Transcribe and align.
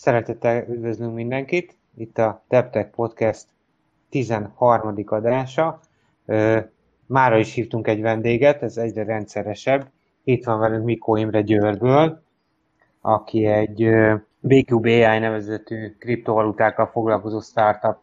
Szeretettel 0.00 0.64
üdvözlünk 0.68 1.14
mindenkit. 1.14 1.76
Itt 1.96 2.18
a 2.18 2.42
DevTech 2.48 2.90
Podcast 2.90 3.46
13. 4.10 4.94
adása. 5.06 5.80
Mára 7.06 7.38
is 7.38 7.54
hívtunk 7.54 7.86
egy 7.86 8.00
vendéget, 8.00 8.62
ez 8.62 8.76
egyre 8.76 9.04
rendszeresebb. 9.04 9.90
Itt 10.24 10.44
van 10.44 10.58
velünk 10.58 10.84
Mikó 10.84 11.16
Imre 11.16 11.40
Győrből, 11.40 12.22
aki 13.00 13.46
egy 13.46 13.88
BQBI 14.40 15.18
nevezetű 15.18 15.96
kriptovalutákkal 15.98 16.86
foglalkozó 16.86 17.40
startup 17.40 17.96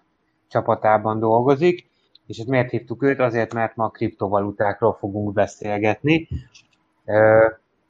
csapatában 0.48 1.20
dolgozik, 1.20 1.90
és 2.28 2.38
ezt 2.38 2.48
miért 2.48 2.70
hívtuk 2.70 3.04
őt? 3.04 3.20
Azért, 3.20 3.54
mert 3.54 3.76
ma 3.76 3.84
a 3.86 3.90
kriptovalutákról 3.90 4.94
fogunk 4.94 5.34
beszélgetni. 5.34 6.28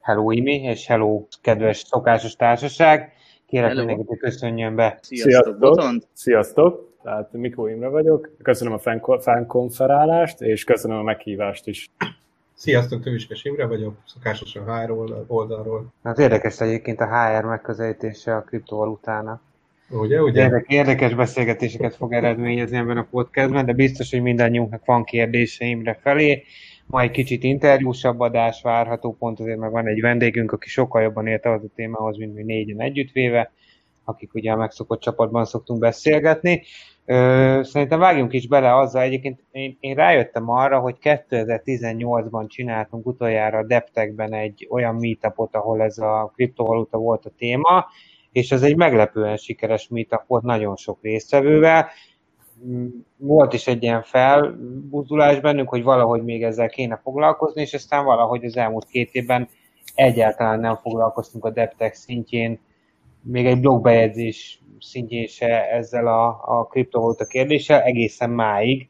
Hello 0.00 0.30
Imi, 0.30 0.62
és 0.62 0.86
hello 0.86 1.26
kedves 1.42 1.78
szokásos 1.78 2.36
társaság. 2.36 3.14
Kérek 3.46 3.68
hello. 3.68 3.78
mindenkit, 3.78 4.08
hogy 4.08 4.18
köszönjön 4.18 4.74
be. 4.74 4.98
Sziasztok, 5.02 5.56
Sziasztok. 5.58 6.02
Sziasztok. 6.12 6.94
Tehát 7.02 7.32
Mikó 7.32 7.66
Imre 7.66 7.88
vagyok. 7.88 8.30
Köszönöm 8.42 8.72
a 8.72 8.78
fánkonferálást, 9.18 10.40
és 10.40 10.64
köszönöm 10.64 10.98
a 10.98 11.02
meghívást 11.02 11.66
is. 11.66 11.90
Sziasztok, 12.54 13.02
Töviskes 13.02 13.44
Imre 13.44 13.66
vagyok, 13.66 13.94
szokásosan 14.06 14.64
HR 14.64 14.90
oldalról. 15.26 15.92
Az 16.02 16.18
érdekes 16.18 16.60
egyébként 16.60 17.00
a 17.00 17.06
HR 17.06 17.44
megközelítése 17.44 18.36
a 18.36 18.42
kriptovalutának. 18.42 19.42
Ugye, 19.90 20.22
ugye? 20.22 20.42
Érdekes, 20.42 20.76
érdekes 20.76 21.14
beszélgetéseket 21.14 21.94
fog 21.94 22.12
eredményezni 22.12 22.76
ebben 22.76 22.96
a 22.96 23.06
podcastben, 23.10 23.66
de 23.66 23.72
biztos, 23.72 24.10
hogy 24.10 24.22
mindannyiunknak 24.22 24.84
van 24.84 25.04
kérdése 25.04 25.64
Imre 25.64 25.98
felé. 26.02 26.44
Ma 26.86 27.00
egy 27.00 27.10
kicsit 27.10 27.42
interjúsabb 27.42 28.20
adás 28.20 28.62
várható, 28.62 29.16
pont 29.18 29.40
azért 29.40 29.58
meg 29.58 29.70
van 29.70 29.86
egy 29.86 30.00
vendégünk, 30.00 30.52
aki 30.52 30.68
sokkal 30.68 31.02
jobban 31.02 31.26
ért 31.26 31.44
az 31.44 31.62
a 31.62 31.74
témához, 31.74 32.16
mint 32.16 32.34
mi 32.34 32.42
négyen 32.42 32.80
együttvéve, 32.80 33.52
akik 34.04 34.34
ugye 34.34 34.52
a 34.52 34.56
megszokott 34.56 35.00
csapatban 35.00 35.44
szoktunk 35.44 35.80
beszélgetni. 35.80 36.62
Ö, 37.04 37.60
szerintem 37.62 37.98
vágjunk 37.98 38.32
is 38.32 38.46
bele 38.48 38.76
azzal, 38.76 39.02
egyébként 39.02 39.40
én, 39.50 39.76
én 39.80 39.94
rájöttem 39.94 40.50
arra, 40.50 40.78
hogy 40.78 40.96
2018-ban 41.02 42.48
csináltunk 42.48 43.06
utoljára 43.06 43.58
a 43.58 43.66
Deptekben 43.66 44.32
egy 44.32 44.66
olyan 44.70 44.94
meetupot, 44.94 45.54
ahol 45.54 45.82
ez 45.82 45.98
a 45.98 46.32
kriptovaluta 46.34 46.98
volt 46.98 47.24
a 47.24 47.30
téma, 47.38 47.86
és 48.32 48.52
ez 48.52 48.62
egy 48.62 48.76
meglepően 48.76 49.36
sikeres 49.36 49.88
meetup 49.88 50.22
volt 50.26 50.42
nagyon 50.42 50.76
sok 50.76 50.98
résztvevővel. 51.02 51.88
Volt 53.16 53.52
is 53.52 53.66
egy 53.66 53.82
ilyen 53.82 54.02
felbuzdulás 54.02 55.40
bennünk, 55.40 55.68
hogy 55.68 55.82
valahogy 55.82 56.24
még 56.24 56.42
ezzel 56.42 56.68
kéne 56.68 57.00
foglalkozni, 57.02 57.60
és 57.60 57.74
aztán 57.74 58.04
valahogy 58.04 58.44
az 58.44 58.56
elmúlt 58.56 58.86
két 58.86 59.12
évben 59.12 59.48
egyáltalán 59.94 60.60
nem 60.60 60.76
foglalkoztunk 60.76 61.44
a 61.44 61.50
Deptek 61.50 61.94
szintjén, 61.94 62.58
még 63.22 63.46
egy 63.46 63.60
blogbejegyzés 63.60 64.60
szintjén 64.80 65.26
se 65.26 65.70
ezzel 65.70 66.06
a, 66.06 66.26
a 66.44 66.64
kriptovaluta 66.64 67.24
kérdéssel, 67.24 67.82
egészen 67.82 68.30
máig. 68.30 68.88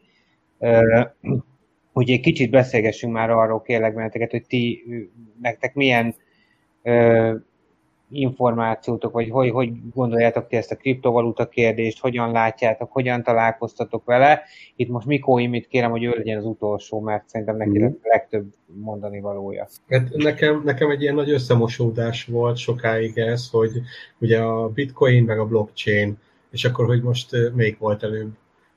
Ugye 1.93 2.15
egy 2.15 2.21
kicsit 2.21 2.51
beszélgessünk 2.51 3.13
már 3.13 3.31
arról 3.31 3.63
kérlek 3.63 3.95
benneteket, 3.95 4.31
hogy 4.31 4.47
ti, 4.47 4.85
nektek 5.43 5.75
milyen 5.75 6.15
információtok, 8.11 9.13
vagy 9.13 9.31
hogy, 9.31 9.51
hogy 9.51 9.71
gondoljátok 9.95 10.47
ti 10.49 10.57
ezt 10.57 10.71
a 10.71 10.77
kriptovaluta 10.77 11.49
kérdést, 11.49 12.01
hogyan 12.01 12.33
látjátok, 12.33 12.93
hogyan 12.93 13.23
találkoztatok 13.23 14.05
vele. 14.05 14.43
Itt 14.77 14.89
most 14.89 15.07
Mikó 15.07 15.39
Imit 15.39 15.67
kérem, 15.67 15.91
hogy 15.91 16.05
ő 16.05 16.11
legyen 16.11 16.39
az 16.39 16.45
utolsó, 16.45 17.01
mert 17.01 17.29
szerintem 17.29 17.57
neki 17.57 17.79
mm. 17.79 17.85
a 17.85 17.91
legtöbb 18.03 18.47
mondani 18.67 19.21
valója. 19.21 19.69
Hát 19.89 20.09
nekem, 20.17 20.63
nekem 20.65 20.91
egy 20.91 21.03
ilyen 21.03 21.15
nagy 21.15 21.31
összemosódás 21.31 22.25
volt 22.25 22.57
sokáig 22.57 23.19
ez, 23.19 23.51
hogy 23.51 23.71
ugye 24.19 24.41
a 24.41 24.69
bitcoin 24.69 25.25
meg 25.25 25.39
a 25.39 25.47
blockchain, 25.47 26.19
és 26.51 26.65
akkor, 26.65 26.87
hogy 26.87 27.03
most 27.03 27.37
még 27.55 27.77
volt 27.79 28.03
előbb 28.03 28.33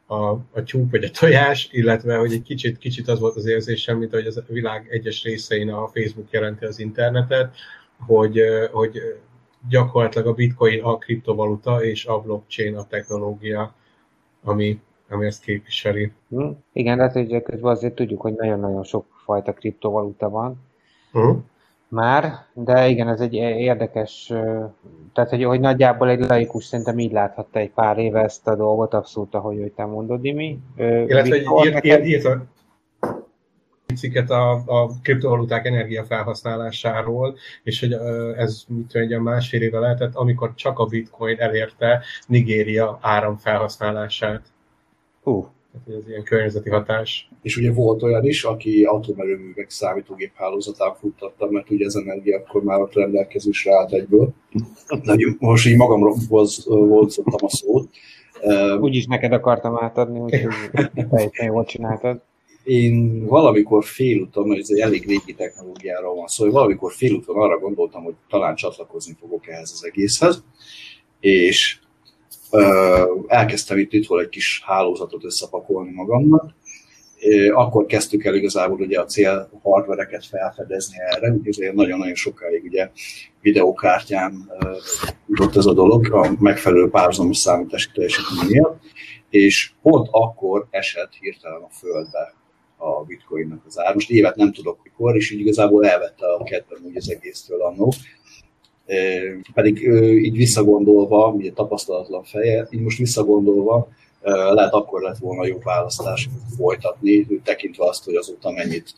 a, 0.06 0.30
a 0.32 0.64
tyúk 0.66 0.92
vagy 0.92 1.04
a 1.04 1.10
tojás, 1.10 1.70
illetve 1.72 2.16
hogy 2.16 2.34
egy 2.34 2.42
kicsit, 2.42 2.78
kicsit 2.78 3.08
az 3.08 3.20
volt 3.20 3.36
az 3.36 3.46
érzésem, 3.46 3.98
mint 3.98 4.12
hogy 4.12 4.26
a 4.26 4.42
világ 4.48 4.88
egyes 4.90 5.24
részein 5.24 5.70
a 5.70 5.88
Facebook 5.88 6.32
jelenti 6.32 6.66
az 6.66 6.80
internetet, 6.80 7.56
hogy, 8.00 8.42
hogy 8.72 9.00
gyakorlatilag 9.70 10.28
a 10.28 10.34
bitcoin 10.34 10.84
a 10.84 10.98
kriptovaluta, 10.98 11.84
és 11.84 12.06
a 12.06 12.22
blockchain 12.22 12.76
a 12.76 12.88
technológia, 12.88 13.74
ami, 14.44 14.80
ami 15.10 15.26
ezt 15.26 15.44
képviseli. 15.44 16.12
Hm. 16.30 16.50
Igen, 16.74 16.98
de 16.98 17.10
hogy 17.10 17.42
közben 17.44 17.72
azért 17.72 17.96
tudjuk, 17.96 18.22
hogy 18.22 18.34
nagyon-nagyon 18.34 18.84
sok 18.84 19.06
fajta 19.24 19.54
kriptovaluta 19.54 20.30
van. 20.30 20.68
Uh-huh. 21.14 21.38
Már, 21.88 22.34
de 22.54 22.88
igen, 22.88 23.08
ez 23.08 23.20
egy 23.20 23.34
érdekes, 23.34 24.26
tehát 25.14 25.30
hogy, 25.30 25.44
hogy 25.44 25.60
nagyjából 25.60 26.10
egy 26.10 26.20
laikus 26.20 26.66
szerintem 26.66 27.00
így 27.00 27.12
láthatta 27.12 27.60
egy 27.60 27.72
pár 27.72 27.98
éve 27.98 28.22
ezt 28.22 28.48
a 28.48 28.56
dolgot, 28.56 28.94
abszolút, 28.94 29.36
ahogy, 29.36 29.58
hogy 29.60 29.72
te 29.72 29.86
mondod, 29.86 30.26
Imi. 30.26 30.60
Illetve 30.78 31.36
írt, 31.36 31.86
írt, 31.86 32.06
írt, 32.06 32.28
cikket 34.00 34.30
a, 34.30 34.52
a 34.66 35.00
kriptovaluták 35.02 35.66
energiafelhasználásáról, 35.66 37.38
és 37.64 37.80
hogy 37.80 37.94
ez 38.38 38.64
mit 38.68 38.96
egy 38.96 39.20
másfél 39.20 39.62
éve 39.62 39.80
lehetett, 39.80 40.16
amikor 40.16 40.54
csak 40.56 40.80
a 40.80 40.86
bitcoin 40.86 41.40
elérte 41.40 42.04
Nigéria 42.28 43.00
áramfelhasználását. 43.02 44.42
Hú. 45.24 45.48
Tehát 45.72 46.02
ez 46.02 46.10
ilyen 46.10 46.24
környezeti 46.24 46.70
hatás. 46.70 47.30
És 47.42 47.58
ugye 47.58 47.72
volt 47.72 48.04
olyan 48.04 48.26
is, 48.26 48.44
aki 48.44 48.84
atomerőművek 48.84 49.70
számítógép 49.70 50.32
hálózatán 50.36 50.94
futtatta, 50.96 51.50
mert 51.50 51.70
ugye 51.70 51.86
ez 51.86 51.96
energia 51.96 52.38
akkor 52.38 52.64
már 52.64 52.80
ott 52.80 52.94
rendelkezésre 52.94 53.76
állt 53.76 53.94
egyből. 53.94 54.34
De 55.04 55.16
most 55.40 55.68
így 55.68 55.78
magamról 55.78 56.16
voltottam 56.66 57.46
a 57.46 57.50
szót. 57.50 57.90
Úgyis 58.80 59.06
neked 59.06 59.32
akartam 59.32 59.78
átadni, 59.84 60.20
úgyhogy 60.20 60.54
teljesen 61.10 61.46
jól 61.46 61.66
csináltad 61.66 62.22
én 62.70 63.26
valamikor 63.26 63.84
félúton, 63.84 64.58
ez 64.58 64.70
egy 64.70 64.80
elég 64.80 65.08
régi 65.08 65.34
technológiáról 65.34 66.16
van 66.16 66.28
szó, 66.28 66.44
hogy 66.44 66.54
valamikor 66.54 66.92
félúton 66.94 67.36
arra 67.36 67.60
gondoltam, 67.60 68.04
hogy 68.04 68.14
talán 68.30 68.56
csatlakozni 68.56 69.16
fogok 69.20 69.48
ehhez 69.48 69.72
az 69.74 69.86
egészhez, 69.86 70.44
és 71.20 71.80
uh, 72.52 73.24
elkezdtem 73.28 73.78
itt, 73.78 73.94
itt 73.94 74.12
egy 74.22 74.30
kis 74.30 74.62
hálózatot 74.66 75.24
összepakolni 75.24 75.92
magamnak, 75.92 76.54
akkor 77.54 77.86
kezdtük 77.86 78.26
el 78.26 78.36
igazából 78.36 78.80
ugye 78.80 79.00
a 79.00 79.06
cél 79.06 79.50
hardvereket 79.62 80.26
felfedezni 80.26 80.96
erre, 81.00 81.32
úgyhogy 81.32 81.74
nagyon-nagyon 81.74 82.16
sokáig 82.16 82.64
ugye 82.64 82.90
videókártyán 83.42 84.52
jutott 85.28 85.56
ez 85.56 85.66
a 85.66 85.74
dolog, 85.74 86.14
a 86.14 86.32
megfelelő 86.40 86.90
párhuzamos 86.90 87.38
számítási 87.38 87.90
teljesítmény 87.94 88.48
miatt, 88.48 88.82
és 89.30 89.72
pont 89.82 90.08
akkor 90.12 90.68
esett 90.70 91.14
hirtelen 91.20 91.62
a 91.62 91.70
földbe 91.70 92.34
a 92.82 93.04
bitcoinnak 93.04 93.64
az 93.68 93.80
ár. 93.80 93.94
Most 93.94 94.10
évet 94.10 94.36
nem 94.36 94.52
tudok 94.52 94.80
mikor, 94.84 95.16
és 95.16 95.32
így 95.32 95.40
igazából 95.40 95.86
elvette 95.86 96.34
a 96.34 96.44
kedvem 96.44 96.80
úgy 96.86 96.98
az 96.98 97.12
egésztől 97.12 97.62
annó. 97.62 97.94
Pedig 99.54 99.82
így 100.24 100.38
visszagondolva, 100.38 101.28
ugye 101.28 101.52
tapasztalatlan 101.52 102.24
feje, 102.24 102.68
így 102.72 102.82
most 102.82 102.98
visszagondolva, 102.98 103.88
lehet 104.54 104.74
akkor 104.74 105.02
lett 105.02 105.18
volna 105.18 105.46
jó 105.46 105.58
választás 105.64 106.30
folytatni, 106.58 107.28
tekintve 107.44 107.86
azt, 107.86 108.04
hogy 108.04 108.16
azóta 108.16 108.52
mennyit 108.52 108.94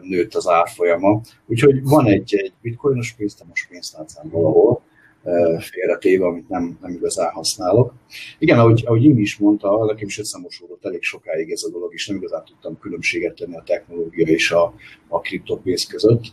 nőtt 0.00 0.34
az 0.34 0.48
árfolyama. 0.48 1.20
Úgyhogy 1.46 1.82
van 1.82 2.06
egy, 2.06 2.34
egy 2.34 2.52
bitcoinos 2.62 3.16
most 3.48 3.68
pénztárcán 3.68 4.28
valahol, 4.30 4.77
félretéve, 5.58 6.26
amit 6.26 6.48
nem, 6.48 6.78
nem 6.82 6.92
igazán 6.92 7.30
használok. 7.30 7.92
Igen, 8.38 8.58
ahogy, 8.58 8.82
ahogy 8.86 9.04
Imi 9.04 9.20
is 9.20 9.36
mondta, 9.36 9.84
nekem 9.84 10.06
is 10.06 10.18
összemosódott 10.18 10.84
elég 10.84 11.02
sokáig 11.02 11.50
ez 11.50 11.62
a 11.62 11.70
dolog, 11.70 11.92
és 11.94 12.06
nem 12.06 12.16
igazán 12.16 12.44
tudtam 12.44 12.78
különbséget 12.78 13.34
tenni 13.34 13.56
a 13.56 13.62
technológia 13.66 14.26
és 14.26 14.50
a, 14.50 14.74
a 15.08 15.20
kriptopénz 15.20 15.86
között. 15.86 16.24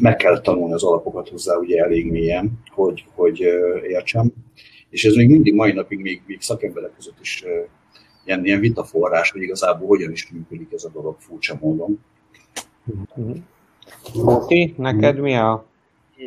Meg 0.00 0.16
kellett 0.16 0.42
tanulni 0.42 0.72
az 0.72 0.84
alapokat 0.84 1.28
hozzá 1.28 1.56
ugye 1.56 1.82
elég 1.82 2.10
mélyen, 2.10 2.52
hogy, 2.74 3.04
hogy 3.14 3.40
értsem. 3.88 4.32
És 4.90 5.04
ez 5.04 5.14
még 5.14 5.30
mindig 5.30 5.54
mai 5.54 5.72
napig 5.72 5.98
még, 5.98 6.22
még 6.26 6.40
szakemberek 6.40 6.94
között 6.96 7.20
is 7.20 7.44
ilyen, 8.24 8.44
ilyen 8.44 8.60
vitaforrás, 8.60 9.30
hogy 9.30 9.42
igazából 9.42 9.86
hogyan 9.86 10.12
is 10.12 10.30
működik 10.30 10.72
ez 10.72 10.84
a 10.84 10.90
dolog 10.92 11.16
furcsa 11.18 11.58
módon. 11.60 12.00
Oké, 14.14 14.74
neked 14.76 15.18
mi 15.18 15.34
a 15.34 15.66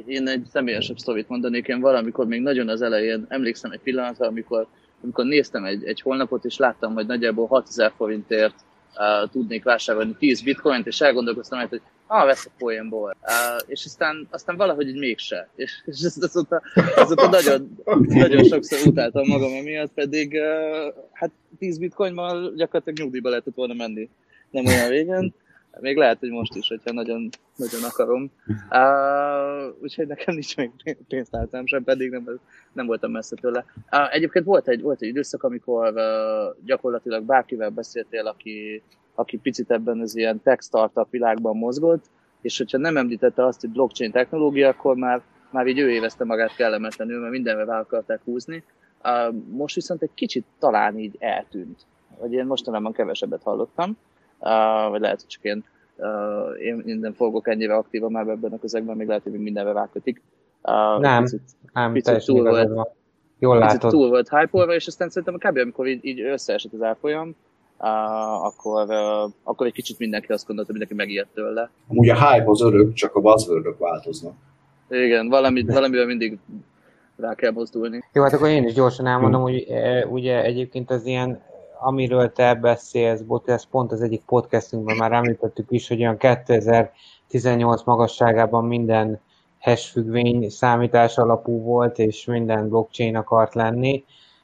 én 0.06 0.28
egy 0.28 0.46
személyesebb 0.52 0.98
sztovit 0.98 1.30
mondanék, 1.30 1.68
én 1.68 1.80
valamikor 1.80 2.28
még 2.28 2.42
nagyon 2.42 2.70
az 2.70 2.82
elején 2.82 3.26
emlékszem 3.30 3.72
egy 3.72 3.80
pillanatra, 3.80 4.28
amikor, 4.28 4.68
amikor 5.04 5.26
néztem 5.26 5.66
egy, 5.66 5.84
egy 5.84 6.02
holnapot, 6.02 6.46
és 6.46 6.58
láttam, 6.58 6.94
hogy 6.94 7.06
nagyjából 7.06 7.48
6000 7.48 7.92
forintért 7.98 8.56
uh, 8.96 9.30
tudnék 9.30 9.64
vásárolni 9.64 10.16
10 10.20 10.42
bitcoint, 10.42 10.88
és 10.88 11.02
elgondolkoztam, 11.02 11.68
hogy 11.68 11.82
ah, 12.08 12.26
veszek 12.26 12.52
poénból. 12.58 13.16
Uh, 13.22 13.62
és 13.68 13.86
aztán, 13.86 14.28
aztán 14.32 14.58
valahogy 14.58 14.88
így 14.88 15.00
mégse. 15.00 15.50
És, 15.56 15.72
és 15.86 16.06
azóta, 16.20 16.62
azóta 16.96 17.30
nagyon, 17.30 17.78
nagyon 18.08 18.44
sokszor 18.44 18.88
utáltam 18.88 19.28
magam 19.28 19.54
emiatt, 19.54 19.94
pedig 19.94 20.32
uh, 20.34 20.94
hát 21.12 21.32
10 21.60 21.78
bitcoinmal 21.78 22.54
gyakorlatilag 22.56 23.00
nyugdíjba 23.00 23.30
lehetett 23.30 23.56
volna 23.56 23.74
menni 23.74 24.10
nem 24.52 24.66
olyan 24.66 24.90
régen. 24.90 25.34
Még 25.80 25.98
lehet, 25.98 26.20
hogy 26.20 26.30
most 26.30 26.56
is, 26.56 26.68
hogyha 26.68 26.92
nagyon, 26.92 27.30
nagyon 27.56 27.84
akarom. 27.84 28.32
Uh, 28.70 29.82
úgyhogy 29.82 30.08
nekem 30.08 30.34
nincs 30.34 30.58
még 30.58 30.72
pénztárcám 31.08 31.66
sem, 31.66 31.84
pedig 31.84 32.12
nem, 32.12 32.40
nem 32.74 32.86
voltam 32.86 33.12
messze 33.12 33.36
tőle. 33.36 33.66
Uh, 33.92 34.16
egyébként 34.16 34.46
volt 34.46 34.68
egy, 34.68 34.82
volt 34.82 35.02
egy 35.02 35.08
időszak, 35.08 35.44
amikor 35.44 35.94
uh, 35.94 36.66
gyakorlatilag 36.66 37.24
bárkivel 37.24 37.70
beszéltél, 37.70 38.28
aki, 38.28 38.84
aki 39.16 39.38
picit 39.38 39.72
ebben 39.72 40.00
az 40.00 40.16
ilyen 40.16 40.42
tech 40.42 40.62
startup 40.64 41.10
világban 41.10 41.58
mozgott, 41.58 42.06
és 42.42 42.58
hogyha 42.58 42.78
nem 42.78 42.98
említette 42.98 43.46
azt, 43.46 43.62
hogy 43.62 43.70
blockchain 43.70 44.12
technológia, 44.12 44.70
akkor 44.70 44.96
már, 44.96 45.22
már 45.50 45.68
így 45.68 45.80
ő 45.80 45.90
évezte 45.92 46.24
magát 46.24 46.56
kellemetlenül, 46.56 47.20
mert 47.20 47.32
mindenre 47.32 47.64
rá 47.64 47.80
akarták 47.80 48.22
húzni. 48.24 48.64
Uh, 49.04 49.36
most 49.50 49.76
viszont 49.76 50.02
egy 50.02 50.14
kicsit 50.14 50.46
talán 50.60 51.00
így 51.00 51.16
eltűnt. 51.20 51.86
Vagy 52.20 52.34
én 52.34 52.46
mostanában 52.46 52.92
kevesebbet 52.92 53.44
hallottam 53.44 53.98
uh, 54.42 54.90
vagy 54.90 55.02
lehet, 55.02 55.20
hogy 55.20 55.30
csak 55.30 55.44
én, 55.44 55.64
uh, 55.96 56.66
én 56.66 56.82
minden 56.86 57.14
fogok 57.14 57.48
ennyire 57.48 57.76
aktívan 57.76 58.12
már 58.12 58.28
ebben 58.28 58.52
a 58.52 58.60
közegben, 58.60 58.98
még 58.98 59.08
lehet, 59.08 59.24
hogy 59.24 59.32
mindenre 59.32 59.72
rákötik. 59.72 60.22
Uh, 60.64 61.02
nem, 61.02 61.24
picit, 61.24 61.42
nem, 61.74 61.94
picit 61.94 62.26
túl 62.26 62.50
volt, 62.50 62.90
Jól 63.40 63.58
látod. 63.58 63.92
túl 63.92 64.10
volt 64.10 64.30
hype 64.30 64.74
és 64.74 64.88
aztán 64.88 65.10
szerintem 65.10 65.52
kb. 65.52 65.58
amikor 65.58 65.88
így, 65.88 66.06
így 66.06 66.22
összeesett 66.22 66.74
az 66.74 66.82
árfolyam, 66.82 67.36
uh, 67.78 68.46
akkor, 68.46 68.86
uh, 68.88 69.32
akkor 69.44 69.68
egy 69.68 69.74
kicsit 69.74 70.00
mindenki 70.00 70.32
azt 70.32 70.48
gondolta, 70.48 70.72
mindenki 70.72 70.96
megijedt 70.96 71.34
tőle. 71.34 71.70
Amúgy 71.88 72.10
a 72.10 72.30
hype 72.30 72.50
az 72.50 72.62
örök, 72.62 72.94
csak 72.94 73.16
a 73.16 73.20
buzzword 73.20 73.78
változnak. 73.80 74.34
Igen, 74.90 75.30
valamit, 75.30 75.74
valamivel 75.74 76.06
mindig 76.06 76.38
rá 77.16 77.36
kell 77.36 77.52
mozdulni. 77.52 78.04
Jó, 78.14 78.24
hát 78.24 78.34
akkor 78.34 78.48
én 78.48 78.64
is 78.64 78.74
gyorsan 78.74 79.08
elmondom, 79.08 79.42
hogy 79.42 79.66
e, 79.70 80.06
ugye 80.06 80.44
egyébként 80.44 80.92
az 80.92 81.06
ilyen 81.06 81.42
amiről 81.82 82.32
te 82.32 82.56
beszélsz, 82.56 83.24
ez 83.46 83.68
pont 83.70 83.92
az 83.92 84.02
egyik 84.02 84.22
podcastünkben 84.26 84.98
már 84.98 85.12
említettük 85.12 85.72
is, 85.72 85.88
hogy 85.88 86.00
olyan 86.00 86.18
2018 86.18 87.84
magasságában 87.84 88.66
minden 88.66 89.20
hash 89.60 89.92
függvény 89.92 90.50
számítás 90.50 91.18
alapú 91.18 91.62
volt, 91.62 92.00
és 92.00 92.26
minden 92.26 92.70
blockchain 92.70 93.16
akart 93.16 93.54
lenni, 93.54 94.04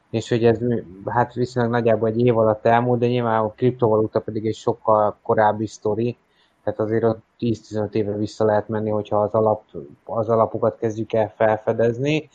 és 0.10 0.30
hogy 0.30 0.45
ez 0.45 0.60
hát 1.06 1.34
viszonylag 1.34 1.72
nagyjából 1.72 2.10
egy 2.10 2.25
év 2.25 2.38
alatt 2.38 2.66
elmúlt, 2.66 3.00
de 3.00 3.07
nyilván 3.07 3.44
a 3.44 3.54
kriptovaluta 3.56 4.19
pedig 4.19 4.45
egy 4.45 4.56
sokkal 4.56 5.18
korábbi 5.24 5.68
sztori, 5.68 6.18
tehát 6.63 6.80
azért 6.80 7.04
ott 7.04 7.19
10-15 7.39 7.94
éve 7.94 8.12
vissza 8.12 8.45
lehet 8.45 8.68
menni, 8.68 8.89
hogyha 8.89 9.22
az, 9.22 9.31
alap, 9.31 9.63
az 10.06 10.30
alapokat 10.30 10.78
kezdjük 10.78 11.13
el 11.13 11.34
felfedezni 11.36 12.30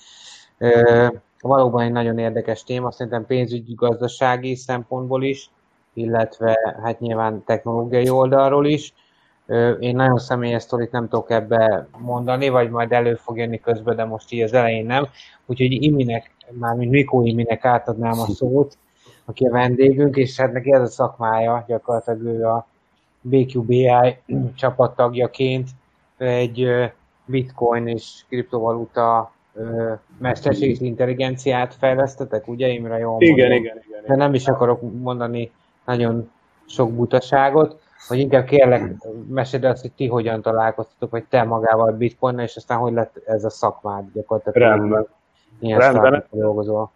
valóban 1.48 1.82
egy 1.82 1.92
nagyon 1.92 2.18
érdekes 2.18 2.64
téma, 2.64 2.90
szerintem 2.90 3.26
pénzügyi 3.26 3.74
gazdasági 3.74 4.54
szempontból 4.54 5.22
is, 5.24 5.50
illetve 5.92 6.78
hát 6.82 7.00
nyilván 7.00 7.44
technológiai 7.44 8.08
oldalról 8.08 8.66
is. 8.66 8.94
Én 9.80 9.96
nagyon 9.96 10.18
személyes 10.18 10.62
sztorit 10.62 10.90
nem 10.90 11.08
tudok 11.08 11.30
ebbe 11.30 11.86
mondani, 11.98 12.48
vagy 12.48 12.70
majd 12.70 12.92
elő 12.92 13.14
fog 13.14 13.38
jönni 13.38 13.60
közben, 13.60 13.96
de 13.96 14.04
most 14.04 14.32
így 14.32 14.42
az 14.42 14.52
elején 14.52 14.86
nem. 14.86 15.06
Úgyhogy 15.46 15.82
Iminek, 15.82 16.30
mármint 16.50 16.90
Mikó 16.90 17.22
Iminek 17.22 17.64
átadnám 17.64 18.20
a 18.20 18.26
szót, 18.26 18.78
aki 19.24 19.46
a 19.46 19.50
vendégünk, 19.50 20.16
és 20.16 20.40
hát 20.40 20.52
neki 20.52 20.72
ez 20.72 20.80
a 20.80 20.86
szakmája, 20.86 21.64
gyakorlatilag 21.66 22.22
ő 22.22 22.46
a 22.46 22.66
BQBI 23.20 24.16
csapattagjaként 24.54 25.68
egy 26.18 26.68
bitcoin 27.24 27.86
és 27.86 28.24
kriptovaluta 28.28 29.32
mesterséges 30.18 30.78
intelligenciát 30.80 31.74
fejlesztetek, 31.74 32.48
ugye 32.48 32.68
Imre, 32.68 32.98
jól 32.98 33.22
igen, 33.22 33.36
mondom? 33.38 33.56
igen, 33.56 33.64
igen, 33.64 33.82
igen. 33.88 34.02
De 34.06 34.16
nem 34.16 34.34
is 34.34 34.46
akarok 34.46 34.80
mondani 35.00 35.50
nagyon 35.84 36.30
sok 36.66 36.92
butaságot, 36.92 37.80
hogy 38.08 38.18
inkább 38.18 38.44
kérlek, 38.44 38.94
meséld 39.28 39.64
azt, 39.64 39.80
hogy 39.80 39.92
ti 39.92 40.06
hogyan 40.06 40.42
találkoztatok, 40.42 41.10
vagy 41.10 41.24
te 41.28 41.42
magával 41.42 41.88
a 41.88 41.96
bitcoin 41.96 42.38
és 42.38 42.56
aztán 42.56 42.78
hogy 42.78 42.92
lett 42.92 43.22
ez 43.24 43.44
a 43.44 43.50
szakmád 43.50 44.04
gyakorlatilag. 44.12 44.68
Rendben. 44.68 45.06
Ilyen 45.60 45.78
Rendben. 45.78 46.24
dolgozol. 46.30 46.90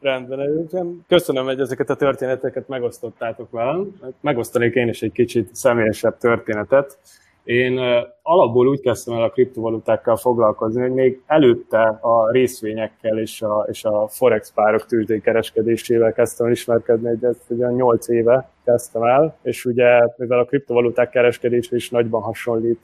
Rendben. 0.00 1.04
Köszönöm, 1.08 1.44
hogy 1.44 1.60
ezeket 1.60 1.90
a 1.90 1.96
történeteket 1.96 2.68
megosztottátok 2.68 3.50
velem. 3.50 4.00
Megosztanék 4.20 4.74
én 4.74 4.88
is 4.88 5.02
egy 5.02 5.12
kicsit 5.12 5.54
személyesebb 5.54 6.18
történetet. 6.18 6.98
Én 7.44 7.78
alapból 8.22 8.68
úgy 8.68 8.80
kezdtem 8.80 9.14
el 9.14 9.22
a 9.22 9.30
kriptovalutákkal 9.30 10.16
foglalkozni, 10.16 10.80
hogy 10.80 10.92
még 10.92 11.22
előtte 11.26 11.98
a 12.00 12.30
részvényekkel 12.30 13.18
és 13.18 13.42
a, 13.42 13.66
és 13.70 13.84
a 13.84 14.08
forex 14.08 14.52
párok 14.52 14.86
tőzsdei 14.86 15.20
kereskedésével 15.20 16.12
kezdtem 16.12 16.46
el 16.46 16.52
ismerkedni, 16.52 17.08
egy 17.08 17.24
ezt 17.24 17.44
ugye 17.48 17.70
8 17.70 18.08
éve 18.08 18.48
kezdtem 18.64 19.02
el, 19.02 19.36
és 19.42 19.64
ugye 19.64 20.00
mivel 20.16 20.38
a 20.38 20.44
kriptovaluták 20.44 21.10
kereskedése 21.10 21.76
is 21.76 21.90
nagyban 21.90 22.22
hasonlít 22.22 22.80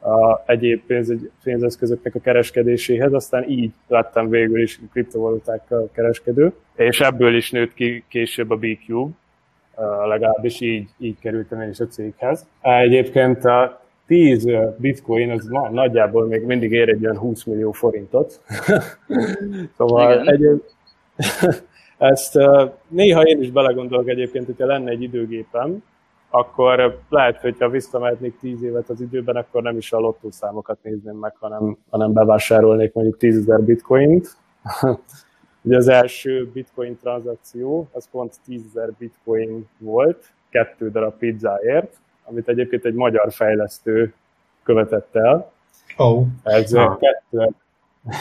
a 0.00 0.42
egyéb 0.46 0.82
pénz, 0.86 1.12
pénzeszközöknek 1.44 2.14
a 2.14 2.20
kereskedéséhez, 2.20 3.12
aztán 3.12 3.48
így 3.48 3.72
lettem 3.88 4.28
végül 4.28 4.62
is 4.62 4.80
kriptovalutákkal 4.92 5.90
kereskedő, 5.92 6.52
és 6.76 7.00
ebből 7.00 7.36
is 7.36 7.50
nőtt 7.50 7.74
ki 7.74 8.04
később 8.08 8.50
a 8.50 8.56
BQ, 8.56 9.08
legalábbis 10.04 10.60
így, 10.60 10.88
így 10.98 11.18
kerültem 11.18 11.60
én 11.60 11.68
is 11.68 11.80
a 11.80 11.86
céghez. 11.86 12.46
Egyébként 12.60 13.44
a 13.44 13.81
10 14.06 14.46
bitcoin 14.76 15.30
az 15.30 15.46
na, 15.46 15.70
nagyjából 15.70 16.26
még 16.26 16.42
mindig 16.42 16.72
ér 16.72 16.88
egy 16.88 17.04
olyan 17.04 17.18
20 17.18 17.44
millió 17.44 17.72
forintot. 17.72 18.40
szóval 19.76 20.28
egy, 20.28 20.62
ezt 21.98 22.38
néha 22.88 23.22
én 23.22 23.40
is 23.40 23.50
belegondolok 23.50 24.08
egyébként, 24.08 24.46
hogyha 24.46 24.66
lenne 24.66 24.90
egy 24.90 25.02
időgépem, 25.02 25.82
akkor 26.30 26.98
lehet, 27.08 27.40
hogyha 27.40 27.68
visszamehetnék 27.68 28.38
10 28.38 28.62
évet 28.62 28.88
az 28.88 29.00
időben, 29.00 29.36
akkor 29.36 29.62
nem 29.62 29.76
is 29.76 29.92
a 29.92 29.98
lottószámokat 29.98 30.78
nézném 30.82 31.16
meg, 31.16 31.36
hanem, 31.40 31.76
hanem 31.90 32.12
bevásárolnék 32.12 32.92
mondjuk 32.92 33.18
10 33.18 33.36
ezer 33.36 33.62
bitcoint. 33.62 34.36
Ugye 35.64 35.76
az 35.76 35.88
első 35.88 36.50
bitcoin 36.52 36.96
tranzakció, 36.96 37.88
az 37.92 38.08
pont 38.10 38.34
10 38.44 38.62
ezer 38.68 38.92
bitcoin 38.98 39.68
volt, 39.78 40.32
kettő 40.50 40.90
darab 40.90 41.18
pizzáért, 41.18 41.96
amit 42.24 42.48
egyébként 42.48 42.84
egy 42.84 42.94
magyar 42.94 43.32
fejlesztő 43.32 44.14
követett 44.62 45.16
el. 45.16 45.52
Oh. 45.96 46.26
Ez, 46.42 46.72
ah. 46.72 46.98
kettő, 46.98 47.48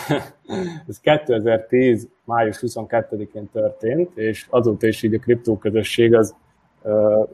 ez 0.88 1.00
2010. 1.00 2.08
május 2.24 2.60
22-én 2.62 3.50
történt, 3.52 4.18
és 4.18 4.46
azóta 4.50 4.88
is 4.88 5.04
így 5.04 5.14
a 5.14 5.20
kriptóközösség 5.20 6.16
az 6.16 6.36
uh, 6.82 7.30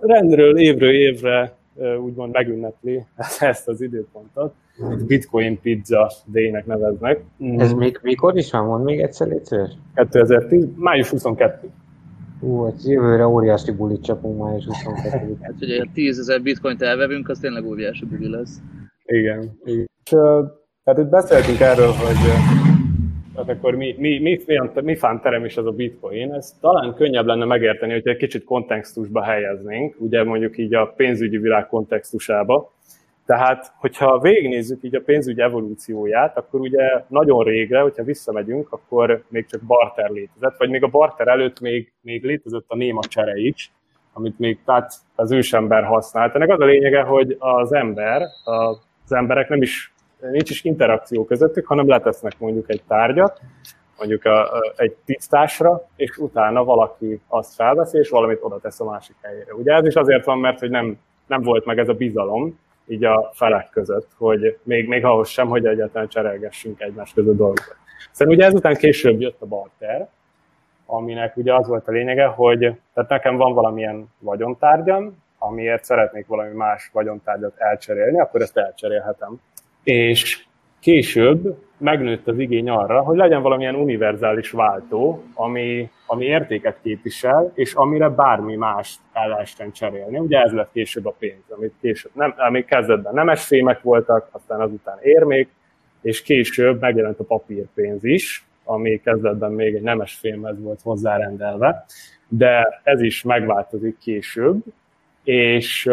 rendről 0.00 0.58
évről 0.58 0.94
évre 0.94 1.52
uh, 1.74 2.04
úgymond 2.04 2.32
megünnepli 2.32 3.04
ezt 3.38 3.68
az 3.68 3.80
időpontot. 3.80 4.54
Egy 4.90 5.04
Bitcoin 5.04 5.60
Pizza 5.60 6.10
Day-nek 6.26 6.66
neveznek. 6.66 7.24
Ez 7.56 7.72
még, 7.72 7.98
mikor 8.02 8.36
is 8.36 8.50
van? 8.50 8.64
Mond 8.64 8.84
még 8.84 9.00
egyszer, 9.00 9.28
légy 9.28 9.48
2010. 9.94 10.66
május 10.76 11.08
22. 11.08 11.70
Ú, 12.40 12.64
hát 12.64 12.84
jövőre 12.84 13.26
óriási 13.26 13.72
bulit 13.72 14.02
csapunk 14.02 14.38
május 14.38 14.64
22 14.64 15.36
Hát 15.40 15.54
ugye 15.60 15.84
10 15.92 16.18
ezer 16.18 16.42
bitcoint 16.42 16.82
elvevünk, 16.82 17.28
az 17.28 17.38
tényleg 17.38 17.64
óriási 17.64 18.04
buli 18.04 18.30
lesz. 18.30 18.56
Igen. 19.04 19.58
Igen. 19.64 19.88
És, 20.04 20.14
hát 20.84 20.98
itt 20.98 21.08
beszéltünk 21.08 21.60
erről, 21.60 21.90
hogy 21.90 22.16
hát 23.36 23.48
akkor 23.48 23.74
mi, 23.74 23.94
mi, 23.98 24.18
mi, 24.18 24.40
mi, 24.46 24.80
mi 24.82 24.96
fán 24.96 25.20
terem 25.20 25.44
is 25.44 25.56
az 25.56 25.66
a 25.66 25.70
bitcoin, 25.70 26.32
ez 26.32 26.56
talán 26.60 26.94
könnyebb 26.94 27.26
lenne 27.26 27.44
megérteni, 27.44 27.92
hogyha 27.92 28.10
egy 28.10 28.16
kicsit 28.16 28.44
kontextusba 28.44 29.22
helyeznénk, 29.22 29.94
ugye 29.98 30.24
mondjuk 30.24 30.58
így 30.58 30.74
a 30.74 30.92
pénzügyi 30.96 31.36
világ 31.36 31.66
kontextusába. 31.66 32.72
Tehát, 33.30 33.72
hogyha 33.76 34.18
végignézzük 34.18 34.82
így 34.82 34.94
a 34.94 35.00
pénzügy 35.00 35.40
evolúcióját, 35.40 36.36
akkor 36.36 36.60
ugye 36.60 37.04
nagyon 37.08 37.44
régre, 37.44 37.80
hogyha 37.80 38.02
visszamegyünk, 38.02 38.72
akkor 38.72 39.24
még 39.28 39.46
csak 39.46 39.60
barter 39.60 40.10
létezett, 40.10 40.56
vagy 40.58 40.70
még 40.70 40.82
a 40.82 40.88
barter 40.88 41.28
előtt 41.28 41.60
még, 41.60 41.92
még 42.00 42.24
létezett 42.24 42.64
a 42.66 42.76
néma 42.76 43.00
csere 43.02 43.36
is, 43.36 43.72
amit 44.12 44.38
még 44.38 44.58
tehát 44.64 44.92
az 45.14 45.32
ősember 45.32 45.84
használt. 45.84 46.34
Ennek 46.34 46.50
az 46.50 46.60
a 46.60 46.64
lényege, 46.64 47.02
hogy 47.02 47.36
az 47.38 47.72
ember, 47.72 48.22
az 48.44 49.12
emberek 49.12 49.48
nem 49.48 49.62
is, 49.62 49.92
nincs 50.20 50.50
is 50.50 50.64
interakció 50.64 51.24
közöttük, 51.24 51.66
hanem 51.66 51.88
letesznek 51.88 52.38
mondjuk 52.38 52.70
egy 52.70 52.82
tárgyat, 52.88 53.40
mondjuk 53.98 54.24
a, 54.24 54.54
a, 54.54 54.72
egy 54.76 54.96
tisztásra, 55.04 55.88
és 55.96 56.16
utána 56.16 56.64
valaki 56.64 57.20
azt 57.28 57.54
felveszi, 57.54 57.98
és 57.98 58.08
valamit 58.08 58.38
oda 58.42 58.58
tesz 58.58 58.80
a 58.80 58.84
másik 58.84 59.16
helyére. 59.22 59.54
Ugye 59.54 59.74
ez 59.74 59.86
is 59.86 59.94
azért 59.94 60.24
van, 60.24 60.38
mert 60.38 60.58
hogy 60.58 60.70
nem, 60.70 60.98
nem 61.26 61.42
volt 61.42 61.64
meg 61.64 61.78
ez 61.78 61.88
a 61.88 61.94
bizalom, 61.94 62.58
így 62.90 63.04
a 63.04 63.30
felek 63.34 63.68
között, 63.70 64.08
hogy 64.16 64.58
még, 64.62 64.88
még 64.88 65.04
ahhoz 65.04 65.28
sem, 65.28 65.48
hogy 65.48 65.66
egyáltalán 65.66 66.08
cserélgessünk 66.08 66.80
egymás 66.80 67.12
között 67.12 67.36
dolgokat. 67.36 67.76
Szerintem 68.12 68.38
ugye 68.38 68.46
ezután 68.46 68.74
később 68.74 69.20
jött 69.20 69.40
a 69.40 69.46
barter, 69.46 70.08
aminek 70.86 71.36
ugye 71.36 71.54
az 71.54 71.66
volt 71.66 71.88
a 71.88 71.92
lényege, 71.92 72.24
hogy 72.26 72.58
tehát 72.94 73.10
nekem 73.10 73.36
van 73.36 73.54
valamilyen 73.54 74.08
vagyontárgyam, 74.18 75.22
amiért 75.38 75.84
szeretnék 75.84 76.26
valami 76.26 76.54
más 76.54 76.90
vagyontárgyat 76.92 77.54
elcserélni, 77.56 78.20
akkor 78.20 78.40
ezt 78.40 78.56
elcserélhetem. 78.56 79.40
És 79.82 80.44
később 80.80 81.56
megnőtt 81.80 82.28
az 82.28 82.38
igény 82.38 82.68
arra, 82.70 83.00
hogy 83.00 83.16
legyen 83.16 83.42
valamilyen 83.42 83.74
univerzális 83.74 84.50
váltó, 84.50 85.22
ami, 85.34 85.90
ami 86.06 86.24
értéket 86.24 86.78
képvisel, 86.82 87.52
és 87.54 87.74
amire 87.74 88.08
bármi 88.08 88.56
más 88.56 88.98
el 89.12 89.28
lehessen 89.28 89.72
cserélni. 89.72 90.18
Ugye 90.18 90.40
ez 90.40 90.52
lett 90.52 90.72
később 90.72 91.06
a 91.06 91.14
pénz, 91.18 91.42
amit 91.48 91.74
később 91.80 92.10
nem, 92.14 92.34
ami 92.36 92.64
kezdetben 92.64 93.14
nemes 93.14 93.44
fémek 93.44 93.82
voltak, 93.82 94.28
aztán 94.30 94.60
azután 94.60 94.98
érmék, 95.02 95.48
és 96.02 96.22
később 96.22 96.80
megjelent 96.80 97.18
a 97.18 97.24
papírpénz 97.24 98.04
is, 98.04 98.44
ami 98.64 99.00
kezdetben 99.00 99.52
még 99.52 99.74
egy 99.74 99.82
nemes 99.82 100.14
fémhez 100.14 100.60
volt 100.60 100.80
hozzárendelve, 100.82 101.84
de 102.28 102.80
ez 102.82 103.00
is 103.02 103.22
megváltozik 103.22 103.98
később, 103.98 104.62
és 105.24 105.86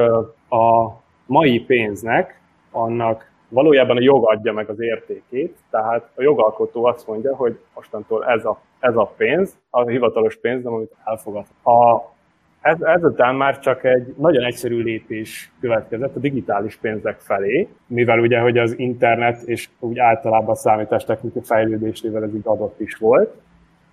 a 0.50 1.01
mai 1.25 1.60
pénznek 1.60 2.39
annak 2.72 3.32
valójában 3.49 3.97
a 3.97 4.01
jog 4.01 4.29
adja 4.29 4.53
meg 4.53 4.69
az 4.69 4.79
értékét, 4.79 5.57
tehát 5.69 6.09
a 6.15 6.21
jogalkotó 6.21 6.85
azt 6.85 7.07
mondja, 7.07 7.35
hogy 7.35 7.59
mostantól 7.75 8.25
ez 8.25 8.45
a, 8.45 8.61
ez 8.79 8.95
a 8.95 9.13
pénz, 9.17 9.57
a 9.69 9.87
hivatalos 9.87 10.35
pénz, 10.35 10.65
amit 10.65 10.95
elfogad. 11.05 11.45
A, 11.63 12.01
ez, 12.61 12.81
ezután 12.81 13.35
már 13.35 13.59
csak 13.59 13.83
egy 13.83 14.13
nagyon 14.17 14.43
egyszerű 14.43 14.81
lépés 14.81 15.51
következett 15.59 16.15
a 16.15 16.19
digitális 16.19 16.75
pénzek 16.75 17.19
felé, 17.19 17.67
mivel 17.87 18.19
ugye, 18.19 18.39
hogy 18.39 18.57
az 18.57 18.79
internet 18.79 19.41
és 19.41 19.69
úgy 19.79 19.99
általában 19.99 20.49
a 20.49 20.55
számítástechnika 20.55 21.41
fejlődésével 21.41 22.23
ez 22.23 22.35
így 22.35 22.41
adott 22.43 22.79
is 22.79 22.95
volt. 22.95 23.33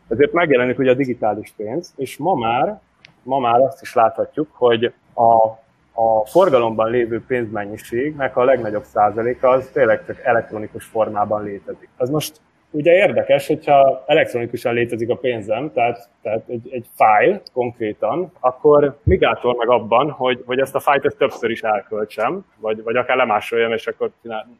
Ezért 0.08 0.32
megjelenik 0.32 0.78
ugye 0.78 0.90
a 0.90 0.94
digitális 0.94 1.52
pénz, 1.56 1.92
és 1.96 2.16
ma 2.16 2.34
már, 2.34 2.80
ma 3.22 3.38
már 3.38 3.60
azt 3.60 3.82
is 3.82 3.94
láthatjuk, 3.94 4.48
hogy 4.52 4.84
a 5.14 5.62
a 5.94 6.26
forgalomban 6.26 6.90
lévő 6.90 7.24
pénzmennyiségnek 7.26 8.36
a 8.36 8.44
legnagyobb 8.44 8.84
százaléka 8.84 9.48
az 9.48 9.70
tényleg 9.72 10.06
csak 10.06 10.20
elektronikus 10.24 10.84
formában 10.84 11.44
létezik. 11.44 11.88
Az 11.96 12.10
most 12.10 12.40
ugye 12.70 12.92
érdekes, 12.92 13.46
hogyha 13.46 14.04
elektronikusan 14.06 14.74
létezik 14.74 15.10
a 15.10 15.16
pénzem, 15.16 15.72
tehát, 15.72 16.08
tehát 16.22 16.42
egy, 16.48 16.68
egy 16.70 16.86
fájl 16.94 17.42
konkrétan, 17.52 18.32
akkor 18.40 18.98
mi 19.02 19.16
gátol 19.16 19.54
meg 19.58 19.68
abban, 19.68 20.10
hogy, 20.10 20.42
hogy 20.46 20.58
ezt 20.58 20.74
a 20.74 20.80
fájlt 20.80 21.04
ezt 21.04 21.16
többször 21.16 21.50
is 21.50 21.62
elköltsem, 21.62 22.44
vagy, 22.58 22.82
vagy 22.82 22.96
akár 22.96 23.16
lemásoljam, 23.16 23.72
és 23.72 23.86
akkor 23.86 24.10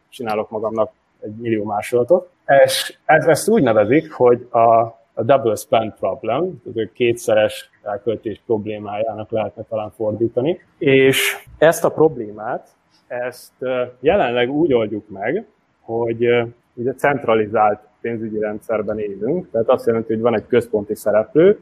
csinálok 0.08 0.50
magamnak 0.50 0.92
egy 1.20 1.34
millió 1.40 1.64
másolatot. 1.64 2.30
És 2.64 2.96
ez, 3.04 3.26
ezt 3.26 3.48
úgy 3.48 3.62
nevezik, 3.62 4.12
hogy 4.12 4.48
a 4.50 5.02
a 5.14 5.22
double 5.22 5.54
spend 5.54 5.94
problem, 5.94 6.62
tehát 6.62 6.88
a 6.88 6.92
kétszeres 6.94 7.70
elköltés 7.84 8.42
problémájának 8.46 9.30
lehetne 9.30 9.62
talán 9.62 9.90
fordítani. 9.90 10.60
És 10.78 11.46
ezt 11.58 11.84
a 11.84 11.90
problémát, 11.90 12.68
ezt 13.06 13.52
jelenleg 14.00 14.50
úgy 14.50 14.72
oldjuk 14.72 15.08
meg, 15.08 15.46
hogy 15.80 16.28
ugye 16.74 16.92
centralizált 16.92 17.80
pénzügyi 18.00 18.38
rendszerben 18.38 18.98
élünk, 18.98 19.50
tehát 19.50 19.68
azt 19.68 19.86
jelenti, 19.86 20.12
hogy 20.12 20.22
van 20.22 20.34
egy 20.34 20.46
központi 20.46 20.94
szereplő, 20.94 21.58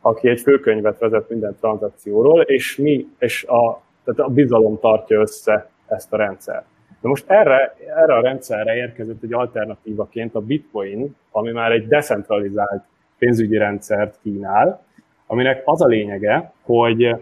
aki 0.00 0.28
egy 0.28 0.40
főkönyvet 0.40 0.98
vezet 0.98 1.28
minden 1.28 1.56
tranzakcióról, 1.60 2.40
és 2.40 2.76
mi, 2.76 3.06
és 3.18 3.44
a, 3.44 3.82
tehát 4.04 4.20
a 4.20 4.28
bizalom 4.28 4.78
tartja 4.80 5.20
össze 5.20 5.70
ezt 5.86 6.12
a 6.12 6.16
rendszert. 6.16 6.64
De 7.00 7.08
most 7.08 7.30
erre, 7.30 7.76
erre 7.96 8.14
a 8.14 8.20
rendszerre 8.20 8.76
érkezett 8.76 9.22
egy 9.22 9.32
alternatívaként 9.32 10.34
a 10.34 10.40
bitcoin, 10.40 11.16
ami 11.30 11.50
már 11.50 11.72
egy 11.72 11.86
decentralizált 11.86 12.82
pénzügyi 13.18 13.56
rendszert 13.56 14.18
kínál, 14.22 14.84
aminek 15.26 15.62
az 15.64 15.82
a 15.82 15.86
lényege, 15.86 16.52
hogy 16.62 17.16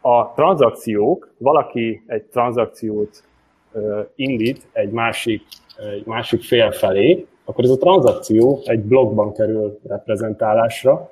a 0.00 0.32
tranzakciók, 0.34 1.34
valaki 1.38 2.02
egy 2.06 2.22
tranzakciót 2.22 3.24
indít 4.14 4.66
egy 4.72 4.90
másik, 4.90 5.42
egy 5.94 6.06
másik 6.06 6.42
fél 6.42 6.70
felé, 6.70 7.26
akkor 7.44 7.64
ez 7.64 7.70
a 7.70 7.78
tranzakció 7.78 8.60
egy 8.64 8.80
blogban 8.80 9.32
kerül 9.32 9.78
reprezentálásra, 9.88 11.10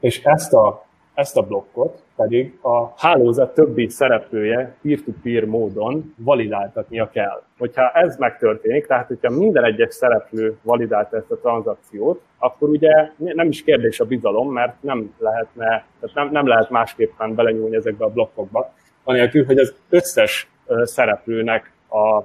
és 0.00 0.24
ezt 0.24 0.52
a, 0.52 0.86
ezt 1.18 1.36
a 1.36 1.42
blokkot 1.42 2.02
pedig 2.16 2.58
a 2.62 2.92
hálózat 2.96 3.54
többi 3.54 3.88
szereplője 3.88 4.76
peer-to-peer 4.82 5.44
módon 5.44 6.14
validáltatnia 6.16 7.10
kell. 7.10 7.42
Hogyha 7.58 7.90
ez 7.90 8.16
megtörténik, 8.16 8.86
tehát 8.86 9.06
hogyha 9.06 9.30
minden 9.30 9.64
egyes 9.64 9.94
szereplő 9.94 10.58
validálta 10.62 11.16
ezt 11.16 11.30
a 11.30 11.38
tranzakciót, 11.38 12.20
akkor 12.38 12.68
ugye 12.68 13.10
nem 13.16 13.48
is 13.48 13.62
kérdés 13.62 14.00
a 14.00 14.04
bizalom, 14.04 14.52
mert 14.52 14.82
nem 14.82 15.14
lehetne, 15.18 15.84
tehát 16.00 16.14
nem, 16.14 16.28
nem 16.30 16.46
lehet 16.46 16.70
másképpen 16.70 17.34
belenyúlni 17.34 17.76
ezekbe 17.76 18.04
a 18.04 18.10
blokkokba, 18.10 18.72
anélkül, 19.04 19.44
hogy 19.44 19.58
az 19.58 19.74
összes 19.88 20.50
szereplőnek 20.82 21.72
a, 21.88 22.16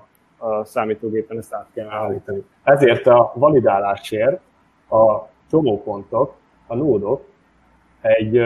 a 0.47 0.65
számítógépen 0.65 1.37
ezt 1.37 1.53
át 1.53 1.67
kell 1.73 1.89
állítani. 1.89 2.43
Ezért 2.63 3.07
a 3.07 3.31
validálásért 3.35 4.39
a 4.89 5.27
csomópontok, 5.49 6.33
a 6.67 6.75
nódok 6.75 7.31
egy 8.03 8.41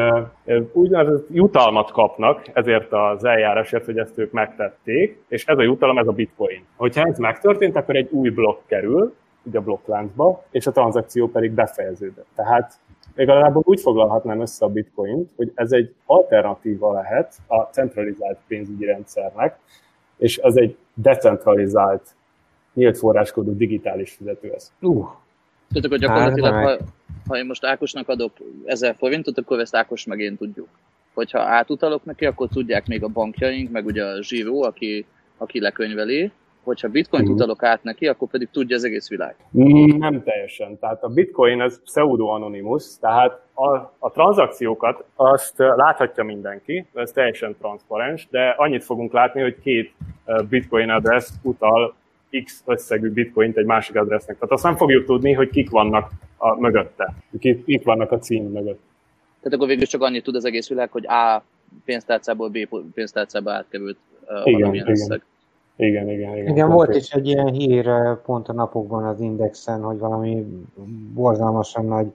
úgynevezett 0.72 1.28
jutalmat 1.32 1.92
kapnak 1.92 2.42
ezért 2.54 2.94
az 2.94 3.24
eljárásért, 3.24 3.86
hogy 3.86 3.98
ezt 3.98 4.18
ők 4.18 4.32
megtették, 4.32 5.24
és 5.28 5.46
ez 5.46 5.58
a 5.58 5.62
jutalom, 5.62 5.98
ez 5.98 6.08
a 6.08 6.12
bitcoin. 6.12 6.64
Hogyha 6.76 7.08
ez 7.08 7.18
megtörtént, 7.18 7.76
akkor 7.76 7.96
egy 7.96 8.10
új 8.12 8.30
blokk 8.30 8.60
kerül, 8.66 9.14
ugye 9.44 9.58
a 9.58 9.62
blokkláncba, 9.62 10.44
és 10.52 10.68
a 10.68 10.72
tranzakció 10.72 11.28
pedig 11.28 11.52
befejeződött. 11.52 12.28
Tehát 12.36 12.74
legalább 13.16 13.56
úgy 13.56 13.82
foglalhatnám 13.82 14.42
össze 14.42 14.66
a 14.66 14.70
bitcoint, 14.70 15.30
hogy 15.36 15.52
ez 15.56 15.72
egy 15.72 15.94
alternatíva 16.06 16.94
lehet 16.94 17.34
a 17.48 17.62
centralizált 17.62 18.38
pénzügyi 18.48 18.86
rendszernek, 18.86 19.60
és 20.18 20.38
az 20.38 20.58
egy 20.58 20.78
decentralizált, 20.94 22.16
nyílt 22.74 22.98
forráskodó 22.98 23.52
digitális 23.52 24.12
fizetőeszköz. 24.12 24.72
Uh, 24.82 25.08
tehát 25.70 25.86
akkor 25.86 25.98
gyakorlatilag, 25.98 26.54
ha, 26.54 26.78
ha 27.28 27.38
én 27.38 27.46
most 27.46 27.66
Ákosnak 27.66 28.10
adok 28.10 28.32
1000 28.66 28.96
forintot, 28.98 29.38
akkor 29.38 29.60
ezt 29.60 29.76
Ákos 29.76 30.06
meg 30.06 30.20
én 30.20 30.38
tudjuk. 30.38 30.68
Hogyha 31.14 31.40
átutalok 31.40 32.06
neki, 32.06 32.26
akkor 32.26 32.48
tudják 32.48 32.88
még 32.88 33.04
a 33.04 33.08
bankjaink, 33.08 33.72
meg 33.72 33.86
ugye 33.86 34.04
a 34.04 34.24
Zsíró, 34.24 34.64
aki, 34.64 35.06
aki 35.38 35.60
lekönyveli, 35.60 36.32
hogyha 36.68 36.90
bitcoin 36.90 37.22
uh-huh. 37.22 37.38
utalok 37.38 37.64
át 37.64 37.84
neki, 37.84 38.08
akkor 38.08 38.28
pedig 38.28 38.50
tudja 38.52 38.76
az 38.76 38.84
egész 38.84 39.10
világ. 39.10 39.36
Mm, 39.58 39.98
nem 39.98 40.24
teljesen. 40.24 40.80
Tehát 40.80 41.04
a 41.04 41.08
bitcoin 41.08 41.62
az 41.62 41.82
pseudo-anonymous, 41.84 43.00
tehát 43.00 43.42
a, 43.54 43.76
a 44.00 44.12
tranzakciókat 44.12 45.04
azt 45.16 45.58
láthatja 45.58 46.24
mindenki, 46.24 46.86
ez 46.94 47.12
teljesen 47.12 47.56
transzparens, 47.60 48.28
de 48.32 48.56
annyit 48.58 48.84
fogunk 48.84 49.14
látni, 49.14 49.42
hogy 49.42 49.60
két 49.60 49.94
bitcoin 50.50 50.90
adress 50.90 51.30
utal 51.42 51.96
X 52.44 52.62
összegű 52.66 53.12
bitcoint 53.12 53.58
egy 53.58 53.66
másik 53.66 53.96
adressnek. 53.96 54.38
Tehát 54.38 54.52
azt 54.54 54.64
nem 54.64 54.76
fogjuk 54.76 55.06
tudni, 55.06 55.34
hogy 55.34 55.50
kik 55.50 55.70
vannak 55.70 56.12
a 56.38 56.60
mögötte, 56.60 57.14
kik, 57.40 57.66
kik 57.66 57.84
vannak 57.84 58.12
a 58.12 58.20
cím 58.20 58.44
mögött. 58.44 58.80
Tehát 59.42 59.54
akkor 59.54 59.68
végül 59.68 59.86
csak 59.86 60.02
annyit 60.02 60.24
tud 60.24 60.36
az 60.36 60.46
egész 60.46 60.70
világ, 60.70 60.92
hogy 60.92 61.08
A 61.08 61.44
pénztárcából 61.86 62.50
B 62.50 62.58
pénztárcába 62.94 63.52
átkerült 63.52 63.98
uh, 64.22 64.52
igen, 64.52 64.74
igen. 64.74 64.90
összeg. 64.90 65.22
Igen, 65.76 66.10
igen, 66.10 66.38
igen. 66.38 66.48
Igen, 66.48 66.70
volt 66.70 66.96
is 66.96 67.12
egy 67.12 67.28
ilyen 67.28 67.52
hír 67.52 67.90
pont 68.26 68.48
a 68.48 68.54
napokban 68.54 69.04
az 69.04 69.20
Indexen, 69.20 69.82
hogy 69.82 69.98
valami 69.98 70.46
borzalmasan 71.14 71.86
nagy 71.86 72.08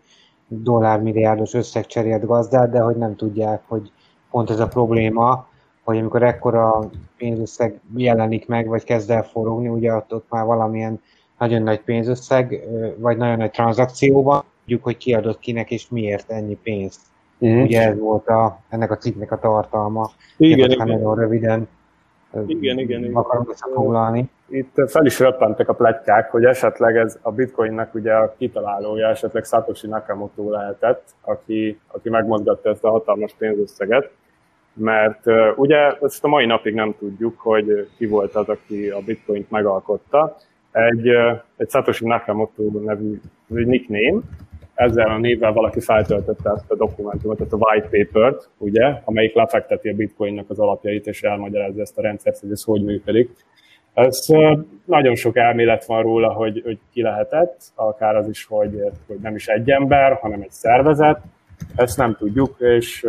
dollármilliárdos 0.47 1.54
összeg 1.54 1.87
cserélt 1.87 2.26
gazdát, 2.26 2.71
de 2.71 2.81
hogy 2.81 2.97
nem 2.97 3.16
tudják, 3.16 3.62
hogy 3.66 3.90
pont 4.31 4.50
ez 4.50 4.61
a 4.61 4.69
probléma, 4.69 5.47
hogy 5.84 5.98
amikor 5.98 6.22
ekkora 6.22 6.90
pénzösszeg 7.16 7.80
jelenik 7.96 8.48
meg, 8.48 8.66
vagy 8.66 8.84
kezd 8.84 9.10
el 9.10 9.22
forogni, 9.22 9.68
ugye 9.68 9.94
ott, 9.94 10.14
ott 10.14 10.26
már 10.28 10.44
valamilyen 10.44 11.00
nagyon 11.38 11.62
nagy 11.62 11.80
pénzösszeg, 11.80 12.68
vagy 12.96 13.16
nagyon 13.16 13.36
nagy 13.36 13.50
tranzakcióban, 13.50 14.44
tudjuk, 14.60 14.84
hogy 14.84 14.96
kiadott 14.96 15.38
kinek 15.38 15.70
és 15.70 15.88
miért 15.88 16.30
ennyi 16.30 16.58
pénzt. 16.62 17.00
Mm. 17.46 17.62
Ugye 17.62 17.82
ez 17.82 17.98
volt 17.98 18.28
a, 18.28 18.58
ennek 18.68 18.90
a 18.90 18.96
cikknek 18.96 19.32
a 19.32 19.38
tartalma. 19.38 20.10
Igen, 20.36 20.70
igen. 20.70 20.86
Nagyon 20.86 21.14
röviden 21.14 21.68
igen, 22.46 22.78
igen, 22.78 23.00
igen. 23.00 23.14
akarom 23.14 23.46
összefoglalni. 23.50 24.30
Itt 24.48 24.74
fel 24.86 25.06
is 25.06 25.18
röppentek 25.18 25.68
a 25.68 25.72
pletykák, 25.72 26.30
hogy 26.30 26.44
esetleg 26.44 26.96
ez 26.96 27.18
a 27.22 27.30
bitcoinnak 27.30 27.94
ugye 27.94 28.12
a 28.12 28.34
kitalálója, 28.38 29.08
esetleg 29.08 29.44
Satoshi 29.44 29.86
Nakamoto 29.86 30.50
lehetett, 30.50 31.02
aki, 31.20 31.80
aki 31.86 32.08
megmozgatta 32.08 32.70
ezt 32.70 32.84
a 32.84 32.90
hatalmas 32.90 33.34
pénzösszeget 33.38 34.10
mert 34.75 35.26
ugye 35.57 35.93
ezt 36.00 36.25
a 36.25 36.29
mai 36.29 36.47
napig 36.47 36.75
nem 36.75 36.95
tudjuk, 36.99 37.38
hogy 37.38 37.88
ki 37.97 38.07
volt 38.07 38.35
az, 38.35 38.49
aki 38.49 38.88
a 38.88 39.00
bitcoint 39.07 39.50
megalkotta. 39.50 40.37
Egy, 40.73 41.09
uh, 41.09 41.41
egy 41.57 41.71
Satoshi 41.71 42.07
Nakamoto 42.07 42.62
nevű 42.85 43.21
nickname, 43.47 44.21
ezzel 44.75 45.09
a 45.09 45.19
névvel 45.19 45.52
valaki 45.52 45.81
feltöltötte 45.81 46.50
ezt 46.50 46.71
a 46.71 46.76
dokumentumot, 46.76 47.41
ezt 47.41 47.52
a 47.52 47.57
white 47.57 47.88
paper-t, 47.88 48.49
ugye, 48.59 49.00
amelyik 49.05 49.35
lefekteti 49.35 49.88
a 49.88 49.95
bitcoinnak 49.95 50.50
az 50.50 50.59
alapjait, 50.59 51.07
és 51.07 51.23
elmagyarázza 51.23 51.81
ezt 51.81 51.99
a 51.99 52.02
rendszert, 52.02 52.38
hogy 52.38 52.50
ez 52.50 52.62
hogy 52.62 52.85
működik. 52.85 53.31
Ez 53.95 54.26
nagyon 54.85 55.14
sok 55.14 55.37
elmélet 55.37 55.85
van 55.85 56.02
róla, 56.02 56.33
hogy, 56.33 56.62
hogy 56.64 56.79
ki 56.93 57.02
lehetett, 57.02 57.57
akár 57.75 58.17
az 58.17 58.29
is, 58.29 58.45
hogy, 58.45 58.83
hogy 59.07 59.19
nem 59.23 59.35
is 59.35 59.47
egy 59.47 59.71
ember, 59.71 60.12
hanem 60.12 60.41
egy 60.41 60.50
szervezet, 60.50 61.21
ezt 61.76 61.97
nem 61.97 62.17
tudjuk, 62.19 62.57
és 62.59 63.07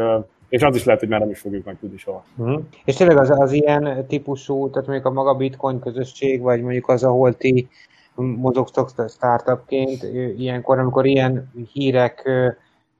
és 0.54 0.62
az 0.62 0.76
is 0.76 0.84
lehet, 0.84 1.00
hogy 1.00 1.10
már 1.10 1.20
nem 1.20 1.30
is 1.30 1.40
fogjuk 1.40 1.66
meg 1.66 1.78
tudni 1.80 1.98
soha. 1.98 2.24
Uh-huh. 2.36 2.62
És 2.86 2.96
tényleg 2.96 3.18
az, 3.18 3.30
az 3.30 3.52
ilyen 3.52 4.06
típusú, 4.08 4.70
tehát 4.70 4.88
mondjuk 4.88 5.08
a 5.08 5.14
maga 5.14 5.34
bitcoin 5.34 5.80
közösség, 5.80 6.42
vagy 6.42 6.62
mondjuk 6.62 6.88
az, 6.88 7.04
ahol 7.04 7.34
ti 7.34 7.68
mozogtok 8.16 8.90
startupként, 9.10 10.04
ilyenkor, 10.38 10.80
amikor 10.80 11.06
ilyen 11.06 11.52
hírek 11.72 12.30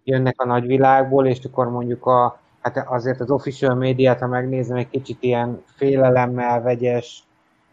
jönnek 0.04 0.42
a 0.42 0.46
nagyvilágból, 0.46 1.28
és 1.28 1.40
akkor 1.44 1.70
mondjuk 1.70 2.06
a, 2.06 2.40
hát 2.62 2.84
azért 2.88 3.20
az 3.20 3.32
official 3.32 3.76
médiát, 3.76 4.20
ha 4.20 4.28
megnézem, 4.28 4.78
egy 4.78 4.90
kicsit 4.90 5.18
ilyen 5.20 5.64
félelemmel 5.66 6.62
vegyes, 6.62 7.24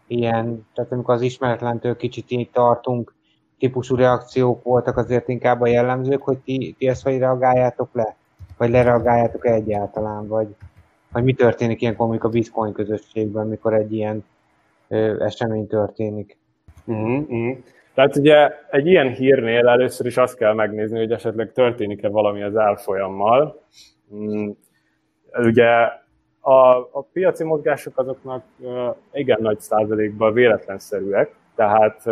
ilyen, 0.07 0.67
tehát 0.73 0.91
amikor 0.91 1.13
az 1.13 1.21
ismeretlentől 1.21 1.95
kicsit 1.97 2.31
így 2.31 2.49
tartunk, 2.49 3.13
típusú 3.59 3.95
reakciók 3.95 4.63
voltak 4.63 4.97
azért 4.97 5.27
inkább 5.27 5.61
a 5.61 5.67
jellemzők, 5.67 6.21
hogy 6.21 6.37
ti, 6.37 6.75
ti 6.77 6.87
ezt 6.87 7.03
hogy 7.03 7.17
reagáljátok 7.17 7.89
le? 7.93 8.19
Vagy 8.61 8.69
lereagáljátok 8.69 9.45
-e 9.45 9.53
egyáltalán? 9.53 10.27
Vagy, 10.27 10.47
vagy 11.11 11.23
mi 11.23 11.33
történik 11.33 11.81
ilyenkor 11.81 12.07
mondjuk 12.07 12.25
a 12.25 12.29
Bitcoin 12.29 12.73
közösségben, 12.73 13.47
mikor 13.47 13.73
egy 13.73 13.93
ilyen 13.93 14.25
ö, 14.87 15.23
esemény 15.23 15.67
történik? 15.67 16.37
Mm-hmm. 16.91 17.51
Tehát 17.93 18.15
ugye 18.15 18.49
egy 18.71 18.87
ilyen 18.87 19.13
hírnél 19.13 19.67
először 19.67 20.05
is 20.05 20.17
azt 20.17 20.37
kell 20.37 20.53
megnézni, 20.53 20.99
hogy 20.99 21.11
esetleg 21.11 21.51
történik-e 21.51 22.09
valami 22.09 22.43
az 22.43 22.57
árfolyammal. 22.57 23.61
Mm. 24.15 24.49
Ugye 25.33 25.69
a, 26.39 26.77
a 26.77 27.07
piaci 27.13 27.43
mozgások 27.43 27.97
azoknak 27.97 28.43
igen 29.13 29.41
nagy 29.41 29.59
százalékban 29.59 30.33
véletlenszerűek, 30.33 31.35
tehát 31.55 32.03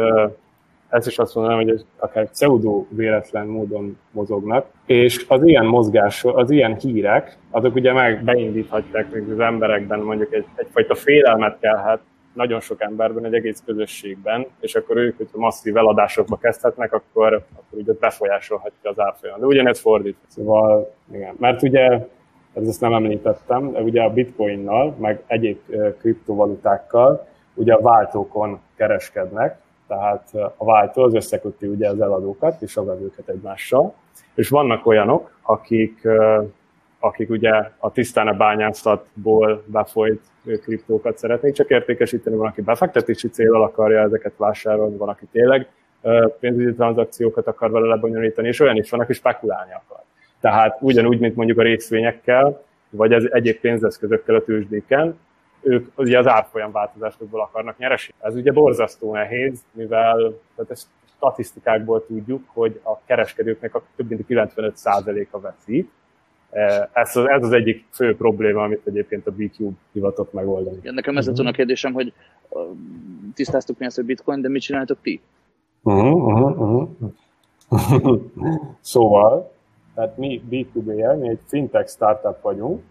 ezt 0.89 1.07
is 1.07 1.19
azt 1.19 1.35
mondanám, 1.35 1.59
hogy 1.59 1.85
akár 1.97 2.29
pseudo 2.29 2.85
véletlen 2.89 3.47
módon 3.47 3.97
mozognak, 4.11 4.65
és 4.85 5.25
az 5.27 5.43
ilyen 5.43 5.65
mozgás, 5.65 6.23
az 6.23 6.51
ilyen 6.51 6.75
hírek, 6.75 7.37
azok 7.51 7.75
ugye 7.75 7.93
meg 7.93 8.23
beindíthatják 8.23 9.11
még 9.11 9.29
az 9.31 9.39
emberekben 9.39 9.99
mondjuk 9.99 10.33
egy, 10.33 10.45
egyfajta 10.55 10.95
félelmet 10.95 11.59
kelhet 11.59 11.99
nagyon 12.33 12.59
sok 12.59 12.81
emberben, 12.81 13.25
egy 13.25 13.33
egész 13.33 13.63
közösségben, 13.65 14.45
és 14.59 14.75
akkor 14.75 14.97
ők, 14.97 15.17
hogyha 15.17 15.37
masszív 15.37 15.77
eladásokba 15.77 16.37
kezdhetnek, 16.37 16.93
akkor, 16.93 17.33
akkor 17.33 17.79
ugye 17.79 17.93
befolyásolhatja 17.99 18.89
az 18.89 18.99
árfolyam. 18.99 19.39
De 19.39 19.45
ugyanez 19.45 19.79
fordít. 19.79 20.17
Szóval, 20.27 20.93
igen. 21.11 21.35
Mert 21.39 21.61
ugye, 21.61 22.07
ezt 22.53 22.81
nem 22.81 22.93
említettem, 22.93 23.71
de 23.71 23.81
ugye 23.81 24.01
a 24.01 24.09
bitcoinnal, 24.09 24.95
meg 24.99 25.23
egyéb 25.27 25.59
kriptovalutákkal, 25.99 27.27
ugye 27.53 27.73
a 27.73 27.81
váltókon 27.81 28.59
kereskednek, 28.75 29.57
tehát 29.89 30.29
a 30.57 30.65
váltó 30.65 31.03
az 31.03 31.15
összeköti 31.15 31.67
ugye 31.67 31.89
az 31.89 32.01
eladókat 32.01 32.61
és 32.61 32.77
a 32.77 32.83
vevőket 32.83 33.29
egymással, 33.29 33.93
és 34.35 34.49
vannak 34.49 34.85
olyanok, 34.85 35.37
akik, 35.41 36.07
akik 36.99 37.29
ugye 37.29 37.51
a 37.77 37.91
tisztán 37.91 38.27
a 38.27 38.33
bányászatból 38.33 39.63
befolyt 39.65 40.21
kriptókat 40.61 41.17
szeretnék 41.17 41.53
csak 41.53 41.69
értékesíteni, 41.69 42.35
van, 42.35 42.47
aki 42.47 42.61
befektetési 42.61 43.29
célral 43.29 43.63
akarja 43.63 44.01
ezeket 44.01 44.33
vásárolni, 44.37 44.97
van, 44.97 45.09
aki 45.09 45.25
tényleg 45.31 45.67
pénzügyi 46.39 46.73
tranzakciókat 46.73 47.47
akar 47.47 47.71
vele 47.71 47.87
lebonyolítani, 47.87 48.47
és 48.47 48.59
olyan 48.59 48.75
is 48.75 48.89
van, 48.89 48.99
aki 48.99 49.13
spekulálni 49.13 49.71
akar. 49.71 50.03
Tehát 50.39 50.77
ugyanúgy, 50.81 51.19
mint 51.19 51.35
mondjuk 51.35 51.57
a 51.57 51.61
részvényekkel, 51.61 52.61
vagy 52.89 53.13
az 53.13 53.33
egyéb 53.33 53.59
pénzeszközökkel 53.59 54.35
a 54.35 54.43
tőzsdéken, 54.43 55.19
ők 55.61 55.91
ugye 55.95 56.17
az 56.17 56.27
árfolyam 56.27 56.71
változásokból 56.71 57.41
akarnak 57.41 57.77
nyeresni. 57.77 58.13
Ez 58.19 58.35
ugye 58.35 58.51
borzasztó 58.51 59.13
nehéz, 59.13 59.63
mivel 59.71 60.17
tehát 60.55 60.71
ezt 60.71 60.87
statisztikákból 61.15 62.05
tudjuk, 62.05 62.43
hogy 62.47 62.79
a 62.83 62.99
kereskedőknek 63.05 63.75
a 63.75 63.83
több 63.95 64.09
mint 64.09 64.25
95%-a 64.27 65.39
veszít. 65.39 65.91
E, 66.49 66.89
ez 66.93 67.15
az, 67.15 67.27
ez 67.27 67.43
az 67.43 67.51
egyik 67.51 67.85
fő 67.91 68.15
probléma, 68.15 68.63
amit 68.63 68.81
egyébként 68.85 69.27
a 69.27 69.31
BQ 69.31 69.71
hivatott 69.91 70.33
megoldani. 70.33 70.79
Ja, 70.81 70.91
nekem 70.91 71.17
ez 71.17 71.27
uh-huh. 71.27 71.47
a 71.47 71.51
kérdésem, 71.51 71.93
hogy 71.93 72.13
tisztáztuk 73.33 73.77
mi 73.77 73.85
ezt, 73.85 73.95
hogy 73.95 74.05
bitcoin, 74.05 74.41
de 74.41 74.49
mit 74.49 74.61
csináltok 74.61 74.97
ti? 75.01 75.21
Uh-huh, 75.81 76.25
uh-huh, 76.25 76.89
uh-huh. 77.69 78.21
szóval, 78.81 79.51
tehát 79.95 80.17
mi 80.17 80.43
B2B-el, 80.49 81.19
mi 81.19 81.29
egy 81.29 81.39
fintech 81.47 81.89
startup 81.89 82.41
vagyunk, 82.41 82.83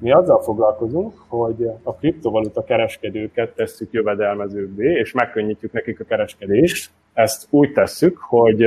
mi 0.00 0.12
azzal 0.12 0.42
foglalkozunk, 0.42 1.14
hogy 1.28 1.70
a 1.82 1.94
kriptovaluta 1.94 2.64
kereskedőket 2.64 3.54
tesszük 3.54 3.92
jövedelmezőbbé, 3.92 4.92
és 4.92 5.12
megkönnyítjük 5.12 5.72
nekik 5.72 6.00
a 6.00 6.04
kereskedést. 6.04 6.90
Ezt 7.12 7.46
úgy 7.50 7.72
tesszük, 7.72 8.18
hogy 8.18 8.64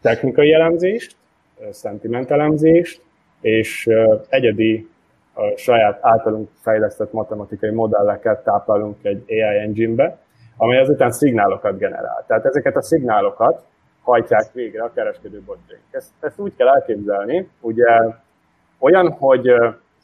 technikai 0.00 0.52
elemzést, 0.52 1.16
szentiment 1.70 2.30
elemzést, 2.30 3.02
és 3.40 3.88
egyedi 4.28 4.88
a 5.32 5.56
saját 5.56 5.98
általunk 6.00 6.48
fejlesztett 6.60 7.12
matematikai 7.12 7.70
modelleket 7.70 8.44
táplálunk 8.44 8.96
egy 9.02 9.24
AI 9.28 9.58
engine-be, 9.58 10.18
amely 10.56 10.80
azután 10.80 11.12
szignálokat 11.12 11.78
generál. 11.78 12.24
Tehát 12.26 12.44
ezeket 12.44 12.76
a 12.76 12.82
szignálokat 12.82 13.64
hajtják 14.02 14.52
végre 14.52 14.82
a 14.82 14.92
kereskedő 14.92 15.42
botjaink. 15.46 15.84
Ezt, 15.90 16.10
ezt 16.20 16.38
úgy 16.38 16.52
kell 16.56 16.68
elképzelni, 16.68 17.48
ugye 17.60 17.86
olyan, 18.78 19.12
hogy 19.12 19.52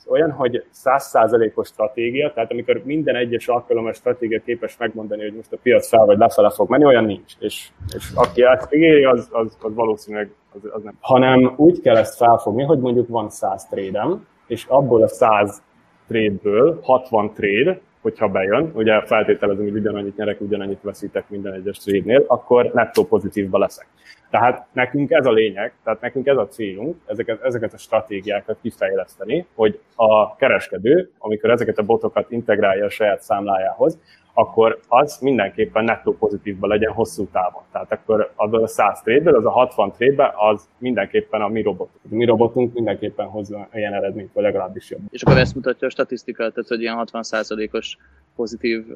olyan, 0.08 0.30
hogy 0.30 0.64
százszázalékos 0.70 1.68
stratégia, 1.68 2.32
tehát 2.32 2.50
amikor 2.50 2.82
minden 2.84 3.16
egyes 3.16 3.48
alkalommal 3.48 3.92
stratégia 3.92 4.40
képes 4.44 4.76
megmondani, 4.76 5.22
hogy 5.22 5.34
most 5.34 5.52
a 5.52 5.58
piac 5.62 5.88
fel 5.88 6.04
vagy 6.04 6.18
lefele 6.18 6.50
fog 6.50 6.70
menni, 6.70 6.84
olyan 6.84 7.04
nincs. 7.04 7.32
És, 7.38 7.68
és 7.96 8.10
aki 8.14 8.42
ezt 8.42 8.74
ígéri, 8.74 9.04
az, 9.04 9.28
az, 9.32 9.56
az 9.60 9.74
valószínűleg 9.74 10.30
az, 10.54 10.70
az 10.72 10.82
nem. 10.82 10.96
Hanem 11.00 11.54
úgy 11.56 11.80
kell 11.80 11.96
ezt 11.96 12.16
felfogni, 12.16 12.62
hogy 12.62 12.78
mondjuk 12.78 13.08
van 13.08 13.30
100 13.30 13.64
trédem, 13.64 14.26
és 14.46 14.64
abból 14.64 15.02
a 15.02 15.08
100 15.08 15.62
trade-ből 16.08 16.80
60 16.82 17.32
trade, 17.32 17.80
hogyha 18.00 18.28
bejön, 18.28 18.70
ugye 18.74 19.02
feltételezem, 19.02 19.64
hogy 19.64 19.74
ugyanannyit 19.74 20.16
nyerek, 20.16 20.40
ugyanannyit 20.40 20.82
veszítek 20.82 21.28
minden 21.28 21.52
egyes 21.52 21.78
trade-nél, 21.78 22.24
akkor 22.26 22.70
nettó 22.74 23.04
pozitívba 23.04 23.58
leszek. 23.58 23.86
Tehát 24.30 24.66
nekünk 24.72 25.10
ez 25.10 25.26
a 25.26 25.32
lényeg, 25.32 25.72
tehát 25.84 26.00
nekünk 26.00 26.26
ez 26.26 26.36
a 26.36 26.48
célunk, 26.48 26.96
ezeket, 27.06 27.42
ezeket 27.42 27.72
a 27.72 27.78
stratégiákat 27.78 28.58
kifejleszteni, 28.62 29.46
hogy 29.54 29.80
a 29.94 30.36
kereskedő, 30.36 31.10
amikor 31.18 31.50
ezeket 31.50 31.78
a 31.78 31.82
botokat 31.82 32.30
integrálja 32.30 32.84
a 32.84 32.90
saját 32.90 33.22
számlájához, 33.22 33.98
akkor 34.38 34.80
az 34.88 35.18
mindenképpen 35.20 35.84
nettó 35.84 36.16
pozitívban 36.16 36.68
legyen 36.68 36.92
hosszú 36.92 37.26
távon. 37.32 37.62
Tehát 37.72 37.92
akkor 37.92 38.32
abból 38.34 38.62
a 38.62 38.66
100 38.66 39.00
trade 39.00 39.36
az 39.36 39.44
a 39.44 39.50
60 39.50 39.92
trade 39.92 40.34
az 40.36 40.68
mindenképpen 40.78 41.42
a 41.42 41.48
mi 41.48 41.62
robotunk. 41.62 42.00
A 42.10 42.14
mi 42.14 42.24
robotunk 42.24 42.74
mindenképpen 42.74 43.26
hozza 43.26 43.68
ilyen 43.72 43.94
eredményt, 43.94 44.32
vagy 44.32 44.42
legalábbis 44.42 44.90
jobb. 44.90 45.00
És 45.10 45.22
akkor 45.22 45.38
ezt 45.38 45.54
mutatja 45.54 45.86
a 45.86 45.90
statisztika, 45.90 46.38
tehát 46.38 46.68
hogy 46.68 46.80
ilyen 46.80 47.08
60%-os 47.12 47.96
pozitív, 48.36 48.86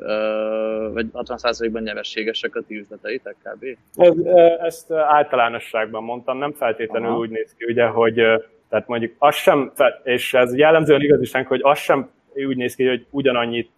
vagy 0.93 1.07
60%-ban 1.13 1.83
nyerességesek 1.83 2.57
a 2.57 2.63
ti 2.63 2.79
üzleteitek 2.79 3.37
kb? 3.43 3.65
Ez, 3.97 4.15
ezt 4.61 4.93
általánosságban 4.93 6.03
mondtam, 6.03 6.39
nem 6.39 6.53
feltétlenül 6.53 7.09
Aha. 7.09 7.19
úgy 7.19 7.31
néz 7.31 7.55
ki, 7.59 7.65
ugye, 7.65 7.87
hogy 7.87 8.15
tehát 8.69 8.89
mondjuk 8.89 9.13
az 9.19 9.35
sem, 9.35 9.73
és 10.03 10.35
ez 10.35 10.57
jellemzően 10.57 11.01
igaz 11.01 11.21
is, 11.21 11.33
hogy 11.33 11.61
az 11.63 11.79
sem 11.79 12.11
úgy 12.35 12.57
néz 12.57 12.75
ki, 12.75 12.87
hogy 12.87 13.07
ugyanannyit 13.11 13.71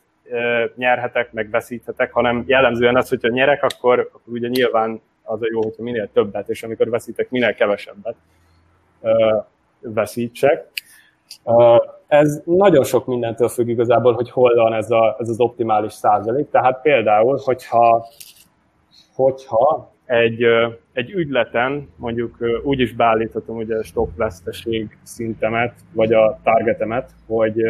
nyerhetek, 0.77 1.33
meg 1.33 1.51
veszíthetek, 1.51 2.12
hanem 2.12 2.45
jellemzően 2.47 2.97
az, 2.97 3.09
hogyha 3.09 3.29
nyerek, 3.29 3.62
akkor, 3.62 3.99
akkor 3.99 4.33
ugye 4.33 4.49
nyilván 4.49 5.01
az 5.23 5.42
a 5.42 5.49
jó, 5.51 5.62
hogyha 5.62 5.83
minél 5.83 6.09
többet, 6.12 6.49
és 6.49 6.62
amikor 6.62 6.90
veszítek, 6.90 7.31
minél 7.31 7.55
kevesebbet 7.55 8.14
veszítsek. 9.81 10.66
Ez 12.07 12.42
nagyon 12.45 12.85
sok 12.85 13.07
mindentől 13.07 13.49
függ 13.49 13.68
igazából, 13.68 14.12
hogy 14.12 14.31
hol 14.31 14.55
van 14.55 14.73
ez, 14.73 14.90
a, 14.90 15.16
ez 15.18 15.29
az 15.29 15.40
optimális 15.40 15.92
százalék. 15.92 16.51
Tehát 16.51 16.81
például, 16.81 17.38
hogyha, 17.45 18.07
hogyha 19.14 19.92
egy, 20.05 20.42
egy 20.92 21.11
ügyleten 21.11 21.88
mondjuk 21.97 22.37
úgy 22.62 22.81
is 22.81 22.95
beállíthatom 22.95 23.57
ugye 23.57 23.77
a 23.77 23.83
stop 23.83 24.16
veszteség 24.16 24.99
szintemet, 25.03 25.75
vagy 25.92 26.12
a 26.12 26.38
targetemet, 26.42 27.11
hogy 27.27 27.62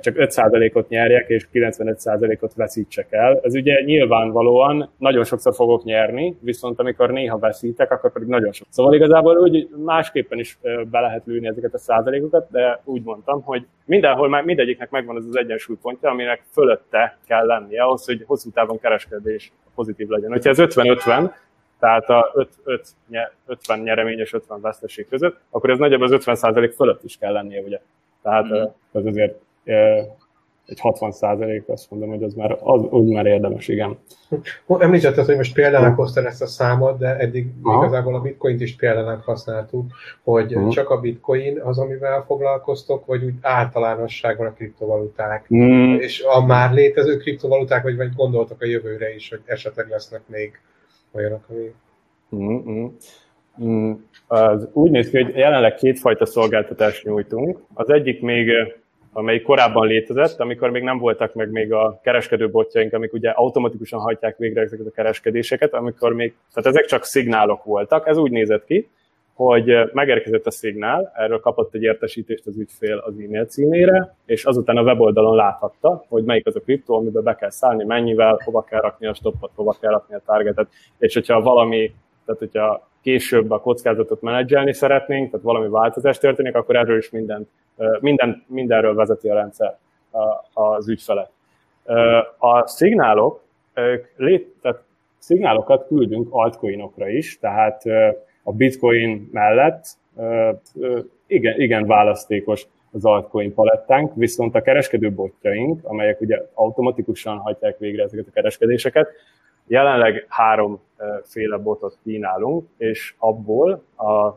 csak 0.00 0.14
5%-ot 0.18 0.88
nyerjek, 0.88 1.28
és 1.28 1.46
95%-ot 1.52 2.54
veszítsek 2.54 3.06
el. 3.10 3.40
Ez 3.42 3.54
ugye 3.54 3.82
nyilvánvalóan 3.84 4.90
nagyon 4.98 5.24
sokszor 5.24 5.54
fogok 5.54 5.84
nyerni, 5.84 6.36
viszont 6.40 6.80
amikor 6.80 7.10
néha 7.10 7.38
veszítek, 7.38 7.90
akkor 7.90 8.12
pedig 8.12 8.28
nagyon 8.28 8.52
sok. 8.52 8.66
Szóval 8.70 8.94
igazából 8.94 9.36
úgy 9.36 9.68
másképpen 9.84 10.38
is 10.38 10.58
be 10.90 11.00
lehet 11.00 11.26
lőni 11.26 11.46
ezeket 11.46 11.74
a 11.74 11.78
százalékokat, 11.78 12.50
de 12.50 12.80
úgy 12.84 13.02
mondtam, 13.02 13.42
hogy 13.42 13.66
mindenhol 13.84 14.28
már 14.28 14.44
mindegyiknek 14.44 14.90
megvan 14.90 15.16
az 15.16 15.26
az 15.26 15.36
egyensúlypontja, 15.36 16.10
aminek 16.10 16.42
fölötte 16.52 17.18
kell 17.26 17.46
lennie 17.46 17.82
ahhoz, 17.82 18.04
hogy 18.04 18.22
hosszú 18.26 18.50
távon 18.50 18.80
kereskedés 18.80 19.52
pozitív 19.74 20.08
legyen. 20.08 20.30
Hogyha 20.30 20.50
ez 20.50 20.58
50-50, 20.60 21.30
tehát 21.80 22.08
a 22.08 22.30
5, 22.34 22.48
5, 22.64 22.96
50 23.46 23.80
nyereményes 23.80 24.32
50 24.32 24.60
veszteség 24.60 25.08
között, 25.08 25.36
akkor 25.50 25.70
ez 25.70 25.78
nagyjából 25.78 26.12
az 26.12 26.24
50% 26.24 26.72
fölött 26.76 27.04
is 27.04 27.16
kell 27.16 27.32
lennie, 27.32 27.60
ugye. 27.60 27.80
Tehát 28.22 28.44
mm. 28.44 28.62
ez 28.92 29.06
azért 29.06 29.34
egy 30.66 30.80
60 30.80 31.12
százalék, 31.12 31.68
azt 31.68 31.90
mondom, 31.90 32.08
hogy 32.08 32.22
az 32.22 32.34
már, 32.34 32.58
az, 32.60 32.82
úgy 32.82 33.12
már 33.12 33.26
érdemes, 33.26 33.68
igen. 33.68 33.98
Említetted, 34.66 35.24
hogy 35.24 35.36
most 35.36 35.54
példának 35.54 35.96
hoztad 35.96 36.24
ezt 36.24 36.42
a 36.42 36.46
számot, 36.46 36.98
de 36.98 37.16
eddig 37.16 37.46
Aha. 37.62 37.84
igazából 37.84 38.14
a 38.14 38.20
bitcoint 38.20 38.60
is 38.60 38.76
példának 38.76 39.24
használtuk, 39.24 39.92
hogy 40.22 40.54
uh-huh. 40.54 40.72
csak 40.72 40.90
a 40.90 41.00
bitcoin 41.00 41.60
az, 41.60 41.78
amivel 41.78 42.24
foglalkoztok, 42.26 43.06
vagy 43.06 43.24
úgy 43.24 43.34
általánosságban 43.40 44.46
a 44.46 44.52
kriptovaluták. 44.52 45.46
Uh-huh. 45.48 46.02
És 46.02 46.22
a 46.22 46.46
már 46.46 46.72
létező 46.72 47.16
kriptovaluták, 47.16 47.82
vagy, 47.82 47.96
vagy 47.96 48.14
gondoltok 48.16 48.62
a 48.62 48.66
jövőre 48.66 49.14
is, 49.14 49.28
hogy 49.28 49.40
esetleg 49.44 49.88
lesznek 49.88 50.22
még 50.26 50.60
olyanok, 51.12 51.44
ami... 51.48 51.72
Mm-hmm. 52.36 52.86
Mm, 53.62 53.92
az 54.26 54.68
úgy 54.72 54.90
néz 54.90 55.10
ki, 55.10 55.22
hogy 55.22 55.36
jelenleg 55.36 55.74
kétfajta 55.74 56.26
szolgáltatást 56.26 57.04
nyújtunk. 57.04 57.58
Az 57.74 57.90
egyik 57.90 58.22
még, 58.22 58.50
amelyik 59.12 59.42
korábban 59.42 59.86
létezett, 59.86 60.40
amikor 60.40 60.70
még 60.70 60.82
nem 60.82 60.98
voltak 60.98 61.34
meg 61.34 61.50
még 61.50 61.72
a 61.72 62.00
kereskedőbotjaink, 62.02 62.92
amik 62.92 63.12
ugye 63.12 63.30
automatikusan 63.30 64.00
hajtják 64.00 64.36
végre 64.36 64.60
ezeket 64.60 64.86
a 64.86 64.90
kereskedéseket, 64.90 65.72
amikor 65.74 66.12
még, 66.12 66.34
tehát 66.52 66.70
ezek 66.70 66.84
csak 66.84 67.04
szignálok 67.04 67.64
voltak. 67.64 68.06
Ez 68.06 68.16
úgy 68.16 68.30
nézett 68.30 68.64
ki, 68.64 68.88
hogy 69.34 69.92
megérkezett 69.92 70.46
a 70.46 70.50
szignál, 70.50 71.12
erről 71.14 71.40
kapott 71.40 71.74
egy 71.74 71.82
értesítést 71.82 72.46
az 72.46 72.56
ügyfél 72.56 72.98
az 72.98 73.14
e-mail 73.18 73.44
címére, 73.44 74.16
és 74.26 74.44
azután 74.44 74.76
a 74.76 74.82
weboldalon 74.82 75.36
láthatta, 75.36 76.04
hogy 76.08 76.24
melyik 76.24 76.46
az 76.46 76.56
a 76.56 76.60
kriptó, 76.60 76.96
amiben 76.96 77.22
be 77.22 77.34
kell 77.34 77.50
szállni, 77.50 77.84
mennyivel, 77.84 78.40
hova 78.44 78.62
kell 78.62 78.80
rakni 78.80 79.06
a 79.06 79.14
stoppot, 79.14 79.50
hova 79.54 79.76
kell 79.80 79.90
rakni 79.90 80.14
a 80.14 80.22
targetet, 80.26 80.68
és 80.98 81.14
hogyha 81.14 81.40
valami, 81.40 81.92
tehát 82.24 82.40
hogyha 82.40 82.90
később 83.02 83.50
a 83.50 83.60
kockázatot 83.60 84.22
menedzselni 84.22 84.72
szeretnénk, 84.72 85.30
tehát 85.30 85.44
valami 85.44 85.68
változás 85.68 86.18
történik, 86.18 86.54
akkor 86.54 86.76
erről 86.76 86.98
is 86.98 87.10
minden, 87.10 87.48
minden, 88.00 88.44
mindenről 88.46 88.94
vezeti 88.94 89.28
a 89.28 89.34
rendszer 89.34 89.78
az 90.52 90.88
ügyfelet. 90.88 91.30
A 92.38 92.66
szignálok, 92.66 93.42
lét, 94.16 94.54
tehát 94.62 94.82
szignálokat 95.18 95.86
küldünk 95.86 96.28
altcoinokra 96.30 97.08
is, 97.08 97.38
tehát 97.38 97.82
a 98.42 98.52
bitcoin 98.52 99.28
mellett 99.32 99.84
igen, 101.26 101.60
igen 101.60 101.86
választékos 101.86 102.66
az 102.92 103.04
altcoin 103.04 103.54
palettánk, 103.54 104.12
viszont 104.14 104.54
a 104.54 104.62
kereskedő 104.62 105.12
botjaink, 105.12 105.80
amelyek 105.84 106.20
ugye 106.20 106.42
automatikusan 106.54 107.38
hagyják 107.38 107.78
végre 107.78 108.02
ezeket 108.02 108.26
a 108.26 108.32
kereskedéseket, 108.32 109.08
jelenleg 109.66 110.26
három 110.28 110.80
féle 111.22 111.56
botot 111.56 111.98
kínálunk, 112.02 112.68
és 112.76 113.14
abból 113.18 113.82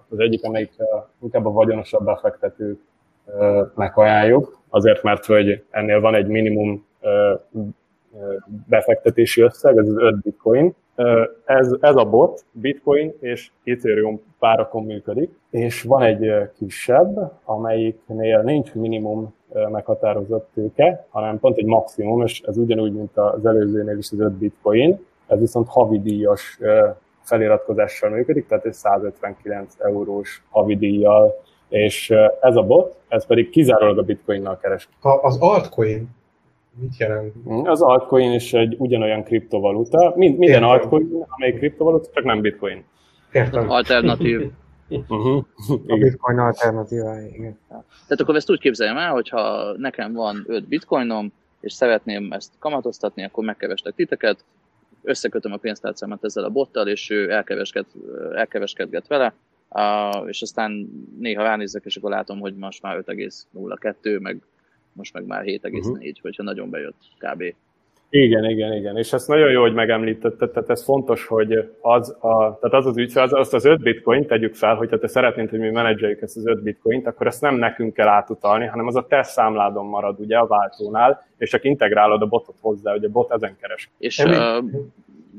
az 0.09 0.19
egyik, 0.19 0.43
amelyik 0.43 0.71
inkább 1.21 1.45
a 1.45 1.51
vagyonosabb 1.51 2.05
befektetőknek 2.05 3.97
ajánljuk, 3.97 4.59
azért 4.69 5.03
mert 5.03 5.25
hogy 5.25 5.63
ennél 5.69 5.99
van 5.99 6.15
egy 6.15 6.27
minimum 6.27 6.85
befektetési 8.67 9.41
összeg, 9.41 9.77
ez 9.77 9.87
az 9.87 9.97
5 9.97 10.21
bitcoin, 10.21 10.75
ez, 11.45 11.75
ez 11.79 11.95
a 11.95 12.05
bot 12.05 12.45
Bitcoin 12.51 13.13
és 13.19 13.51
Ethereum 13.63 14.21
párakon 14.39 14.83
működik, 14.83 15.29
és 15.49 15.81
van 15.81 16.01
egy 16.01 16.49
kisebb, 16.57 17.31
amelyiknél 17.43 18.41
nincs 18.41 18.73
minimum 18.73 19.33
meghatározott 19.71 20.49
tőke, 20.53 21.05
hanem 21.09 21.39
pont 21.39 21.57
egy 21.57 21.65
maximum, 21.65 22.21
és 22.21 22.41
ez 22.41 22.57
ugyanúgy, 22.57 22.93
mint 22.93 23.17
az 23.17 23.45
előzőnél 23.45 23.97
is 23.97 24.11
az 24.11 24.19
5 24.19 24.31
Bitcoin, 24.31 25.05
ez 25.27 25.39
viszont 25.39 25.67
havidíjas 25.67 26.59
feliratkozással 27.21 28.09
működik, 28.09 28.47
tehát 28.47 28.65
egy 28.65 28.73
159 28.73 29.73
eurós 29.77 30.43
havidíjjal, 30.49 31.43
és 31.69 32.09
ez 32.41 32.55
a 32.55 32.63
bot, 32.63 32.97
ez 33.07 33.25
pedig 33.25 33.49
kizárólag 33.49 33.97
a 33.97 34.03
bitcoinnal 34.03 34.57
keres. 34.57 34.89
Az 35.01 35.37
altcoin 35.39 36.09
Mit 36.79 36.97
jelent? 36.97 37.33
Az 37.63 37.81
altcoin 37.81 38.31
is 38.31 38.53
egy 38.53 38.75
ugyanolyan 38.77 39.23
kriptovaluta. 39.23 40.13
Mind, 40.15 40.37
minden 40.37 40.63
Értem. 40.63 40.69
altcoin, 40.69 41.25
amely 41.27 41.53
kriptovaluta, 41.53 42.09
csak 42.13 42.23
nem 42.23 42.41
bitcoin. 42.41 42.83
Értem. 43.31 43.69
Alternatív. 43.69 44.51
Uh-huh. 44.89 45.43
A 45.87 45.97
bitcoin 45.97 46.39
alternatívája, 46.39 47.27
igen. 47.27 47.59
Tehát 47.67 48.21
akkor 48.21 48.35
ezt 48.35 48.49
úgy 48.49 48.59
képzeljem 48.59 48.97
el, 48.97 49.11
hogyha 49.11 49.73
nekem 49.77 50.13
van 50.13 50.43
5 50.47 50.67
bitcoinom, 50.67 51.31
és 51.59 51.73
szeretném 51.73 52.31
ezt 52.31 52.51
kamatoztatni, 52.59 53.23
akkor 53.23 53.43
megkevestek 53.43 53.95
titeket, 53.95 54.43
összekötöm 55.05 55.51
a 55.51 55.57
pénztárcámat 55.57 56.23
ezzel 56.23 56.43
a 56.43 56.49
bottal, 56.49 56.87
és 56.87 57.09
ő 57.09 57.31
elkeveskedget, 57.31 57.95
elkeveskedget 58.33 59.07
vele, 59.07 59.33
és 60.25 60.41
aztán 60.41 60.89
néha 61.19 61.43
ránézek, 61.43 61.85
és 61.85 61.95
akkor 61.95 62.09
látom, 62.09 62.39
hogy 62.39 62.55
most 62.55 62.81
már 62.81 63.03
5,02, 63.05 64.21
meg 64.21 64.41
most 64.93 65.13
meg 65.13 65.25
már 65.25 65.43
7,4, 65.43 65.73
uh-huh. 65.73 65.97
Mhm. 65.97 66.11
hogyha 66.21 66.43
nagyon 66.43 66.69
bejött 66.69 67.01
kb. 67.17 67.43
Igen, 68.17 68.49
igen, 68.49 68.73
igen. 68.73 68.97
És 68.97 69.13
ezt 69.13 69.27
nagyon 69.27 69.51
jó, 69.51 69.61
hogy 69.61 69.73
megemlítetted, 69.73 70.51
tehát 70.51 70.69
ez 70.69 70.83
fontos, 70.83 71.27
hogy 71.27 71.69
az, 71.81 72.09
a, 72.19 72.37
tehát 72.37 72.73
az 72.73 72.85
az 72.85 72.97
ügyfél, 72.97 73.23
az, 73.23 73.33
azt 73.33 73.53
az 73.53 73.65
5 73.65 73.81
bitcoin 73.81 74.27
tegyük 74.27 74.55
fel, 74.55 74.75
hogyha 74.75 74.99
te 74.99 75.07
szeretnéd, 75.07 75.49
hogy 75.49 75.59
mi 75.59 75.69
menedzseljük 75.69 76.21
ezt 76.21 76.37
az 76.37 76.47
5 76.47 76.63
bitcoint, 76.63 77.07
akkor 77.07 77.27
ezt 77.27 77.41
nem 77.41 77.55
nekünk 77.55 77.93
kell 77.93 78.07
átutalni, 78.07 78.65
hanem 78.65 78.87
az 78.87 78.95
a 78.95 79.05
te 79.07 79.23
számládon 79.23 79.85
marad 79.85 80.19
ugye 80.19 80.37
a 80.37 80.47
váltónál, 80.47 81.25
és 81.37 81.49
csak 81.49 81.63
integrálod 81.63 82.21
a 82.21 82.25
botot 82.25 82.55
hozzá, 82.61 82.91
hogy 82.91 83.03
a 83.03 83.09
bot 83.09 83.31
ezen 83.31 83.55
keres. 83.61 83.89
És 83.97 84.19
uh, 84.19 84.63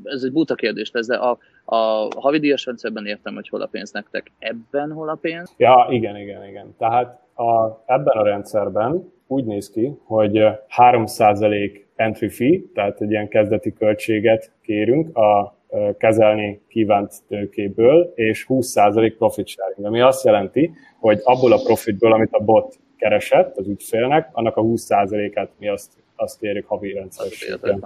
ez 0.05 0.23
egy 0.23 0.33
buta 0.33 0.55
kérdés 0.55 0.91
lesz, 0.93 1.07
de 1.07 1.17
a, 1.17 1.39
a 1.65 2.09
havidíjas 2.17 2.65
rendszerben 2.65 3.07
értem, 3.07 3.35
hogy 3.35 3.49
hol 3.49 3.63
a 3.63 3.67
pénz 3.67 3.93
nektek. 3.93 4.33
Ebben 4.39 4.93
hol 4.93 5.09
a 5.09 5.19
pénz? 5.21 5.55
Ja, 5.57 5.87
igen, 5.91 6.17
igen, 6.17 6.45
igen. 6.45 6.75
Tehát 6.79 7.21
a, 7.35 7.83
ebben 7.87 8.17
a 8.17 8.23
rendszerben 8.23 9.13
úgy 9.27 9.45
néz 9.45 9.71
ki, 9.71 9.93
hogy 10.05 10.39
3% 10.77 11.85
entry 11.97 12.29
fee, 12.29 12.61
tehát 12.75 13.01
egy 13.01 13.11
ilyen 13.11 13.29
kezdeti 13.29 13.73
költséget 13.73 14.51
kérünk 14.63 15.17
a 15.17 15.57
kezelni 15.99 16.61
kívánt 16.69 17.13
tőkéből, 17.29 18.13
és 18.15 18.47
20% 18.49 19.15
profit 19.19 19.47
sharing, 19.47 19.87
ami 19.87 20.01
azt 20.01 20.25
jelenti, 20.25 20.71
hogy 20.99 21.21
abból 21.25 21.53
a 21.53 21.63
profitból, 21.63 22.13
amit 22.13 22.33
a 22.33 22.45
bot 22.45 22.79
keresett 22.97 23.57
az 23.57 23.69
ügyfélnek, 23.69 24.29
annak 24.33 24.57
a 24.57 24.63
20%-át 24.63 25.51
mi 25.59 25.69
azt, 25.69 25.93
azt 26.17 26.39
kérjük 26.39 26.67
havi 26.67 26.93
rendszerességen. 26.93 27.85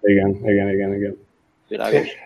Igen, 0.00 0.40
igen, 0.44 0.68
igen, 0.68 0.94
igen. 0.94 1.16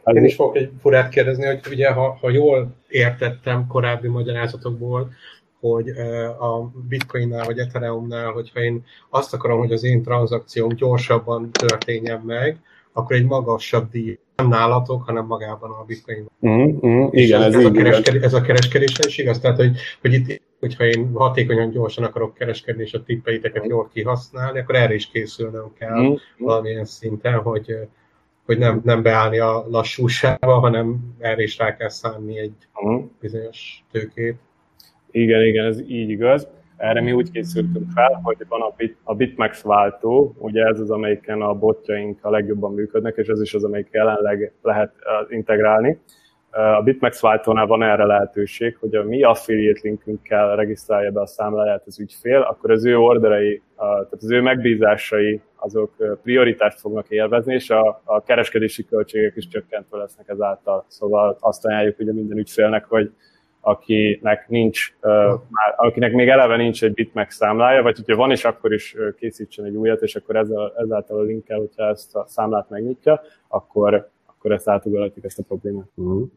Én 0.05 0.25
is 0.25 0.35
fogok 0.35 0.57
egy 0.57 0.71
furát 0.81 1.09
kérdezni, 1.09 1.45
hogy 1.45 1.61
ugye, 1.71 1.91
ha, 1.91 2.19
ha 2.21 2.31
jól 2.31 2.77
értettem 2.89 3.67
korábbi 3.67 4.09
magyarázatokból, 4.09 5.11
hogy 5.61 5.89
a 6.39 6.71
Bitcoinnál 6.89 7.45
vagy 7.45 7.59
Ethereumnál, 7.59 8.31
hogyha 8.31 8.61
én 8.61 8.85
azt 9.11 9.35
akarom, 9.35 9.59
hogy 9.59 9.73
az 9.73 9.85
én 9.85 10.03
tranzakcióm 10.03 10.69
gyorsabban 10.69 11.51
történjen 11.51 12.21
meg, 12.21 12.61
akkor 12.93 13.17
egy 13.17 13.25
magasabb 13.25 13.91
díj 13.91 14.19
nem 14.37 14.49
nálatok, 14.49 15.05
hanem 15.05 15.27
magában 15.27 15.71
a 15.71 15.85
Bitcoinban. 15.85 16.33
Mm, 16.47 16.87
mm, 16.87 17.07
igen, 17.11 17.43
ez, 17.43 17.55
ez, 17.55 17.65
a 17.65 17.71
kereskedés, 17.71 18.23
ez 18.23 18.35
a 18.35 18.41
kereskedésre 18.41 19.05
is 19.07 19.19
igaz? 19.19 19.39
Tehát, 19.39 19.57
hogy, 19.57 19.77
hogy 20.01 20.13
itt, 20.13 20.43
hogyha 20.61 20.85
én 20.85 21.11
hatékonyan 21.15 21.71
gyorsan 21.71 22.05
akarok 22.05 22.35
kereskedni, 22.35 22.83
és 22.83 22.95
a 22.95 23.03
tippeiteket 23.03 23.67
jól 23.67 23.91
kihasználni, 23.93 24.59
akkor 24.59 24.75
erre 24.75 24.95
is 24.95 25.07
készülnöm 25.07 25.73
kell 25.79 26.03
mm, 26.03 26.15
valamilyen 26.39 26.85
szinten, 26.85 27.39
hogy, 27.39 27.77
hogy 28.47 28.59
nem, 28.59 28.81
nem 28.85 29.03
beállni 29.03 29.39
a 29.39 29.67
lassúságba, 29.69 30.59
hanem 30.59 31.15
erre 31.19 31.43
is 31.43 31.59
rá 31.59 31.77
kell 31.77 31.89
szánni 31.89 32.39
egy 32.39 32.69
mm. 32.87 33.01
bizonyos 33.21 33.85
tőkét. 33.93 34.37
Igen, 35.11 35.43
igen, 35.43 35.65
ez 35.65 35.81
így 35.81 36.11
igaz. 36.11 36.49
Erre 36.77 37.01
mi 37.01 37.13
úgy 37.13 37.31
készültünk 37.31 37.91
fel, 37.95 38.21
hogy 38.23 38.37
van 38.49 38.61
a, 38.61 38.73
Bit, 38.77 38.97
a 39.03 39.15
Bitmax 39.15 39.63
váltó, 39.63 40.35
ugye 40.39 40.65
ez 40.65 40.81
az, 40.81 40.91
amelyiken 40.91 41.43
a 41.43 41.55
botjaink 41.55 42.25
a 42.25 42.31
legjobban 42.31 42.75
működnek, 42.75 43.17
és 43.17 43.27
ez 43.27 43.41
is 43.41 43.55
az, 43.55 43.65
amelyik 43.65 43.89
jelenleg 43.93 44.53
lehet 44.63 44.93
integrálni. 45.29 46.01
A 46.51 46.83
Bitmax 46.83 47.21
váltónál 47.21 47.67
van 47.67 47.83
erre 47.83 48.05
lehetőség, 48.05 48.77
hogy 48.81 48.95
a 48.95 49.05
mi 49.05 49.23
affiliate 49.23 49.81
linkünkkel 49.83 50.57
regisztrálja 50.57 51.11
be 51.11 51.21
a 51.21 51.27
számláját 51.27 51.83
az 51.87 52.01
ügyfél, 52.01 52.41
akkor 52.41 52.71
az 52.71 52.85
ő 52.85 52.99
orderei, 52.99 53.63
tehát 53.77 54.13
az 54.13 54.31
ő 54.31 54.41
megbízásai, 54.41 55.41
azok 55.57 56.19
prioritást 56.23 56.81
fognak 56.81 57.09
élvezni, 57.09 57.55
és 57.55 57.71
a, 57.71 58.01
a 58.05 58.23
kereskedési 58.23 58.85
költségek 58.85 59.37
is 59.37 59.49
csökkentve 59.49 59.99
lesznek 59.99 60.29
ezáltal. 60.29 60.85
Szóval 60.89 61.37
azt 61.41 61.67
ajánljuk 61.67 61.99
ugye 61.99 62.13
minden 62.13 62.39
ügyfélnek, 62.39 62.85
hogy 62.85 63.11
akinek 63.61 64.49
nincs, 64.49 64.95
már, 65.49 65.75
akinek 65.77 66.13
még 66.13 66.29
eleve 66.29 66.57
nincs 66.57 66.85
egy 66.85 66.95
Bitmax 66.95 67.37
számlája, 67.37 67.83
vagy 67.83 67.97
hogyha 67.97 68.17
van 68.17 68.31
is, 68.31 68.45
akkor 68.45 68.73
is 68.73 68.97
készítsen 69.17 69.65
egy 69.65 69.75
újat, 69.75 70.03
és 70.03 70.17
akkor 70.17 70.37
ezzel, 70.37 70.75
ezáltal 70.79 71.19
a 71.19 71.23
linkkel, 71.23 71.59
hogyha 71.59 71.89
ezt 71.89 72.17
a 72.17 72.25
számlát 72.29 72.71
megnyitja, 72.71 73.23
akkor, 73.49 74.11
akkor 74.27 74.53
ezt 74.53 74.69
átugorhatjuk 74.69 75.25
ezt 75.25 75.39
a 75.39 75.43
problémát. 75.43 75.89
Uh-huh. 75.95 76.29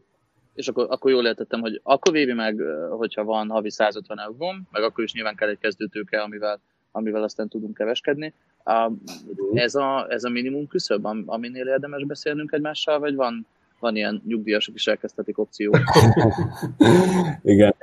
És 0.54 0.68
akkor, 0.68 0.86
akkor 0.90 1.10
jól 1.10 1.26
értettem, 1.26 1.60
hogy 1.60 1.80
akkor 1.82 2.12
vévi 2.12 2.32
meg, 2.32 2.60
hogyha 2.90 3.24
van 3.24 3.48
havi 3.48 3.70
150 3.70 4.20
euróm, 4.20 4.68
meg 4.70 4.82
akkor 4.82 5.04
is 5.04 5.12
nyilván 5.12 5.34
kell 5.34 5.48
egy 5.48 5.58
kezdőtőke, 5.58 6.20
amivel, 6.20 6.60
amivel 6.92 7.22
aztán 7.22 7.48
tudunk 7.48 7.74
keveskedni. 7.74 8.34
Ez 9.52 9.74
a, 9.74 10.06
ez 10.08 10.24
a 10.24 10.28
minimum 10.28 10.66
küszöb, 10.66 11.06
aminél 11.26 11.66
érdemes 11.66 12.04
beszélnünk 12.04 12.52
egymással, 12.52 12.98
vagy 12.98 13.14
van, 13.14 13.46
van 13.84 13.96
ilyen 13.96 14.22
nyugdíjasok 14.26 14.74
is 14.74 14.86
elkezdhetik 14.86 15.38
opció. 15.38 15.74
Igen, 17.42 17.74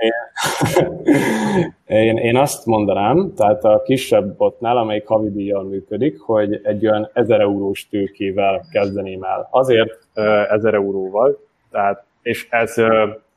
én, 1.85 2.17
én, 2.17 2.37
azt 2.37 2.65
mondanám, 2.65 3.33
tehát 3.35 3.63
a 3.63 3.81
kisebb 3.81 4.37
botnál, 4.37 4.77
amelyik 4.77 5.07
havidíjjal 5.07 5.63
működik, 5.63 6.19
hogy 6.19 6.59
egy 6.63 6.87
olyan 6.87 7.09
1000 7.13 7.39
eurós 7.39 7.87
tőkével 7.89 8.65
kezdeném 8.71 9.23
el. 9.23 9.47
Azért 9.51 10.07
1000 10.13 10.73
euróval, 10.73 11.39
tehát, 11.71 12.03
és 12.21 12.47
ez 12.49 12.77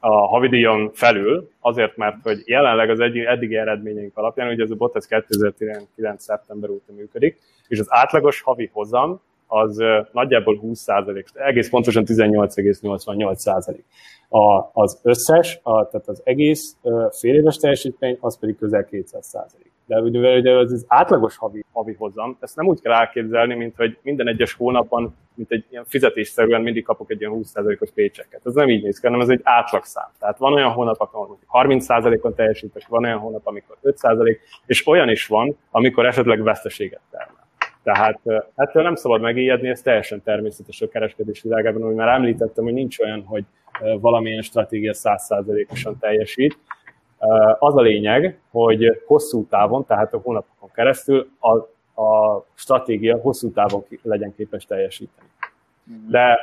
a 0.00 0.27
havidíjon 0.27 0.90
felül, 0.92 1.50
azért, 1.61 1.96
mert 1.96 2.16
hogy 2.22 2.42
jelenleg 2.44 2.90
az 2.90 3.00
egy, 3.00 3.18
eddigi 3.18 3.57
eredményeink 3.57 4.16
alapján, 4.16 4.48
ugye 4.48 4.62
ez 4.62 4.70
a 4.70 4.74
bot 4.74 4.96
ez 4.96 5.07
2019. 5.07 6.22
szeptember 6.22 6.70
óta 6.70 6.92
működik, 6.96 7.38
és 7.68 7.79
az 7.79 7.87
átlagos 7.88 8.40
havi 8.40 8.70
hozam 8.72 9.20
az 9.55 9.79
nagyjából 10.12 10.61
20%, 10.62 11.25
egész 11.35 11.69
pontosan 11.69 12.05
18,88%. 12.07 13.77
az 14.73 15.01
összes, 15.03 15.61
a, 15.62 15.88
tehát 15.88 16.09
az 16.09 16.21
egész 16.25 16.77
fél 17.11 17.35
éves 17.35 17.57
teljesítmény, 17.57 18.17
az 18.21 18.38
pedig 18.38 18.57
közel 18.59 18.87
200%. 18.90 19.45
De 19.87 20.01
ugye, 20.01 20.37
ugye 20.38 20.53
az, 20.53 20.73
az 20.73 20.85
átlagos 20.88 21.37
havi, 21.37 21.64
havi 21.73 21.93
hozam, 21.93 22.37
ezt 22.40 22.57
nem 22.57 22.67
úgy 22.67 22.81
kell 22.81 22.93
elképzelni, 22.93 23.55
mint 23.55 23.77
hogy 23.77 23.99
minden 24.03 24.29
egyes 24.29 24.53
hónapban, 24.53 25.14
mint 25.35 25.51
egy 25.51 25.64
ilyen 25.71 25.85
fizetésszerűen 25.85 26.62
mindig 26.62 26.85
kapok 26.85 27.11
egy 27.11 27.21
ilyen 27.21 27.33
20%-os 27.35 27.90
pécseket. 27.95 28.40
Ez 28.45 28.55
nem 28.55 28.69
így 28.69 28.83
néz 28.83 28.99
ki, 28.99 29.07
hanem 29.07 29.21
ez 29.21 29.29
egy 29.29 29.40
átlagszám. 29.43 30.09
Tehát 30.19 30.38
van 30.38 30.53
olyan 30.53 30.71
hónap, 30.71 31.09
amikor 31.12 31.38
30%-on 31.53 32.35
teljesítek, 32.35 32.87
van 32.88 33.05
olyan 33.05 33.19
hónap, 33.19 33.47
amikor 33.47 33.77
5%, 33.83 34.37
és 34.67 34.87
olyan 34.87 35.09
is 35.09 35.27
van, 35.27 35.57
amikor 35.71 36.07
esetleg 36.07 36.43
veszteséget 36.43 37.01
termel. 37.11 37.34
Tehát 37.85 38.20
ettől 38.55 38.83
nem 38.83 38.94
szabad 38.94 39.20
megijedni, 39.20 39.68
ez 39.68 39.83
teljesen 39.83 40.23
természetes 40.23 40.81
a 40.81 40.88
kereskedés 40.88 41.42
világában, 41.42 41.83
hogy 41.83 41.94
már 41.94 42.09
említettem, 42.09 42.64
hogy 42.64 42.73
nincs 42.73 42.99
olyan, 42.99 43.23
hogy 43.23 43.44
valamilyen 44.01 44.42
stratégia 44.42 44.92
100%-osan 44.94 45.99
teljesít. 45.99 46.59
Az 47.59 47.77
a 47.77 47.81
lényeg, 47.81 48.40
hogy 48.51 49.03
hosszú 49.07 49.47
távon, 49.47 49.87
tehát 49.87 50.14
a 50.14 50.20
hónapokon 50.23 50.70
keresztül 50.75 51.29
a, 51.38 51.57
a 52.03 52.44
stratégia 52.55 53.16
hosszú 53.16 53.53
távon 53.53 53.85
legyen 54.03 54.35
képes 54.35 54.64
teljesíteni. 54.64 55.29
Mhm. 55.83 56.11
De 56.11 56.38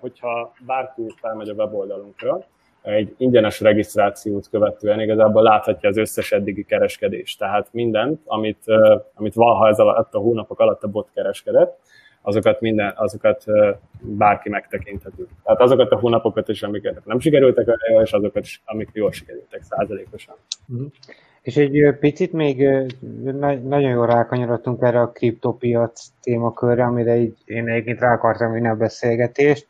hogyha 0.00 0.52
bárki 0.66 1.02
felmegy 1.20 1.48
a 1.48 1.52
weboldalunkra, 1.52 2.46
egy 2.82 3.14
ingyenes 3.16 3.60
regisztrációt 3.60 4.48
követően 4.50 5.00
igazából 5.00 5.42
láthatja 5.42 5.88
az 5.88 5.96
összes 5.96 6.32
eddigi 6.32 6.64
kereskedést. 6.64 7.38
Tehát 7.38 7.68
mindent, 7.72 8.20
amit, 8.24 8.64
amit 9.14 9.34
valaha 9.34 9.68
ez 9.68 9.78
alatt 9.78 10.14
a 10.14 10.18
hónapok 10.18 10.60
alatt 10.60 10.82
a 10.82 10.88
bot 10.88 11.08
kereskedett, 11.14 11.78
azokat, 12.22 12.60
minden, 12.60 12.92
azokat 12.96 13.44
bárki 14.00 14.48
megtekinthető. 14.48 15.26
Tehát 15.44 15.60
azokat 15.60 15.90
a 15.90 15.98
hónapokat 15.98 16.48
is, 16.48 16.62
amiket 16.62 17.04
nem 17.04 17.20
sikerültek, 17.20 17.78
és 18.02 18.12
azokat 18.12 18.42
is, 18.42 18.62
amik 18.64 18.88
jól 18.92 19.12
sikerültek 19.12 19.62
százalékosan. 19.62 20.34
Mm. 20.72 20.84
És 21.42 21.56
egy 21.56 21.96
picit 22.00 22.32
még 22.32 22.68
nagyon 23.62 23.90
jól 23.90 24.06
rákanyarodtunk 24.06 24.82
erre 24.82 25.00
a 25.00 25.10
kriptopiac 25.10 26.06
témakörre, 26.22 26.84
amire 26.84 27.16
így 27.16 27.36
én 27.44 27.68
egyébként 27.68 28.00
rá 28.00 28.12
akartam 28.12 28.52
vinni 28.52 28.68
a 28.68 28.74
beszélgetést, 28.74 29.66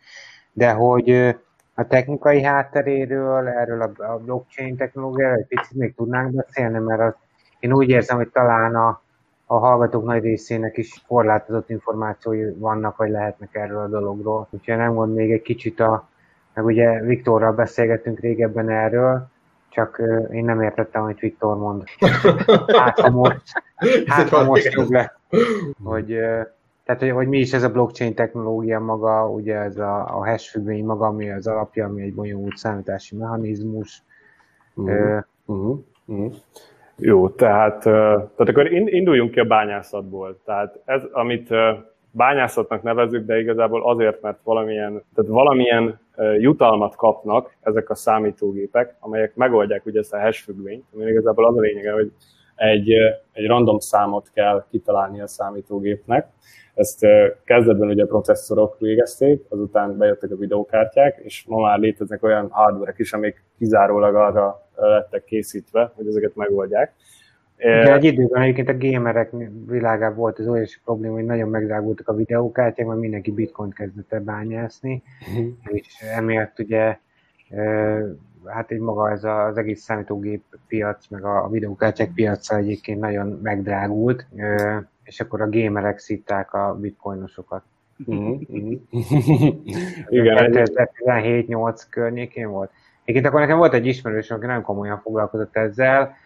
de 0.52 0.70
hogy 0.70 1.36
a 1.78 1.86
technikai 1.86 2.42
hátteréről, 2.42 3.48
erről 3.48 3.82
a 3.82 4.16
blockchain 4.24 4.76
technológiáról 4.76 5.36
egy 5.36 5.46
picit 5.46 5.76
még 5.76 5.94
tudnánk 5.94 6.34
beszélni, 6.34 6.78
mert 6.78 7.00
az, 7.00 7.14
én 7.58 7.72
úgy 7.72 7.88
érzem, 7.88 8.16
hogy 8.16 8.28
talán 8.28 8.74
a, 8.74 9.02
a 9.46 9.58
hallgatók 9.58 10.04
nagy 10.04 10.22
részének 10.22 10.76
is 10.76 11.04
korlátozott 11.06 11.70
információi 11.70 12.52
vannak, 12.54 12.96
vagy 12.96 13.10
lehetnek 13.10 13.54
erről 13.54 13.78
a 13.78 13.88
dologról. 13.88 14.48
Úgyhogy 14.50 14.76
nem 14.76 14.92
mond 14.92 15.14
még 15.14 15.32
egy 15.32 15.42
kicsit 15.42 15.80
a, 15.80 16.08
meg 16.54 16.64
ugye 16.64 17.00
Viktorral 17.00 17.52
beszélgettünk 17.52 18.20
régebben 18.20 18.68
erről, 18.68 19.28
csak 19.68 20.02
én 20.30 20.44
nem 20.44 20.62
értettem, 20.62 21.02
amit 21.02 21.20
Viktor 21.20 21.58
mond. 21.58 21.82
Hát 22.78 23.00
ha 23.00 23.10
most, 23.10 23.62
hát, 24.06 24.28
ha 24.28 24.44
most 24.44 24.74
le, 24.88 25.18
hogy 25.84 26.18
tehát, 26.88 27.02
hogy, 27.02 27.10
hogy 27.10 27.28
mi 27.28 27.38
is 27.38 27.52
ez 27.52 27.62
a 27.62 27.70
blockchain 27.70 28.14
technológia 28.14 28.80
maga, 28.80 29.30
ugye 29.30 29.54
ez 29.54 29.76
a, 29.76 29.98
a 29.98 30.26
hash 30.26 30.50
függvény 30.50 30.84
maga, 30.84 31.06
ami 31.06 31.30
az 31.30 31.46
alapja, 31.46 31.86
ami 31.86 32.02
egy 32.02 32.14
bonyolult 32.14 32.56
számítási 32.56 33.16
mechanizmus. 33.16 34.02
Uh-huh. 34.74 35.22
Uh-huh. 35.46 35.78
Uh-huh. 36.06 36.34
Jó, 36.96 37.28
tehát, 37.28 37.82
tehát 37.82 38.38
akkor 38.38 38.72
induljunk 38.72 39.30
ki 39.30 39.40
a 39.40 39.44
bányászatból. 39.44 40.40
Tehát 40.44 40.80
ez, 40.84 41.02
amit 41.12 41.48
bányászatnak 42.10 42.82
nevezük, 42.82 43.26
de 43.26 43.38
igazából 43.38 43.88
azért, 43.90 44.22
mert 44.22 44.38
valamilyen, 44.42 45.02
tehát 45.14 45.30
valamilyen 45.30 46.00
jutalmat 46.38 46.96
kapnak 46.96 47.56
ezek 47.60 47.90
a 47.90 47.94
számítógépek, 47.94 48.96
amelyek 49.00 49.34
megoldják 49.34 49.86
ugye 49.86 49.98
ezt 49.98 50.14
a 50.14 50.20
hash 50.20 50.42
függvényt, 50.42 50.84
ami 50.94 51.10
igazából 51.10 51.46
az 51.46 51.56
a 51.56 51.60
lényege, 51.60 51.92
hogy 51.92 52.12
egy, 52.58 52.90
egy 53.32 53.46
random 53.46 53.78
számot 53.78 54.30
kell 54.34 54.64
kitalálni 54.70 55.20
a 55.20 55.26
számítógépnek, 55.26 56.26
ezt 56.74 57.06
kezdetben 57.44 57.88
ugye 57.88 58.06
processzorok 58.06 58.78
végezték, 58.78 59.44
azután 59.48 59.96
bejöttek 59.96 60.30
a 60.30 60.36
videókártyák, 60.36 61.20
és 61.22 61.44
ma 61.46 61.60
már 61.60 61.78
léteznek 61.78 62.22
olyan 62.22 62.48
hardware 62.50 62.94
is, 62.96 63.12
amik 63.12 63.44
kizárólag 63.58 64.14
arra 64.14 64.68
lettek 64.74 65.24
készítve, 65.24 65.92
hogy 65.94 66.06
ezeket 66.06 66.34
megoldják. 66.34 66.94
De 67.56 67.94
egy 67.94 68.04
időben 68.04 68.42
egyébként 68.42 68.68
a 68.68 68.76
gamerek 68.78 69.30
világában 69.66 70.16
volt 70.16 70.38
az 70.38 70.46
óriási 70.46 70.78
probléma, 70.84 71.14
hogy 71.14 71.24
nagyon 71.24 71.48
megdrágultak 71.48 72.08
a 72.08 72.14
videókártyák, 72.14 72.86
mert 72.86 73.00
mindenki 73.00 73.32
bitcoin 73.32 73.70
kezdett 73.70 74.12
el 74.12 74.20
bányászni, 74.20 75.02
uh-huh. 75.30 75.46
és 75.64 75.86
emiatt 76.14 76.58
ugye 76.58 76.98
hát 78.48 78.70
egy 78.70 78.78
maga 78.78 79.10
ez 79.10 79.24
az 79.24 79.56
egész 79.56 79.82
számítógép 79.82 80.42
piac, 80.68 81.08
meg 81.08 81.24
a 81.24 81.48
videókártyák 81.48 82.10
piaca 82.12 82.56
egyébként 82.56 83.00
nagyon 83.00 83.38
megdrágult 83.42 84.26
és 85.08 85.20
akkor 85.20 85.40
a 85.40 85.48
gamerek 85.48 85.98
szitták 85.98 86.52
a 86.52 86.76
bitcoinosokat. 86.80 87.62
Mm-hmm. 88.10 88.32
Igen. 90.08 90.50
2017-8 90.52 91.82
környékén 91.90 92.48
volt. 92.48 92.70
Egyébként 93.00 93.26
akkor 93.26 93.40
nekem 93.40 93.58
volt 93.58 93.74
egy 93.74 93.86
ismerős, 93.86 94.30
aki 94.30 94.46
nagyon 94.46 94.62
komolyan 94.62 95.00
foglalkozott 95.00 95.56
ezzel, 95.56 96.16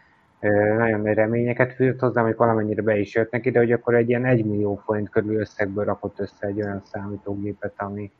nagyon 0.76 1.00
nagy 1.00 1.14
reményeket 1.14 1.72
fűzött 1.74 2.00
hozzá, 2.00 2.22
hogy 2.22 2.36
valamennyire 2.36 2.82
be 2.82 2.98
is 2.98 3.14
jött 3.14 3.30
neki, 3.30 3.50
de 3.50 3.58
hogy 3.58 3.72
akkor 3.72 3.94
egy 3.94 4.08
ilyen 4.08 4.24
1 4.24 4.44
millió 4.44 4.82
forint 4.84 5.10
körül 5.10 5.40
összegből 5.40 5.84
rakott 5.84 6.20
össze 6.20 6.46
egy 6.46 6.62
olyan 6.62 6.82
számítógépet, 6.84 7.74
ami, 7.76 8.10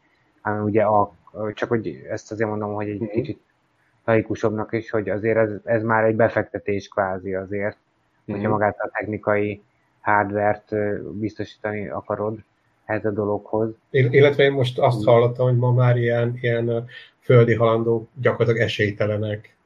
ami 0.43 0.61
ugye 0.61 0.83
a, 0.83 1.13
csak 1.55 1.69
hogy 1.69 2.07
ezt 2.11 2.33
azért 2.33 2.49
mondom, 2.49 2.75
hogy 2.75 2.89
egy 2.89 3.03
mm-hmm. 3.03 3.11
kicsit 3.11 3.41
laikusabbnak 4.05 4.73
is, 4.73 4.91
hogy 4.91 5.09
azért 5.09 5.37
ez, 5.37 5.51
ez 5.65 5.83
már 5.83 6.05
egy 6.05 6.17
befektetés 6.17 6.89
kvázi 6.89 7.35
azért, 7.35 7.77
mm-hmm. 7.77 8.35
hogyha 8.35 8.51
magát 8.51 8.77
a 8.79 8.91
technikai 8.93 9.63
hardvert 10.01 10.75
biztosítani 11.13 11.89
akarod 11.89 12.39
ez 12.85 13.05
a 13.05 13.11
dologhoz. 13.11 13.71
Illetve 13.91 14.43
én 14.43 14.53
most 14.53 14.79
azt 14.79 15.05
hallottam, 15.05 15.47
hogy 15.47 15.57
ma 15.57 15.73
már 15.73 15.97
ilyen, 15.97 16.39
ilyen 16.41 16.87
földi 17.21 17.55
halandók 17.55 18.09
gyakorlatilag 18.21 18.67
esélytelenek 18.67 19.57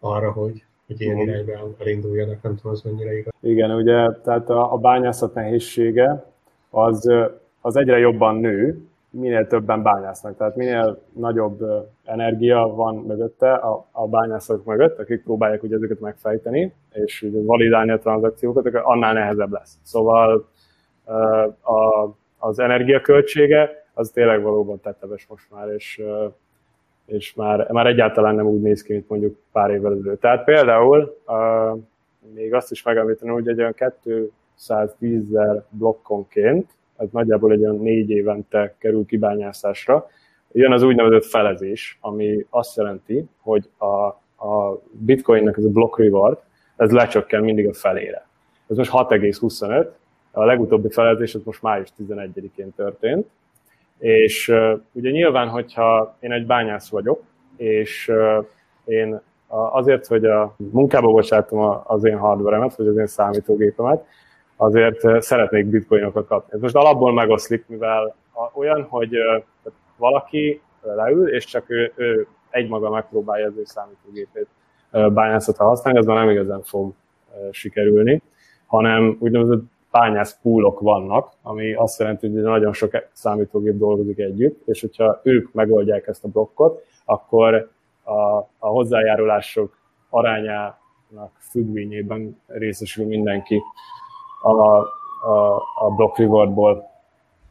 arra, 0.00 0.32
hogy, 0.32 0.64
hogy 0.86 1.00
ilyen 1.00 1.16
uh-huh. 1.16 1.46
irányba 1.46 1.74
elinduljanak, 1.78 2.42
nem 2.42 2.56
tudom, 2.56 2.72
az 2.72 2.82
mennyire 2.82 3.18
igaz. 3.18 3.32
Igen, 3.40 3.70
ugye, 3.70 4.12
tehát 4.24 4.50
a, 4.50 4.72
a 4.72 4.76
bányászat 4.76 5.34
nehézsége 5.34 6.24
az, 6.70 7.10
az 7.60 7.76
egyre 7.76 7.98
jobban 7.98 8.36
nő, 8.36 8.86
minél 9.20 9.46
többen 9.46 9.82
bányásznak. 9.82 10.36
Tehát 10.36 10.56
minél 10.56 11.02
nagyobb 11.12 11.60
energia 12.04 12.66
van 12.74 12.96
mögötte, 12.96 13.52
a, 13.52 13.86
a 13.90 14.08
bányászok 14.08 14.64
mögött, 14.64 14.98
akik 14.98 15.22
próbálják 15.22 15.62
ugye 15.62 15.76
ezeket 15.76 16.00
megfejteni, 16.00 16.74
és 16.92 17.22
ugye 17.22 17.42
validálni 17.42 17.90
a 17.90 17.98
tranzakciókat, 17.98 18.74
annál 18.74 19.12
nehezebb 19.12 19.52
lesz. 19.52 19.78
Szóval 19.82 20.48
a, 21.62 22.08
az 22.38 22.58
energiaköltsége 22.58 23.84
az 23.94 24.10
tényleg 24.10 24.42
valóban 24.42 24.80
teteves 24.80 25.26
most 25.26 25.50
már, 25.50 25.68
és, 25.68 26.02
és 27.06 27.34
már, 27.34 27.70
már 27.70 27.86
egyáltalán 27.86 28.34
nem 28.34 28.46
úgy 28.46 28.60
néz 28.60 28.82
ki, 28.82 28.92
mint 28.92 29.08
mondjuk 29.08 29.38
pár 29.52 29.70
évvel 29.70 29.92
ezelőtt. 29.92 30.20
Tehát 30.20 30.44
például 30.44 31.16
még 32.34 32.54
azt 32.54 32.70
is 32.70 32.82
megemlíteni, 32.82 33.30
hogy 33.30 33.48
egy 33.48 33.58
olyan 33.58 33.74
210 33.74 35.22
ezer 35.30 35.64
blokkonként 35.70 36.70
ez 36.96 37.08
nagyjából 37.10 37.52
egy 37.52 37.62
olyan 37.62 37.78
négy 37.78 38.10
évente 38.10 38.74
kerül 38.78 39.06
kibányászásra. 39.06 40.06
Jön 40.52 40.72
az 40.72 40.82
úgynevezett 40.82 41.24
felezés, 41.24 41.98
ami 42.00 42.46
azt 42.50 42.76
jelenti, 42.76 43.24
hogy 43.40 43.68
a, 43.78 44.06
a 44.46 44.82
bitcoinnek 44.92 45.56
ez 45.56 45.64
a 45.64 45.70
block 45.70 45.98
reward, 45.98 46.38
ez 46.76 46.90
lecsökken 46.90 47.42
mindig 47.42 47.68
a 47.68 47.72
felére. 47.72 48.26
Ez 48.68 48.76
most 48.76 48.90
6,25, 48.92 49.88
a 50.30 50.44
legutóbbi 50.44 50.90
felezés 50.90 51.34
az 51.34 51.42
most 51.44 51.62
május 51.62 51.88
11-én 51.98 52.74
történt, 52.74 53.26
és 53.98 54.48
uh, 54.48 54.80
ugye 54.92 55.10
nyilván, 55.10 55.48
hogyha 55.48 56.16
én 56.20 56.32
egy 56.32 56.46
bányász 56.46 56.88
vagyok, 56.88 57.22
és 57.56 58.08
uh, 58.08 58.44
én 58.84 59.20
azért, 59.48 60.06
hogy 60.06 60.24
a 60.24 60.56
munkába 60.56 61.10
bocsátom 61.10 61.82
az 61.84 62.04
én 62.04 62.16
hardware-emet, 62.16 62.74
vagy 62.74 62.86
az 62.86 62.96
én 62.96 63.06
számítógépemet, 63.06 64.06
azért 64.56 65.22
szeretnék 65.22 65.66
bitcoinokat 65.66 66.26
kapni. 66.26 66.52
Ez 66.54 66.60
most 66.60 66.74
alapból 66.74 67.12
megoszlik, 67.12 67.64
mivel 67.66 68.14
olyan, 68.54 68.82
hogy 68.82 69.16
valaki 69.96 70.60
leül, 70.82 71.28
és 71.28 71.44
csak 71.44 71.70
ő, 71.70 71.92
ő 71.96 72.26
egymaga 72.50 72.90
megpróbálja 72.90 73.46
az 73.46 73.56
ő 73.56 73.64
számítógépét 73.64 74.46
bányászatra 74.90 75.66
használni, 75.66 75.98
ez 75.98 76.06
már 76.06 76.16
nem 76.16 76.30
igazán 76.30 76.62
fog 76.62 76.92
sikerülni, 77.50 78.22
hanem 78.66 79.16
úgynevezett 79.20 79.62
bányász 79.90 80.38
poolok 80.42 80.80
vannak, 80.80 81.32
ami 81.42 81.74
azt 81.74 81.98
jelenti, 81.98 82.28
hogy 82.28 82.42
nagyon 82.42 82.72
sok 82.72 82.90
számítógép 83.12 83.74
dolgozik 83.74 84.18
együtt, 84.18 84.66
és 84.66 84.80
hogyha 84.80 85.20
ők 85.22 85.52
megoldják 85.52 86.06
ezt 86.06 86.24
a 86.24 86.28
blokkot, 86.28 86.84
akkor 87.04 87.70
a, 88.02 88.36
a 88.58 88.66
hozzájárulások 88.66 89.76
arányának 90.10 91.30
függvényében 91.38 92.40
részesül 92.46 93.06
mindenki 93.06 93.62
a, 94.42 94.50
a, 94.50 95.56
a 95.74 95.90
block 95.96 96.18
rewardból. 96.18 96.90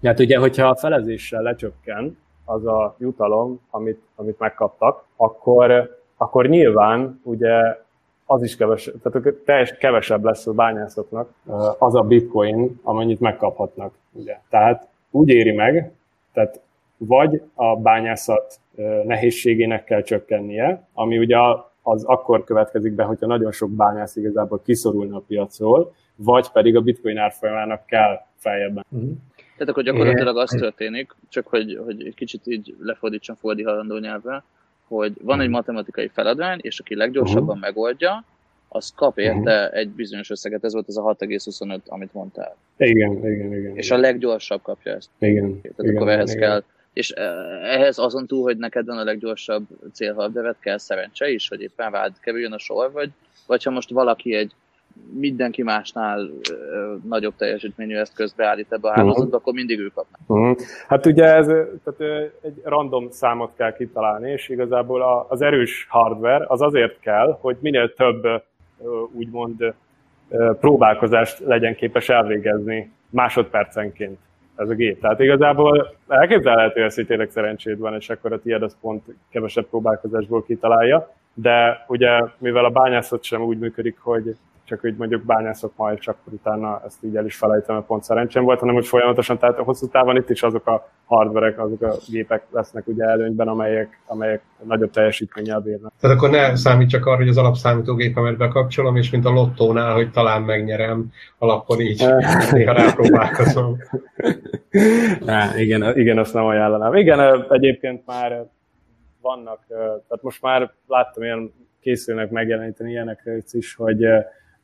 Hát 0.04 0.20
ugye, 0.20 0.38
hogyha 0.38 0.68
a 0.68 0.76
felezéssel 0.76 1.42
lecsökken 1.42 2.18
az 2.46 2.66
a 2.66 2.96
jutalom, 2.98 3.60
amit, 3.70 4.02
amit 4.16 4.40
megkaptak, 4.40 5.04
akkor, 5.16 5.90
akkor 6.18 6.48
nyilván 6.48 7.22
ugye 7.24 7.84
az 8.26 8.44
is 8.44 8.56
kevesebb, 8.56 8.94
tehát 9.02 9.36
teljes 9.46 9.78
kevesebb 9.78 10.24
lesz 10.24 10.48
a 10.48 10.54
bányászoknak 10.54 11.30
az 11.78 11.96
a 11.96 12.02
bitcoin, 12.02 12.80
amennyit 12.84 13.20
megkaphatnak. 13.20 13.94
Ugye. 14.12 14.40
Tehát 14.50 14.88
úgy 15.12 15.30
éri 15.30 15.52
meg, 15.52 15.92
tehát 16.34 16.60
vagy 16.98 17.42
a 17.54 17.76
bányászat 17.76 18.60
nehézségének 19.04 19.84
kell 19.84 20.02
csökkennie, 20.02 20.88
ami 20.94 21.18
ugye 21.18 21.38
az 21.82 22.04
akkor 22.04 22.44
következik 22.44 22.94
be, 22.94 23.04
hogyha 23.04 23.28
nagyon 23.28 23.52
sok 23.52 23.70
bányász 23.70 24.16
igazából 24.16 24.62
kiszorulna 24.64 25.18
a 25.18 25.24
piacról, 25.28 25.94
vagy 26.16 26.50
pedig 26.50 26.76
a 26.76 26.82
bitcoin 26.82 27.18
árfolyamának 27.18 27.86
kell 27.86 28.26
feljebben. 28.38 28.86
Uh-huh. 28.90 29.12
Tehát 29.36 29.70
akkor 29.70 29.84
gyakorlatilag 29.84 30.38
az 30.38 30.50
történik, 30.50 31.16
csak 31.30 31.48
hogy, 31.48 31.80
hogy 31.86 32.06
egy 32.06 32.16
kicsit 32.16 32.42
így 32.48 32.76
lefordítsam 32.80 33.36
Foldi 33.36 33.64
halandó 33.64 33.98
nyelvvel, 33.98 34.44
hogy 34.88 35.14
van 35.22 35.42
egy 35.42 35.50
matematikai 35.50 36.08
feladvány, 36.08 36.60
és 36.62 36.80
aki 36.80 36.96
leggyorsabban 36.96 37.44
uh-huh. 37.44 37.62
megoldja, 37.62 38.24
az 38.68 38.94
kap 38.96 39.18
érte 39.18 39.64
uh-huh. 39.64 39.78
egy 39.78 39.90
bizonyos 39.90 40.30
összeget, 40.30 40.64
ez 40.64 40.74
volt 40.74 40.88
ez 40.88 40.96
a 40.96 41.16
6,25, 41.20 41.80
amit 41.86 42.14
mondtál. 42.14 42.56
Igen, 42.78 43.12
igen, 43.12 43.54
igen. 43.54 43.76
És 43.76 43.92
a 43.92 43.98
leggyorsabb 43.98 44.62
kapja 44.62 44.94
ezt. 44.94 45.10
Igen. 45.20 45.62
Tehát 45.62 45.80
igen, 45.80 45.96
akkor 45.96 46.10
ehhez 46.10 46.34
igen. 46.34 46.42
kell, 46.42 46.64
és 46.94 47.10
ehhez 47.64 47.98
azon 47.98 48.28
túl, 48.28 48.42
hogy 48.42 48.58
neked 48.58 48.86
van 48.86 48.98
a 48.98 49.04
leggyorsabb 49.04 49.68
célhabdevet, 49.94 50.60
kell 50.60 50.78
szerencse 50.78 51.30
is, 51.30 51.48
hogy 51.48 51.62
éppen 51.62 51.92
vád 51.92 52.20
kerüljön 52.20 52.52
a 52.52 52.60
sor, 52.60 52.92
vagy, 52.92 53.10
vagy 53.48 53.64
ha 53.64 53.72
most 53.72 53.90
valaki 53.90 54.34
egy 54.34 54.52
mindenki 55.14 55.64
másnál 55.64 56.30
nagyobb 57.04 57.34
teljesítményű 57.38 57.96
eszközt 57.96 58.36
beállít 58.36 58.74
ebbe 58.74 58.90
a 58.90 58.92
hálózatba, 58.92 59.24
uh-huh. 59.24 59.42
akkor 59.42 59.54
mindig 59.54 59.80
ő 59.80 59.92
kapnak. 59.94 60.20
Uh-huh. 60.26 60.58
Hát 60.88 61.06
ugye 61.06 61.24
ez 61.24 61.46
tehát 61.84 62.32
egy 62.42 62.62
random 62.64 63.10
számot 63.12 63.52
kell 63.56 63.74
kitalálni, 63.74 64.32
és 64.32 64.50
igazából 64.50 65.26
az 65.30 65.42
erős 65.42 65.88
hardware 65.90 66.46
az 66.48 66.62
azért 66.62 67.00
kell, 67.00 67.38
hogy 67.42 67.58
minél 67.60 67.94
több 67.94 68.44
úgymond 69.12 69.74
próbálkozást 70.60 71.40
legyen 71.40 71.76
képes 71.76 72.10
elvégezni 72.10 72.92
másodpercenként 73.10 74.18
ez 74.56 74.70
a 74.70 74.74
gép. 74.74 75.02
Tehát 75.02 75.20
igazából 75.20 75.96
elképzelhető, 76.08 76.88
hogy 76.96 77.06
tényleg 77.06 77.30
szerencséd 77.30 77.80
van, 77.80 77.94
és 77.96 78.10
akkor 78.10 78.34
a 78.34 78.40
tiéd 78.40 78.62
az 78.62 78.78
pont 78.82 79.04
kevesebb 79.30 79.66
próbálkozásból 79.66 80.44
kitalálja, 80.44 81.14
de 81.34 81.86
ugye 81.88 82.22
mivel 82.38 82.66
a 82.66 82.70
bányászat 82.70 83.24
sem 83.24 83.42
úgy 83.42 83.60
működik, 83.60 83.98
hogy 84.00 84.36
csak 84.66 84.80
hogy 84.80 84.96
mondjuk 84.98 85.24
bányászok 85.24 85.74
majd, 85.76 86.00
csak 86.00 86.18
utána 86.32 86.82
ezt 86.86 87.04
így 87.04 87.16
el 87.16 87.26
is 87.26 87.36
felejtem, 87.36 87.76
mert 87.76 87.88
pont 87.88 88.04
szerencsém 88.04 88.44
volt, 88.44 88.60
hanem 88.60 88.76
hogy 88.76 88.88
folyamatosan, 88.88 89.38
tehát 89.38 89.58
hosszú 89.58 89.88
távon 89.88 90.16
itt 90.16 90.30
is 90.30 90.44
azok 90.44 90.68
a 90.68 90.90
hardverek, 91.06 91.60
azok 91.60 91.82
a 91.82 91.94
gépek 92.10 92.46
lesznek 92.52 92.88
ugye 92.88 93.04
előnyben, 93.04 93.48
amelyek, 93.48 94.00
amelyek 94.06 94.42
nagyobb 94.64 94.92
teljesítménnyel 94.92 95.60
bírnak. 95.60 95.94
Tehát 96.00 96.18
akkor 96.18 96.30
ne 96.30 96.56
számít 96.56 96.90
csak 96.90 97.06
arra, 97.06 97.18
hogy 97.18 97.28
az 97.28 97.38
alapszámítógépemet 97.38 98.38
bekapcsolom, 98.38 98.96
és 98.96 99.10
mint 99.10 99.26
a 99.26 99.30
lottónál, 99.30 99.94
hogy 99.94 100.12
talán 100.12 100.42
megnyerem, 100.42 101.12
alapon 101.38 101.80
így 101.80 102.06
néha 102.52 102.74
rápróbálkozom. 102.74 103.78
igen, 105.58 105.98
igen, 105.98 106.18
azt 106.18 106.34
nem 106.34 106.46
ajánlanám. 106.46 106.96
Igen, 106.96 107.46
egyébként 107.50 108.06
már 108.06 108.46
vannak, 109.22 109.66
tehát 109.68 110.22
most 110.22 110.42
már 110.42 110.74
láttam 110.88 111.24
ilyen 111.24 111.54
készülnek 111.80 112.30
megjeleníteni 112.30 112.92
ilyenekre 112.92 113.38
is, 113.52 113.76
hogy 113.76 114.06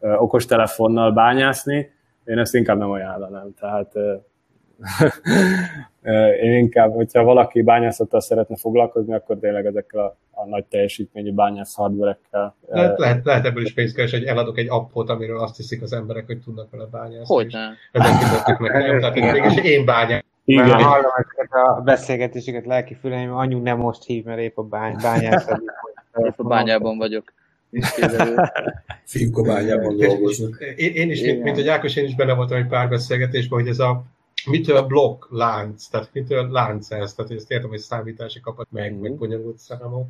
okostelefonnal 0.02 1.12
bányászni, 1.12 1.92
én 2.26 2.38
ezt 2.38 2.56
inkább 2.56 2.78
nem 2.78 2.92
ajánlanám. 2.92 3.54
Tehát 3.60 3.94
én 6.44 6.54
inkább, 6.54 6.94
hogyha 6.94 7.24
valaki 7.24 7.62
bányászattal 7.62 8.20
szeretne 8.20 8.56
foglalkozni, 8.56 9.14
akkor 9.14 9.38
tényleg 9.38 9.66
ezekkel 9.66 10.04
a, 10.04 10.18
a 10.32 10.46
nagy 10.46 10.66
teljesítményű 10.66 11.34
bányász 11.34 11.76
hardverekkel. 11.76 12.56
Lehet, 12.68 13.00
lehet, 13.00 13.26
lehet 13.26 13.46
ebből 13.46 13.64
is 13.64 13.74
pénzt 13.74 13.96
keresni, 13.96 14.18
hogy 14.18 14.28
eladok 14.28 14.58
egy 14.58 14.70
appot, 14.70 15.10
amiről 15.10 15.40
azt 15.40 15.56
hiszik 15.56 15.82
az 15.82 15.94
emberek, 15.94 16.26
hogy 16.26 16.40
tudnak 16.40 16.72
vele 16.72 16.86
bányászni. 16.92 17.36
Hogy 17.36 17.48
nem? 17.52 17.74
Ezek 17.92 18.60
nekem, 18.60 19.00
tehát 19.00 19.16
mégis 19.16 19.64
én 19.64 19.86
bányászom. 19.86 20.30
Igen. 20.46 20.68
Már 20.68 20.82
hallom 20.82 21.12
ezeket 21.18 21.52
a 21.52 21.82
beszélgetéseket 21.82 22.66
lelki 22.66 22.94
füleim, 22.94 23.34
anyu 23.34 23.62
nem 23.62 23.78
most 23.78 24.04
hív, 24.04 24.24
mert 24.24 24.40
épp 24.40 24.58
a 24.58 24.64
bány, 24.64 24.96
bányászat. 25.02 25.62
épp 26.18 26.40
a 26.40 26.44
bányában 26.44 26.98
vagyok. 26.98 27.34
Fiúk 29.06 29.38
a 29.38 29.42
bányában 29.42 29.98
dolgoznak. 29.98 30.60
Én, 30.76 30.94
én 30.94 31.12
is, 31.12 31.22
mint, 31.22 31.44
mint 31.44 31.56
hogy 31.56 31.68
Ákos, 31.68 31.96
én 31.96 32.06
is 32.06 32.16
benne 32.16 32.34
voltam 32.34 32.58
egy 32.58 32.68
pár 32.68 32.90
beszélgetésben, 32.90 33.60
hogy 33.60 33.70
ez 33.70 33.80
a 33.80 34.04
mitől 34.50 34.82
blokk 34.82 35.26
lánc, 35.30 35.88
tehát 35.88 36.10
mitől 36.14 36.52
lánc 36.52 36.92
ez, 36.92 37.14
tehát 37.14 37.32
ezt 37.32 37.52
értem, 37.52 37.70
hogy 37.70 37.80
számítási 37.80 38.40
kapat 38.40 38.68
meg, 38.72 38.94
mm. 38.94 39.02
meg 39.02 39.16
bonyolult 39.16 39.58
számok. 39.58 40.08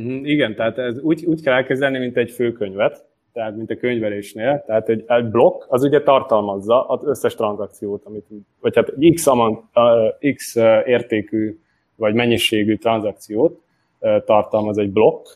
Mm, 0.00 0.24
igen, 0.24 0.54
tehát 0.54 0.78
ez 0.78 0.98
úgy, 0.98 1.24
úgy 1.24 1.42
kell 1.42 1.54
elkezdeni, 1.54 1.98
mint 1.98 2.16
egy 2.16 2.30
főkönyvet, 2.30 3.04
tehát 3.32 3.56
mint 3.56 3.70
a 3.70 3.76
könyvelésnél, 3.76 4.62
tehát 4.66 4.88
egy, 4.88 5.04
egy 5.06 5.24
blokk 5.24 5.64
az 5.68 5.82
ugye 5.82 6.02
tartalmazza 6.02 6.86
az 6.86 7.04
összes 7.04 7.34
tranzakciót, 7.34 8.04
amit, 8.04 8.26
vagy 8.60 8.76
hát 8.76 8.92
x, 9.14 9.26
amant, 9.26 9.64
uh, 9.74 10.32
x 10.34 10.56
értékű 10.84 11.58
vagy 11.96 12.14
mennyiségű 12.14 12.76
tranzakciót 12.76 13.60
uh, 13.98 14.24
tartalmaz 14.24 14.78
egy 14.78 14.90
blokk, 14.90 15.26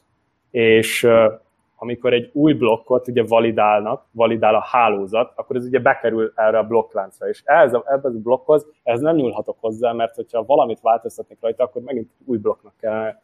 és 0.50 1.02
uh, 1.02 1.42
amikor 1.84 2.12
egy 2.12 2.30
új 2.32 2.52
blokkot 2.52 3.08
ugye 3.08 3.22
validálnak, 3.22 4.04
validál 4.10 4.54
a 4.54 4.62
hálózat, 4.62 5.32
akkor 5.34 5.56
ez 5.56 5.64
ugye 5.64 5.78
bekerül 5.78 6.32
erre 6.34 6.58
a 6.58 6.66
blokkláncra, 6.66 7.28
és 7.28 7.42
ehhez 7.44 7.74
a, 7.74 7.84
ebben 7.86 8.14
a 8.14 8.20
blokkhoz 8.22 8.66
ez 8.82 9.00
nem 9.00 9.16
nyúlhatok 9.16 9.56
hozzá, 9.60 9.92
mert 9.92 10.14
hogyha 10.14 10.44
valamit 10.44 10.80
változtatnék 10.80 11.38
rajta, 11.40 11.64
akkor 11.64 11.82
megint 11.82 12.10
új 12.24 12.38
blokknak 12.38 12.74
kell 12.80 13.14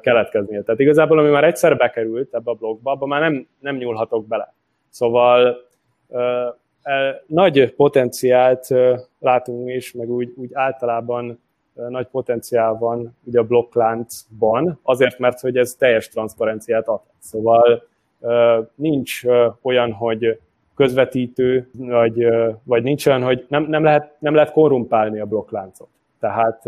keletkeznie. 0.00 0.62
Tehát 0.62 0.80
igazából, 0.80 1.18
ami 1.18 1.30
már 1.30 1.44
egyszer 1.44 1.76
bekerült 1.76 2.34
ebbe 2.34 2.50
a 2.50 2.54
blokkba, 2.54 2.90
abban 2.90 3.08
már 3.08 3.20
nem, 3.20 3.46
nem 3.58 3.76
nyúlhatok 3.76 4.26
bele. 4.26 4.54
Szóval 4.88 5.56
e, 6.82 7.22
nagy 7.26 7.74
potenciált 7.74 8.66
látunk 9.18 9.70
is, 9.70 9.92
meg 9.92 10.10
úgy, 10.10 10.32
úgy 10.36 10.50
általában 10.52 11.43
nagy 11.88 12.06
potenciál 12.06 12.74
van 12.74 13.16
ugye 13.24 13.38
a 13.38 13.44
blokkláncban, 13.44 14.78
azért, 14.82 15.18
mert 15.18 15.40
hogy 15.40 15.56
ez 15.56 15.74
teljes 15.74 16.08
transzparenciát 16.08 16.88
ad. 16.88 17.00
Szóval 17.18 17.82
nincs 18.74 19.22
olyan, 19.62 19.92
hogy 19.92 20.40
közvetítő, 20.74 21.70
vagy, 21.72 22.26
vagy 22.64 22.82
nincs 22.82 23.06
olyan, 23.06 23.22
hogy 23.22 23.46
nem, 23.48 23.64
nem, 23.64 23.82
lehet, 23.82 24.16
nem 24.18 24.34
lehet 24.34 24.52
korrumpálni 24.52 25.20
a 25.20 25.26
blokkláncot. 25.26 25.88
Tehát 26.20 26.66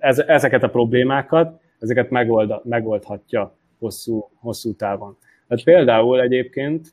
ez, 0.00 0.18
ezeket 0.18 0.62
a 0.62 0.70
problémákat, 0.70 1.60
ezeket 1.78 2.10
megold, 2.10 2.60
megoldhatja 2.64 3.56
hosszú, 3.78 4.30
hosszú 4.40 4.74
távon. 4.74 5.16
Hát 5.48 5.62
például 5.62 6.20
egyébként 6.20 6.92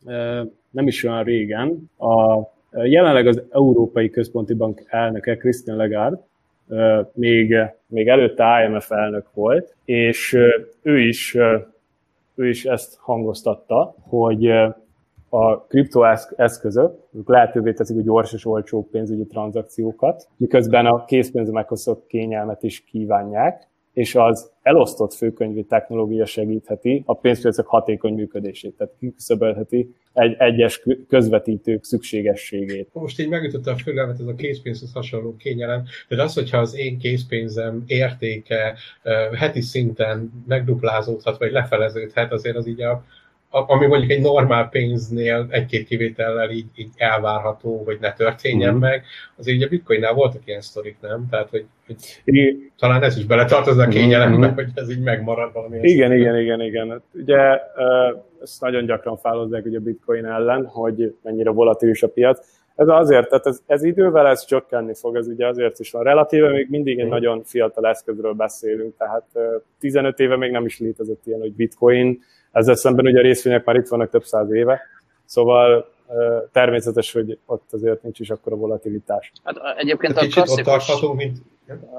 nem 0.70 0.88
is 0.88 1.04
olyan 1.04 1.24
régen, 1.24 1.92
a, 1.98 2.40
jelenleg 2.84 3.28
az 3.28 3.44
Európai 3.50 4.10
Központi 4.10 4.54
Bank 4.54 4.84
elnöke 4.88 5.38
Christian 5.38 5.78
Lagarde 5.78 6.30
még, 7.14 7.56
még 7.88 8.08
előtte 8.08 8.66
IMF 8.66 8.92
elnök 8.92 9.26
volt, 9.34 9.76
és 9.86 10.38
ő 10.82 11.00
is, 11.00 11.38
ő 12.36 12.50
is 12.50 12.66
ezt 12.66 12.98
hangoztatta, 13.00 13.96
hogy 14.02 14.48
a 15.30 15.62
kriptoeszközök 15.68 17.00
lehetővé 17.26 17.74
teszik 17.74 17.98
a 17.98 18.02
gyors 18.02 18.34
és 18.34 18.46
olcsó 18.46 18.88
pénzügyi 18.92 19.26
tranzakciókat, 19.26 20.28
miközben 20.38 20.86
a 20.86 21.06
készpénz 21.06 21.50
meghozott 21.50 22.08
kényelmet 22.08 22.64
is 22.64 22.84
kívánják, 22.84 23.68
és 23.94 24.16
az 24.16 24.52
elosztott 24.62 25.14
főkönyvi 25.14 25.64
technológia 25.64 26.26
segítheti 26.26 27.04
a 27.06 27.14
pénzpiacok 27.14 27.68
hatékony 27.68 28.14
működését, 28.14 28.74
tehát 28.78 28.94
kiküszöbölheti 29.00 29.96
egy 30.14 30.36
egyes 30.38 30.82
közvetítők 31.08 31.84
szükségességét. 31.84 32.90
Most 32.94 33.20
így 33.20 33.30
megütötte 33.30 33.72
a 33.72 33.76
fülemet 33.76 34.20
ez 34.20 34.26
a 34.26 34.36
készpénzhez 34.36 34.94
hasonló 34.94 35.36
kényelem, 35.36 35.84
de 36.08 36.24
az, 36.24 36.34
hogyha 36.34 36.58
az 36.58 36.76
én 36.78 36.98
készpénzem 36.98 37.84
értéke 37.86 38.78
heti 39.38 39.62
szinten 39.62 40.44
megduplázódhat, 40.48 41.38
vagy 41.38 41.52
lefeleződhet, 41.52 42.32
azért 42.32 42.56
az 42.56 42.68
így 42.68 42.82
a, 42.82 43.04
ami 43.52 43.86
mondjuk 43.86 44.12
egy 44.12 44.22
normál 44.22 44.70
pénznél 44.70 45.48
egy-két 45.50 45.88
kivétellel 45.88 46.50
így, 46.50 46.66
így 46.76 46.90
elvárható, 46.98 47.82
hogy 47.86 47.98
ne 48.02 48.14
történjen 48.14 48.74
uh-huh. 48.74 48.90
meg, 48.90 49.04
azért 49.38 49.58
ugye 49.58 49.66
a 49.66 49.70
bitcoinnál 49.70 50.14
voltak 50.14 50.42
ilyen 50.46 50.62
sztorik, 50.62 50.98
nem? 51.02 51.28
Tehát, 51.30 51.50
hogy, 51.50 51.66
hogy 51.86 51.96
I... 52.26 52.72
talán 52.80 53.04
ez 53.04 53.18
is 53.18 53.26
beletartozna 53.26 53.84
a 53.84 53.86
mhm. 53.86 53.96
kényelembe, 53.96 54.48
uh-huh. 54.48 54.56
hogy 54.56 54.68
ez 54.76 54.90
így 54.90 55.02
megmarad 55.02 55.54
valami. 55.54 55.80
Igen, 55.82 56.14
igen, 56.14 56.40
igen, 56.40 56.62
igen. 56.62 56.90
Hát 56.90 57.02
ugye 57.14 57.38
ezt 58.42 58.62
nagyon 58.62 58.86
gyakran 58.86 59.18
fálozzák 59.18 59.66
ugye 59.66 59.78
a 59.78 59.82
bitcoin 59.82 60.26
ellen, 60.26 60.66
hogy 60.66 61.16
mennyire 61.24 61.50
volatilis 61.50 62.04
a 62.04 62.08
piac. 62.08 62.60
Ez 62.76 62.88
azért, 62.88 63.30
tehát 63.30 63.46
ez, 63.46 63.62
ez 63.66 63.84
idővel 63.84 64.28
ez 64.28 64.46
csökkenni 64.46 64.94
fog, 64.94 65.16
ez 65.16 65.28
ugye 65.28 65.48
azért 65.48 65.80
is 65.80 65.92
van. 65.92 66.04
Relatíve 66.04 66.50
még 66.50 66.68
mindig 66.70 67.00
egy 67.00 67.08
nagyon 67.08 67.44
fiatal 67.44 67.88
eszközről 67.88 68.34
beszélünk, 68.34 68.98
tehát 68.98 69.26
15 69.80 70.20
éve 70.20 70.38
még 70.38 70.52
nem 70.52 70.66
is 70.66 70.80
létezett 70.80 71.26
ilyen, 71.26 71.40
hogy 71.40 71.54
bitcoin, 71.54 72.20
ezzel 72.52 72.76
szemben 72.76 73.06
ugye 73.06 73.20
a 73.20 73.22
részvények 73.22 73.66
már 73.66 73.76
itt 73.76 73.88
vannak 73.88 74.10
több 74.10 74.24
száz 74.24 74.52
éve, 74.52 74.82
szóval 75.26 75.92
természetes, 76.52 77.12
hogy 77.12 77.38
ott 77.46 77.74
azért 77.74 78.04
nincs 78.04 78.20
is 78.20 78.30
akkora 78.30 78.56
volatilitás. 78.56 79.32
Hát 79.44 79.58
egyébként 79.78 80.18
a 80.18 80.28
klasszikus, 80.28 80.64
tartható, 80.64 81.14
mint... 81.14 81.38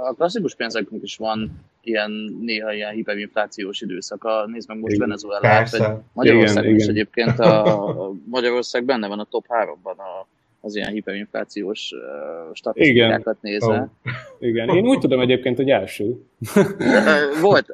a 0.04 0.14
klasszikus 0.14 0.54
pénzeknek 0.54 1.02
is 1.02 1.16
van 1.16 1.50
ilyen 1.82 2.10
néha 2.40 2.72
ilyen 2.72 2.92
hiperinflációs 2.92 3.80
időszaka. 3.80 4.46
Nézd 4.46 4.68
meg 4.68 4.78
most 4.78 4.96
Venezuelát, 4.96 5.70
vagy 5.70 5.88
Magyarország 6.12 6.70
is 6.70 6.86
egyébként 6.86 7.38
a, 7.38 7.64
a 8.06 8.12
Magyarország 8.24 8.84
benne 8.84 9.08
van 9.08 9.18
a 9.18 9.24
top 9.24 9.44
3-ban 9.48 9.96
a 9.96 10.26
az 10.64 10.76
ilyen 10.76 10.90
hiperinflációs 10.90 11.92
uh, 11.92 12.54
statisztikákat 12.54 13.20
Igen. 13.20 13.36
nézve. 13.40 13.80
Oh. 13.80 14.12
Igen, 14.38 14.68
én 14.68 14.86
úgy 14.86 14.98
tudom 14.98 15.20
egyébként, 15.20 15.56
hogy 15.56 15.70
első. 15.70 16.16
volt, 17.40 17.66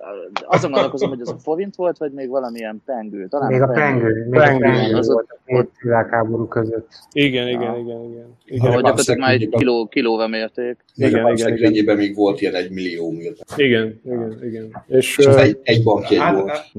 azon 0.44 0.70
gondolkozom, 0.70 1.08
hogy 1.08 1.20
az 1.20 1.28
a 1.28 1.38
forint 1.38 1.74
volt, 1.74 1.98
vagy 1.98 2.12
még 2.12 2.28
valamilyen 2.28 2.82
pengő. 2.84 3.26
Talán 3.26 3.52
még 3.52 3.62
a 3.62 3.66
pengő, 3.66 4.26
még 4.28 4.40
pengő, 4.40 4.64
a 4.64 4.70
pengő 4.70 4.96
az 4.96 5.08
volt 5.08 5.26
a 5.30 5.38
két 5.46 5.70
világháború 5.80 6.46
között. 6.46 6.88
Igen, 7.12 7.48
igen, 7.48 7.62
ja. 7.62 7.78
igen, 7.78 8.04
igen. 8.04 8.36
igen. 8.44 8.66
Ahol 8.66 8.80
gyakorlatilag 8.80 9.20
már 9.20 9.32
egy 9.32 9.48
kiló, 9.50 9.86
kilóval 9.86 10.28
mérték. 10.28 10.76
Igen, 10.94 11.32
igen, 11.32 11.56
igen. 11.56 11.72
igen. 11.72 11.96
még 11.96 12.14
volt 12.14 12.40
ilyen 12.40 12.54
egy 12.54 12.70
millió 12.70 13.10
mérték. 13.10 13.44
Igen, 13.56 14.00
igen, 14.04 14.38
igen. 14.42 14.84
És, 14.86 15.18
és 15.18 15.26
uh, 15.26 15.40
egy, 15.40 15.58
egy 15.62 15.82
bankjegy 15.82 16.18
hát, 16.18 16.34
volt. 16.34 16.50
Hát, 16.50 16.72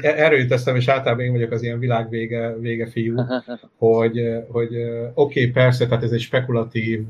erről 0.00 0.38
jut 0.38 0.52
eszem, 0.52 0.76
és 0.76 0.88
általában 0.88 1.24
én 1.24 1.32
vagyok 1.32 1.50
az 1.50 1.62
ilyen 1.62 1.78
világvége 1.78 2.56
vége 2.58 2.86
fiú, 2.86 3.14
hogy, 3.76 4.20
hogy 4.48 4.76
oké, 5.14 5.40
okay, 5.40 5.46
persze, 5.46 5.86
tehát 5.86 6.02
ez 6.02 6.10
egy 6.10 6.20
spekulatív 6.20 7.06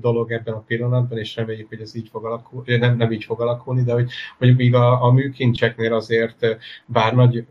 dolog 0.00 0.32
ebben 0.32 0.54
a 0.54 0.64
pillanatban, 0.66 1.18
és 1.18 1.36
reméljük, 1.36 1.68
hogy 1.68 1.80
ez 1.80 1.96
így 1.96 2.08
fog 2.08 2.24
alakulni, 2.24 2.76
nem, 2.76 2.96
nem 2.96 3.12
így 3.12 3.24
fog 3.24 3.40
alakulni, 3.40 3.82
de 3.82 3.92
hogy 3.92 4.10
mondjuk 4.38 4.60
még 4.60 4.74
a, 4.74 5.04
a 5.04 5.12
műkincseknél 5.12 5.94
azért, 5.94 6.56
bár 6.86 7.14
nagy 7.14 7.44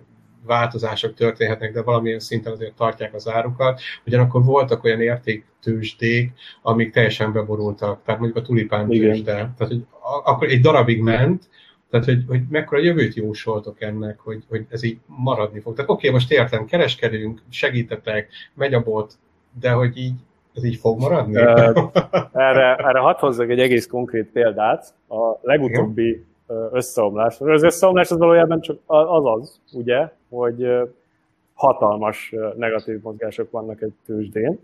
változások 0.46 1.14
történhetnek, 1.14 1.74
de 1.74 1.82
valamilyen 1.82 2.20
szinten 2.20 2.52
azért 2.52 2.76
tartják 2.76 3.14
az 3.14 3.30
árukat. 3.30 3.82
Ugyanakkor 4.06 4.44
voltak 4.44 4.84
olyan 4.84 5.02
értéktősdék, 5.02 6.32
amik 6.62 6.92
teljesen 6.92 7.34
beborultak, 7.34 8.04
tehát 8.04 8.20
mondjuk 8.20 8.44
a 8.44 8.48
tulipán 8.48 8.90
tőzsde. 8.90 9.32
Tehát, 9.32 9.58
hogy 9.58 9.86
akkor 10.24 10.48
egy 10.48 10.62
darabig 10.62 11.02
ment, 11.02 11.50
tehát, 11.90 12.06
hogy, 12.06 12.24
hogy 12.28 12.42
mekkora 12.50 12.82
jövőt 12.82 13.14
jósoltok 13.14 13.82
ennek, 13.82 14.20
hogy, 14.20 14.44
hogy 14.50 14.66
ez 14.70 14.84
így 14.84 15.00
maradni 15.06 15.60
fog. 15.60 15.76
Tehát 15.76 15.90
oké, 15.90 16.08
okay, 16.08 16.20
most 16.20 16.32
értem, 16.32 16.66
kereskedünk, 16.66 17.42
segítetek, 17.50 18.30
megy 18.54 18.74
a 18.74 18.84
bot, 18.84 19.14
de 19.60 19.72
hogy 19.72 19.98
így 19.98 20.16
ez 20.54 20.64
így 20.64 20.76
fog 20.76 21.00
maradni? 21.00 21.38
erre, 22.32 22.76
erre 22.76 23.00
hadd 23.00 23.20
hozzak 23.20 23.50
egy 23.50 23.60
egész 23.60 23.88
konkrét 23.88 24.32
példát. 24.32 24.94
A 25.08 25.38
legutóbbi 25.42 26.26
összeomlás. 26.72 27.40
Az 27.42 27.64
összeomlás 27.64 28.12
az 28.12 28.18
valójában 28.18 28.62
csak 28.62 28.80
az 28.86 29.26
az, 29.26 29.60
ugye, 29.74 30.10
hogy 30.30 30.68
hatalmas 31.54 32.34
negatív 32.56 33.02
mozgások 33.02 33.52
vannak 33.52 33.82
egy 33.82 33.94
tőzsdén. 34.06 34.60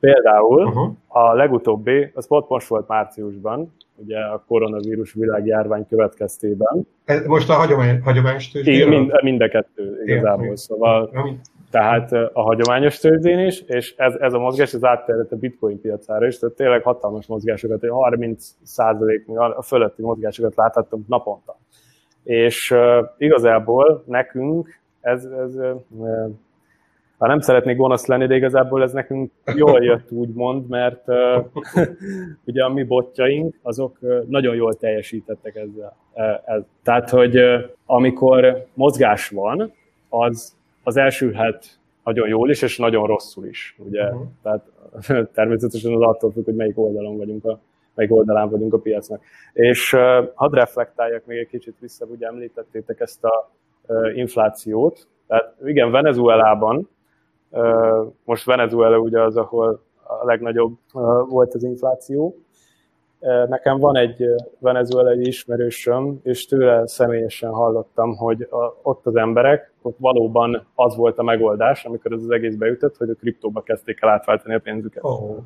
Például 0.00 0.66
uh-huh. 0.66 0.92
a 1.06 1.32
legutóbbi, 1.32 2.10
az 2.14 2.26
pont 2.26 2.48
most 2.48 2.66
volt 2.66 2.88
márciusban, 2.88 3.72
ugye 3.96 4.18
a 4.18 4.44
koronavírus 4.46 5.12
világjárvány 5.12 5.86
következtében. 5.88 6.86
Ez 7.04 7.26
most 7.26 7.50
a 7.50 7.52
hagyomány, 7.52 8.00
hagyományos 8.00 8.50
tőzsdén? 8.50 8.88
Mind, 8.88 9.22
mind 9.22 9.40
a 9.40 9.48
kettő 9.48 10.02
igazából, 10.04 10.44
Igen. 10.44 10.56
szóval 10.56 11.10
tehát 11.70 12.12
a 12.12 12.42
hagyományos 12.42 12.98
tőzsdén 12.98 13.38
is, 13.38 13.60
és 13.60 13.94
ez, 13.96 14.14
ez 14.14 14.32
a 14.32 14.38
mozgás 14.38 14.74
az 14.74 14.84
átterjedt 14.84 15.32
a 15.32 15.36
bitcoin 15.36 15.80
piacára 15.80 16.26
is, 16.26 16.38
tehát 16.38 16.54
tényleg 16.54 16.82
hatalmas 16.82 17.26
mozgásokat, 17.26 17.88
30 17.88 18.54
százalék 18.62 19.28
a 19.56 19.62
fölötti 19.62 20.02
mozgásokat 20.02 20.56
láthattunk 20.56 21.08
naponta. 21.08 21.58
És 22.24 22.70
uh, 22.70 23.08
igazából 23.18 24.04
nekünk 24.06 24.80
ez, 25.00 25.24
ez 25.24 25.54
uh, 25.88 26.30
ha 27.22 27.28
nem 27.28 27.40
szeretnék 27.40 27.76
gonosz 27.76 28.06
lenni, 28.06 28.26
de 28.26 28.34
igazából 28.34 28.82
ez 28.82 28.92
nekünk 28.92 29.32
jól 29.56 29.82
jött 29.84 30.10
úgymond, 30.10 30.68
mert 30.68 31.08
uh, 31.08 31.44
ugye 32.46 32.64
a 32.64 32.68
mi 32.68 32.82
botjaink, 32.82 33.58
azok 33.62 33.98
nagyon 34.28 34.54
jól 34.54 34.74
teljesítettek 34.74 35.56
ezzel. 35.56 35.96
Uh, 36.12 36.54
ez. 36.54 36.62
Tehát, 36.82 37.10
hogy 37.10 37.38
amikor 37.86 38.66
mozgás 38.74 39.28
van, 39.28 39.72
az 40.08 40.56
az 40.82 40.96
elsülhet 40.96 41.78
nagyon 42.04 42.28
jól 42.28 42.50
is, 42.50 42.62
és 42.62 42.78
nagyon 42.78 43.06
rosszul 43.06 43.46
is. 43.46 43.76
Ugye? 43.78 44.04
Uh-huh. 44.04 44.26
Tehát 44.42 44.64
természetesen 45.34 45.94
az 45.94 46.02
attól 46.02 46.32
függ, 46.32 46.44
hogy 46.44 46.54
melyik 46.54 46.78
oldalon 46.78 47.16
vagyunk 47.16 47.44
a, 47.44 47.58
melyik 47.94 48.12
oldalán 48.12 48.50
vagyunk 48.50 48.74
a 48.74 48.78
piacnak. 48.78 49.22
És 49.52 49.92
uh, 49.92 50.00
hadd 50.34 50.54
reflektáljak 50.54 51.26
még 51.26 51.38
egy 51.38 51.48
kicsit 51.48 51.74
vissza, 51.78 52.04
ugye 52.04 52.26
említettétek 52.26 53.00
ezt 53.00 53.24
a 53.24 53.50
uh, 53.86 54.16
inflációt. 54.16 55.06
Tehát 55.26 55.54
igen, 55.64 55.90
Venezuelában 55.90 56.88
most 58.24 58.44
Venezuela 58.44 58.98
ugye 58.98 59.22
az, 59.22 59.36
ahol 59.36 59.82
a 60.20 60.24
legnagyobb 60.24 60.78
volt 61.28 61.54
az 61.54 61.62
infláció. 61.62 62.36
Nekem 63.48 63.78
van 63.78 63.96
egy 63.96 64.24
venezuelai 64.58 65.26
ismerősöm, 65.26 66.20
és 66.22 66.46
tőle 66.46 66.86
személyesen 66.86 67.50
hallottam, 67.50 68.16
hogy 68.16 68.48
ott 68.82 69.06
az 69.06 69.16
emberek, 69.16 69.72
ott 69.82 69.96
valóban 69.98 70.66
az 70.74 70.96
volt 70.96 71.18
a 71.18 71.22
megoldás, 71.22 71.84
amikor 71.84 72.12
ez 72.12 72.22
az 72.22 72.30
egész 72.30 72.54
beütött, 72.54 72.96
hogy 72.96 73.10
a 73.10 73.14
kriptóba 73.14 73.62
kezdték 73.62 74.02
el 74.02 74.08
átváltani 74.08 74.54
a 74.54 74.58
pénzüket. 74.58 75.04
Oh, 75.04 75.38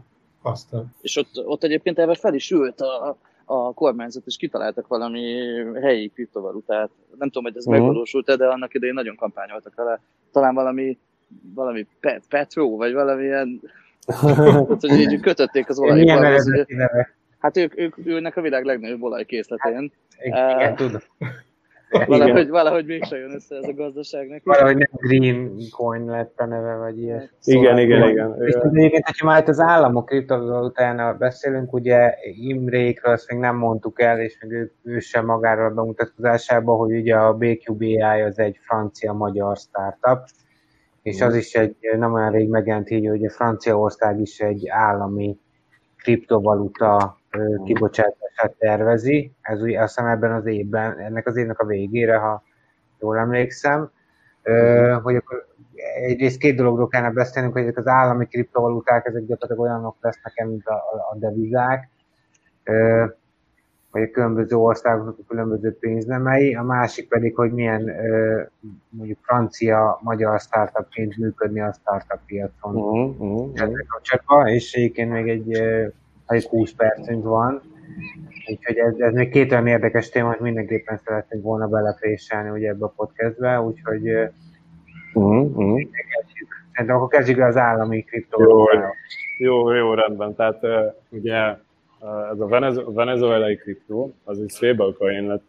aztán. 0.42 0.94
És 1.00 1.16
ott, 1.16 1.46
ott 1.46 1.62
egyébként 1.62 1.98
ebben 1.98 2.14
fel 2.14 2.34
is 2.34 2.50
ült 2.50 2.80
a, 2.80 3.16
a 3.44 3.72
kormányzat, 3.72 4.26
és 4.26 4.36
kitaláltak 4.36 4.86
valami 4.86 5.22
helyi 5.80 6.09
kriptovalutát. 6.09 6.90
Nem 7.18 7.28
tudom, 7.28 7.44
hogy 7.44 7.57
ez 7.57 7.66
uh-huh. 7.66 7.82
megvalósult-e, 7.82 8.36
de 8.36 8.46
annak 8.46 8.74
idején 8.74 8.94
nagyon 8.94 9.16
kampányoltak 9.16 9.74
vele. 9.74 10.00
Talán 10.32 10.54
valami 10.54 10.98
valami 11.55 11.87
Pet, 12.01 12.22
Petro, 12.29 12.77
vagy 12.77 12.93
valamilyen, 12.93 13.61
hát, 14.20 14.81
hogy 14.81 15.01
így 15.01 15.20
kötötték 15.20 15.68
az 15.68 15.79
olajba. 15.79 16.41
Hát 17.39 17.57
ők, 17.57 17.79
ők 17.79 17.97
ülnek 17.97 18.37
a 18.37 18.41
világ 18.41 18.64
legnagyobb 18.64 19.03
olajkészletén. 19.03 19.93
Hát, 20.31 20.57
igen, 20.57 20.72
uh, 20.72 20.77
tudom. 20.77 21.01
Valahogy, 22.07 22.49
valahogy 22.49 22.87
mégse 22.87 23.16
jön 23.16 23.35
össze 23.35 23.57
ez 23.57 23.68
a 23.68 23.74
gazdaság 23.74 24.29
neki. 24.29 24.43
Valahogy 24.45 24.77
nem 24.77 24.91
Green 24.93 25.59
Coin 25.70 26.05
lett 26.05 26.41
a 26.41 26.47
neve, 26.47 26.74
vagy 26.74 26.99
ilyen. 26.99 27.31
Szóval 27.39 27.62
igen, 27.62 27.79
igen, 27.79 28.09
igen. 28.09 28.43
És 28.43 28.55
egyébként, 28.55 29.07
hogyha 29.07 29.27
már 29.27 29.43
itt 29.43 29.49
az 29.49 29.61
államok 29.61 30.07
kriptovalutájánál 30.07 31.14
beszélünk, 31.14 31.72
ugye 31.72 32.14
Imrékről 32.22 33.12
azt 33.12 33.31
még 33.31 33.41
nem 33.41 33.57
mondtuk 33.57 34.01
el, 34.01 34.20
és 34.20 34.39
még 34.41 34.53
ő, 34.53 34.72
ő 34.83 34.99
sem 34.99 35.24
magáról 35.24 35.66
a 35.66 35.74
bemutatkozásában, 35.74 36.79
hogy 36.79 36.97
ugye 36.97 37.14
a 37.14 37.35
BQBI 37.35 38.01
az 38.01 38.39
egy 38.39 38.59
francia-magyar 38.62 39.57
startup, 39.57 40.24
és 41.07 41.20
az 41.20 41.34
is 41.34 41.54
egy 41.54 41.76
nem 41.96 42.12
olyan 42.12 42.30
rég 42.30 42.48
megjelent 42.48 42.90
így, 42.90 43.07
hogy 43.09 43.24
a 43.24 43.30
Franciaország 43.30 44.20
is 44.20 44.40
egy 44.40 44.68
állami 44.68 45.38
kriptovaluta 45.96 47.18
kibocsátását 47.64 48.54
tervezi. 48.59 49.32
Ez 49.40 49.62
ugye 49.62 49.80
azt 49.82 49.94
hiszem 49.94 50.11
ebben 50.11 50.32
az 50.32 50.46
évben, 50.46 50.98
ennek 50.98 51.26
az 51.26 51.36
évnek 51.36 51.59
a 51.59 51.66
végére, 51.66 52.16
ha 52.16 52.42
jól 53.00 53.18
emlékszem, 53.18 53.90
hogy 55.02 55.16
akkor 55.16 55.46
egyrészt 56.07 56.38
két 56.38 56.57
dologról 56.57 56.88
kellene 56.88 57.12
beszélnünk, 57.12 57.54
hogy 57.54 57.62
ezek 57.62 57.76
az 57.76 57.86
állami 57.86 58.26
kriptovaluták, 58.26 59.07
ezek 59.07 59.24
gyakorlatilag 59.26 59.70
olyanok 59.70 59.96
lesznek, 60.00 60.46
mint 60.46 60.66
a, 60.66 60.74
a, 60.74 61.12
a 61.12 61.16
devizák, 61.18 61.88
vagy 63.97 64.09
a 64.09 64.11
különböző 64.11 64.57
országoknak 64.57 65.16
a 65.18 65.26
különböző 65.28 65.76
pénznemei, 65.78 66.55
a 66.55 66.62
másik 66.62 67.09
pedig, 67.09 67.34
hogy 67.34 67.53
milyen 67.53 67.90
mondjuk 68.88 69.18
francia-magyar 69.22 70.40
startupként 70.40 71.16
működni 71.16 71.61
a 71.61 71.72
startup 71.80 72.18
piacon. 72.26 72.76
Uh-huh, 72.76 73.20
uh-huh. 73.20 74.53
és 74.53 74.72
egyébként 74.72 75.11
még 75.11 75.28
egy, 75.28 75.53
egy 76.26 76.44
20 76.44 76.72
percünk 76.72 77.24
van, 77.24 77.62
úgyhogy 78.51 78.76
ez, 78.76 78.94
ez 78.99 79.12
még 79.12 79.30
két 79.30 79.53
olyan 79.53 79.66
érdekes 79.66 80.09
téma, 80.09 80.28
hogy 80.28 80.40
mindenképpen 80.40 81.01
szeretnénk 81.05 81.44
volna 81.44 81.66
belepréselni 81.66 82.51
ugye 82.51 82.68
ebbe 82.68 82.84
a 82.84 82.92
podcastbe, 82.97 83.61
úgyhogy 83.61 84.09
uh-huh, 85.14 85.57
uh-huh. 85.57 85.80
De 86.86 86.92
akkor 86.92 87.09
kezdjük 87.09 87.38
az 87.38 87.57
állami 87.57 88.03
kriptovalutával. 88.03 88.94
Jó, 89.38 89.70
jó, 89.70 89.74
jó, 89.74 89.94
rendben. 89.94 90.34
Tehát 90.34 90.61
ugye 91.09 91.57
ez 92.30 92.40
a 92.40 92.92
venezuelai 92.92 93.57
kriptó, 93.57 94.14
az 94.24 94.40
egy 94.40 94.50
stablecoin 94.50 95.26
lett. 95.26 95.42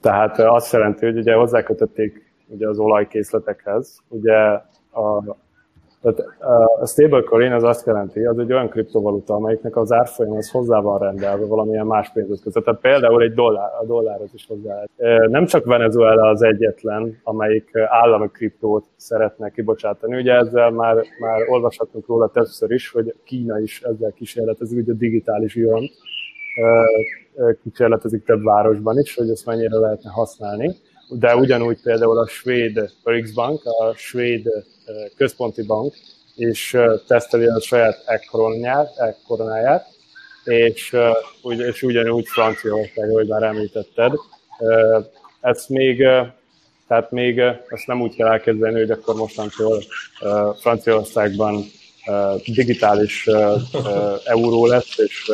Tehát 0.00 0.38
azt 0.38 0.72
jelenti, 0.72 1.04
hogy 1.04 1.18
ugye 1.18 1.34
hozzákötötték 1.34 2.32
ugye 2.46 2.68
az 2.68 2.78
olajkészletekhez. 2.78 4.02
Ugye 4.08 4.36
a, 4.90 5.36
tehát 6.02 6.24
a 6.80 6.86
stablecoin 6.86 7.52
az 7.52 7.62
azt 7.62 7.86
jelenti, 7.86 8.24
az 8.24 8.38
egy 8.38 8.52
olyan 8.52 8.68
kriptovaluta, 8.68 9.34
amelyiknek 9.34 9.76
az 9.76 9.92
árfolyam 9.92 10.36
az 10.36 10.50
hozzá 10.50 10.80
van 10.80 10.98
rendelve 10.98 11.46
valamilyen 11.46 11.86
más 11.86 12.12
között. 12.12 12.64
Tehát 12.64 12.80
például 12.80 13.22
egy 13.22 13.34
dollár, 13.34 13.70
a 13.80 13.84
dollárhoz 13.84 14.30
is 14.34 14.46
hozzá 14.46 14.84
Nem 15.28 15.46
csak 15.46 15.64
Venezuela 15.64 16.28
az 16.28 16.42
egyetlen, 16.42 17.20
amelyik 17.22 17.70
állami 17.76 18.28
kriptót 18.32 18.84
szeretne 18.96 19.50
kibocsátani. 19.50 20.16
Ugye 20.16 20.32
ezzel 20.32 20.70
már, 20.70 20.96
már 21.20 21.48
olvashatunk 21.48 22.06
róla 22.06 22.28
többször 22.28 22.70
is, 22.70 22.90
hogy 22.90 23.14
Kína 23.24 23.58
is 23.58 23.82
ezzel 23.82 24.12
kísérletezik, 24.12 24.78
ugye 24.78 24.92
a 24.92 24.96
digitális 24.96 25.54
yuan 25.54 25.82
kísérletezik 27.62 28.24
több 28.24 28.42
városban 28.42 28.98
is, 28.98 29.16
hogy 29.16 29.30
ezt 29.30 29.46
mennyire 29.46 29.76
lehetne 29.76 30.10
használni. 30.10 30.74
De 31.10 31.36
ugyanúgy 31.36 31.80
például 31.82 32.18
a 32.18 32.26
svéd 32.26 32.92
Riksbank, 33.04 33.64
a 33.64 33.94
svéd 33.96 34.48
központi 35.16 35.62
bank 35.62 35.94
és 36.36 36.76
teszteli 37.06 37.46
a 37.46 37.60
saját 37.60 38.02
ekkoronáját, 38.96 39.86
és, 40.44 40.96
és 41.42 41.82
ugyanúgy 41.82 42.26
Franciaország, 42.26 43.10
ahogy 43.10 43.26
már 43.26 43.42
említetted. 43.42 44.12
Ezt 45.40 45.68
még, 45.68 45.96
tehát 46.88 47.10
még 47.10 47.38
ezt 47.68 47.86
nem 47.86 48.00
úgy 48.00 48.14
kell 48.14 48.28
elkezdeni, 48.28 48.78
hogy 48.78 48.90
akkor 48.90 49.14
mostantól 49.14 49.82
Franciaországban 50.60 51.64
digitális 52.44 53.28
euró 54.24 54.66
lesz, 54.66 54.98
és 54.98 55.32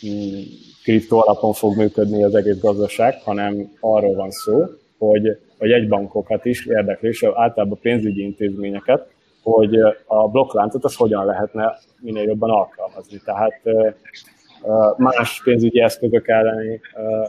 kriptó 0.86 1.22
alapon 1.26 1.52
fog 1.52 1.76
működni 1.76 2.24
az 2.24 2.34
egész 2.34 2.60
gazdaság, 2.60 3.14
hanem 3.24 3.72
arról 3.80 4.14
van 4.14 4.30
szó, 4.30 4.64
hogy 4.98 5.26
a 5.58 5.66
jegybankokat 5.66 6.44
is 6.44 6.66
érdekli, 6.66 7.08
és 7.08 7.24
általában 7.34 7.78
pénzügyi 7.82 8.22
intézményeket, 8.22 9.06
hogy 9.42 9.74
a 10.06 10.28
blokkláncot 10.28 10.84
az 10.84 10.96
hogyan 10.96 11.24
lehetne 11.24 11.78
minél 12.00 12.22
jobban 12.22 12.50
alkalmazni. 12.50 13.20
Tehát 13.24 13.60
más 14.96 15.42
pénzügyi 15.44 15.80
eszközök 15.80 16.28
elleni, 16.28 16.80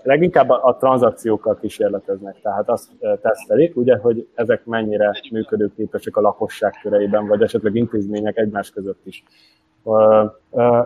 leginkább 0.04 0.50
a 0.50 0.78
tranzakciókat 0.80 1.60
kísérleteznek, 1.60 2.36
tehát 2.42 2.70
azt 2.70 2.90
tesztelik, 3.22 3.76
ugye, 3.76 3.98
hogy 3.98 4.28
ezek 4.36 4.66
mennyire 4.66 5.12
működőképesek 5.32 6.18
a 6.18 6.22
lakosság 6.22 6.74
köreiben, 6.82 7.28
vagy 7.28 7.42
esetleg 7.42 7.76
intézmények 7.76 8.38
egymás 8.38 8.70
között 8.70 9.06
is. 9.06 9.24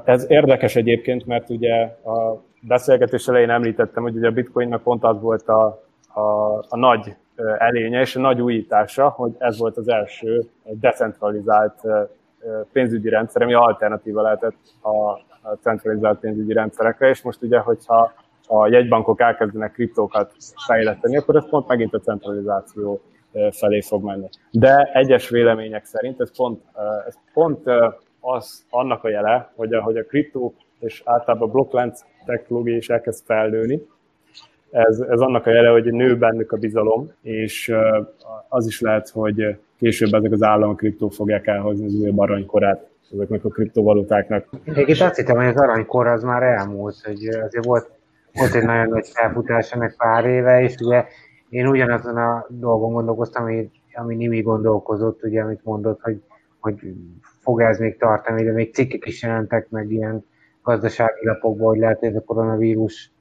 Ez 0.05 0.25
érdekes 0.29 0.75
egyébként, 0.75 1.25
mert 1.25 1.49
ugye 1.49 1.73
a 2.03 2.49
beszélgetés 2.67 3.27
elején 3.27 3.49
említettem, 3.49 4.03
hogy 4.03 4.15
ugye 4.15 4.27
a 4.27 4.31
bitcoinnak 4.31 4.83
pont 4.83 5.03
az 5.03 5.21
volt 5.21 5.47
a, 5.47 5.83
a, 6.13 6.57
a 6.69 6.77
nagy 6.77 7.15
elénye 7.57 7.99
és 7.99 8.15
a 8.15 8.19
nagy 8.19 8.41
újítása, 8.41 9.09
hogy 9.09 9.31
ez 9.37 9.57
volt 9.57 9.77
az 9.77 9.89
első 9.89 10.43
decentralizált 10.63 11.81
pénzügyi 12.71 13.09
rendszer, 13.09 13.41
ami 13.41 13.53
alternatíva 13.53 14.21
lehetett 14.21 14.57
a 14.83 15.19
centralizált 15.61 16.19
pénzügyi 16.19 16.53
rendszerekre, 16.53 17.09
és 17.09 17.21
most 17.21 17.41
ugye, 17.41 17.59
hogyha 17.59 18.13
a 18.47 18.67
jegybankok 18.67 19.21
elkezdenek 19.21 19.71
kriptókat 19.71 20.33
fejleszteni, 20.65 21.17
akkor 21.17 21.35
ez 21.35 21.49
pont 21.49 21.67
megint 21.67 21.93
a 21.93 21.99
centralizáció 21.99 23.01
felé 23.51 23.81
fog 23.81 24.03
menni. 24.03 24.29
De 24.51 24.89
egyes 24.93 25.29
vélemények 25.29 25.85
szerint 25.85 26.21
ez 26.21 26.35
pont, 26.35 26.61
ez 27.07 27.15
pont 27.33 27.63
az 28.19 28.65
annak 28.69 29.03
a 29.03 29.09
jele, 29.09 29.51
hogy 29.55 29.73
a, 29.73 29.81
hogy 29.81 29.97
a 29.97 30.03
kriptó 30.03 30.53
és 30.79 31.01
általában 31.05 31.47
a 31.47 31.51
blokklánc 31.51 32.01
technológia 32.25 32.75
is 32.75 32.89
elkezd 32.89 33.25
felnőni, 33.25 33.81
ez, 34.71 34.99
ez 34.99 35.19
annak 35.19 35.45
a 35.45 35.51
jele, 35.51 35.69
hogy 35.69 35.93
nő 35.93 36.17
bennük 36.17 36.51
a 36.51 36.57
bizalom, 36.57 37.11
és 37.21 37.73
az 38.49 38.67
is 38.67 38.81
lehet, 38.81 39.09
hogy 39.09 39.57
később 39.77 40.13
ezek 40.13 40.31
az 40.31 40.43
államok 40.43 40.77
kriptó 40.77 41.09
fogják 41.09 41.47
elhozni 41.47 41.85
az 41.85 41.93
újabb 41.93 42.19
aranykorát 42.19 42.89
ezeknek 43.13 43.45
a 43.45 43.49
kriptovalutáknak. 43.49 44.49
Itt 44.65 44.99
azt 44.99 45.15
hittem, 45.15 45.35
hogy 45.35 45.45
az 45.45 45.57
aranykor 45.57 46.07
az 46.07 46.23
már 46.23 46.43
elmúlt, 46.43 46.95
hogy 47.03 47.27
azért 47.27 47.65
volt, 47.65 47.91
volt 48.33 48.55
egy 48.55 48.65
nagyon 48.65 48.87
nagy 48.87 49.07
felfutás 49.13 49.71
ennek 49.71 49.95
pár 49.97 50.25
éve, 50.25 50.61
és 50.61 50.75
ugye 50.75 51.05
én 51.49 51.67
ugyanazon 51.67 52.17
a 52.17 52.45
dolgon 52.49 52.93
gondolkoztam, 52.93 53.43
ami, 53.43 53.69
ami 53.93 54.15
Nimi 54.15 54.41
gondolkozott, 54.41 55.23
ugye, 55.23 55.41
amit 55.41 55.63
mondott, 55.63 55.99
hogy, 56.01 56.21
hogy 56.59 56.75
fog 57.41 57.61
ez 57.61 57.79
még 57.79 57.97
tartani, 57.97 58.43
de 58.43 58.51
még 58.51 58.73
cikkek 58.73 59.05
is 59.05 59.23
jelentek 59.23 59.69
meg 59.69 59.91
ilyen 59.91 60.25
gazdasági 60.63 61.25
lapokban, 61.25 61.67
hogy 61.67 61.79
lehet, 61.79 61.99
hogy 61.99 62.09
ez 62.09 62.15
a 62.15 62.23
koronavírus 62.23 63.11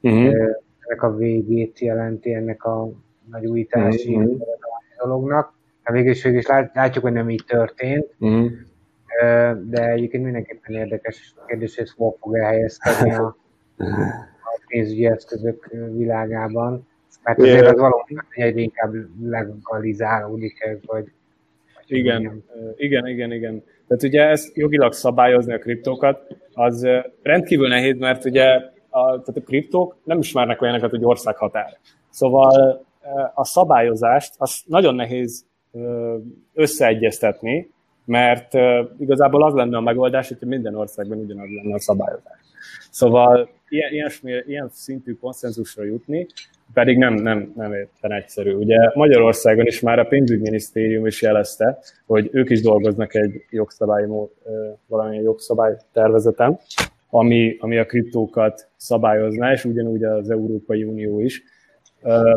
uh-huh 0.00 0.56
ennek 0.86 1.02
a 1.02 1.16
végét 1.16 1.78
jelenti 1.78 2.34
ennek 2.34 2.64
a 2.64 2.90
nagy 3.30 3.46
újítási 3.46 4.18
mm-hmm. 4.18 4.36
dolognak. 4.98 5.54
A 5.84 5.92
végül 5.92 6.10
is 6.10 6.46
látjuk, 6.72 7.04
hogy 7.04 7.12
nem 7.12 7.30
így 7.30 7.44
történt, 7.46 8.14
mm-hmm. 8.24 8.46
de 9.70 9.90
egyébként 9.90 10.24
mindenképpen 10.24 10.74
érdekes 10.74 11.34
kérdés, 11.46 11.76
hogy 11.76 11.90
hol 11.96 12.16
fog 12.20 12.36
elhelyezkedni 12.36 13.14
a, 13.14 13.36
a 13.76 14.60
pénzügyi 14.66 15.06
eszközök 15.06 15.70
világában. 15.92 16.86
Mert 17.22 17.38
azért 17.38 17.66
az 17.66 17.78
valóban 17.78 18.26
egyre 18.30 18.60
inkább 18.60 18.94
legalizálódik 19.22 20.60
ez, 20.60 20.78
vagy 20.86 21.12
igen, 21.86 22.44
igen, 22.76 23.06
igen, 23.06 23.32
igen. 23.32 23.62
Tehát 23.88 24.02
ugye 24.02 24.22
ezt 24.28 24.56
jogilag 24.56 24.92
szabályozni 24.92 25.52
a 25.52 25.58
kriptókat, 25.58 26.36
az 26.52 26.86
rendkívül 27.22 27.68
nehéz, 27.68 27.98
mert 27.98 28.24
ugye 28.24 28.44
a, 28.88 29.04
tehát 29.06 29.36
a 29.36 29.40
kriptók 29.44 29.96
nem 30.04 30.18
ismernek 30.18 30.62
olyanokat, 30.62 30.90
hogy 30.90 31.04
országhatár. 31.04 31.78
Szóval 32.10 32.84
a 33.34 33.44
szabályozást 33.44 34.34
az 34.38 34.62
nagyon 34.66 34.94
nehéz 34.94 35.44
összeegyeztetni, 36.54 37.70
mert 38.04 38.54
igazából 38.98 39.44
az 39.44 39.54
lenne 39.54 39.76
a 39.76 39.80
megoldás, 39.80 40.28
hogy 40.28 40.48
minden 40.48 40.74
országban 40.74 41.18
ugyanaz 41.18 41.48
lenne 41.62 41.74
a 41.74 41.80
szabályozás. 41.80 42.40
Szóval 42.90 43.48
ilyen, 43.68 43.92
ilyesmi, 43.92 44.32
ilyen 44.46 44.68
szintű 44.72 45.12
konszenzusra 45.12 45.84
jutni, 45.84 46.26
pedig 46.72 46.98
nem, 46.98 47.14
nem, 47.14 47.52
nem 47.56 47.72
érten 47.72 48.12
egyszerű. 48.12 48.52
Ugye 48.52 48.90
Magyarországon 48.94 49.66
is 49.66 49.80
már 49.80 49.98
a 49.98 50.04
pénzügyminisztérium 50.04 51.06
is 51.06 51.22
jelezte, 51.22 51.78
hogy 52.06 52.28
ők 52.32 52.50
is 52.50 52.60
dolgoznak 52.60 53.14
egy 53.14 53.44
jogszabály, 53.50 54.06
valamilyen 54.86 55.22
jogszabálytervezeten, 55.22 56.58
ami, 57.10 57.56
ami 57.60 57.78
a 57.78 57.86
kriptókat 57.86 58.68
szabályozná, 58.76 59.52
és 59.52 59.64
ugyanúgy 59.64 60.04
az 60.04 60.30
Európai 60.30 60.84
Unió 60.84 61.20
is. 61.20 61.42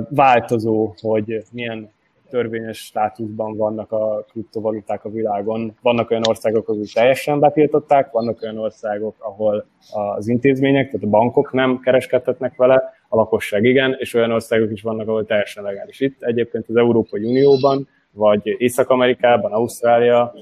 Változó, 0.10 0.94
hogy 1.02 1.44
milyen 1.52 1.90
törvényes 2.30 2.78
státuszban 2.78 3.58
vannak 3.58 3.92
a 3.92 4.26
kriptovaluták 4.32 5.06
a 5.06 5.10
világon. 5.10 5.78
Vannak 5.82 6.12
olyan 6.12 6.28
országok, 6.28 6.70
ahol 6.70 6.84
teljesen 6.94 7.40
betiltották, 7.40 8.12
vannak 8.12 8.42
olyan 8.42 8.58
országok, 8.58 9.16
ahol 9.20 9.66
az 10.16 10.28
intézmények, 10.28 10.86
tehát 10.86 11.06
a 11.06 11.10
bankok 11.10 11.52
nem 11.54 11.80
kereskedhetnek 11.80 12.56
vele, 12.56 12.94
a 13.10 13.16
lakosság 13.16 13.64
igen, 13.64 13.96
és 14.00 14.14
olyan 14.14 14.32
országok 14.32 14.72
is 14.72 14.82
vannak, 14.82 15.08
ahol 15.08 15.26
teljesen 15.26 15.64
legális. 15.64 16.00
Itt 16.00 16.22
egyébként 16.22 16.70
az 16.70 16.76
Európai 16.76 17.24
Unióban 17.24 17.88
vagy 18.12 18.42
Észak-Amerikában, 18.58 19.52
Ausztrália, 19.52 20.34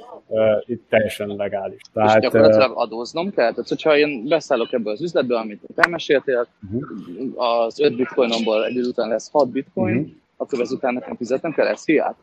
itt 0.65 0.89
teljesen 0.89 1.27
legális. 1.27 1.81
Tehát, 1.93 2.15
és 2.15 2.21
gyakorlatilag 2.21 2.71
adóznom 2.75 3.31
kell? 3.31 3.51
Tehát, 3.51 3.67
hogyha 3.67 3.97
én 3.97 4.27
beszállok 4.27 4.73
ebből 4.73 4.93
az 4.93 5.01
üzletbe, 5.01 5.37
amit 5.37 5.61
elmeséltél, 5.75 6.47
uh-huh. 6.63 7.63
az 7.65 7.79
5 7.79 7.95
bitcoinomból 7.95 8.65
egy 8.65 8.77
után 8.77 9.09
lesz 9.09 9.31
6 9.31 9.51
bitcoin, 9.51 9.97
uh-huh. 9.97 10.11
Akkor 10.37 10.59
ezután 10.59 10.93
nekem 10.93 11.15
fizetnem 11.15 11.53
kell 11.53 11.67
ezt 11.67 11.83
fiát? 11.83 12.15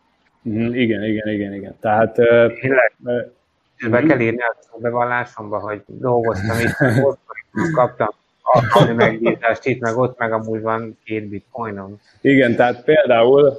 Uh-huh. 0.43 0.79
Igen, 0.79 1.05
igen, 1.05 1.29
igen, 1.29 1.55
igen. 1.55 1.77
Tehát... 1.81 2.19
Uh, 2.19 2.53
uh, 3.03 3.91
be 3.91 4.03
kell 4.03 4.21
írni 4.21 4.43
a 4.43 4.79
bevallásomba, 4.79 5.59
hogy 5.59 5.83
dolgoztam 5.87 6.59
itt, 6.59 6.77
kaptam 7.75 8.09
alkalmi 8.45 8.95
megbízást 8.95 9.67
itt, 9.67 9.81
meg 9.81 9.97
ott, 9.97 10.19
meg 10.19 10.33
amúgy 10.33 10.61
van 10.61 10.99
két 11.05 11.29
bitcoinom. 11.29 12.01
Igen, 12.21 12.57
tehát 12.57 12.85
például, 12.85 13.59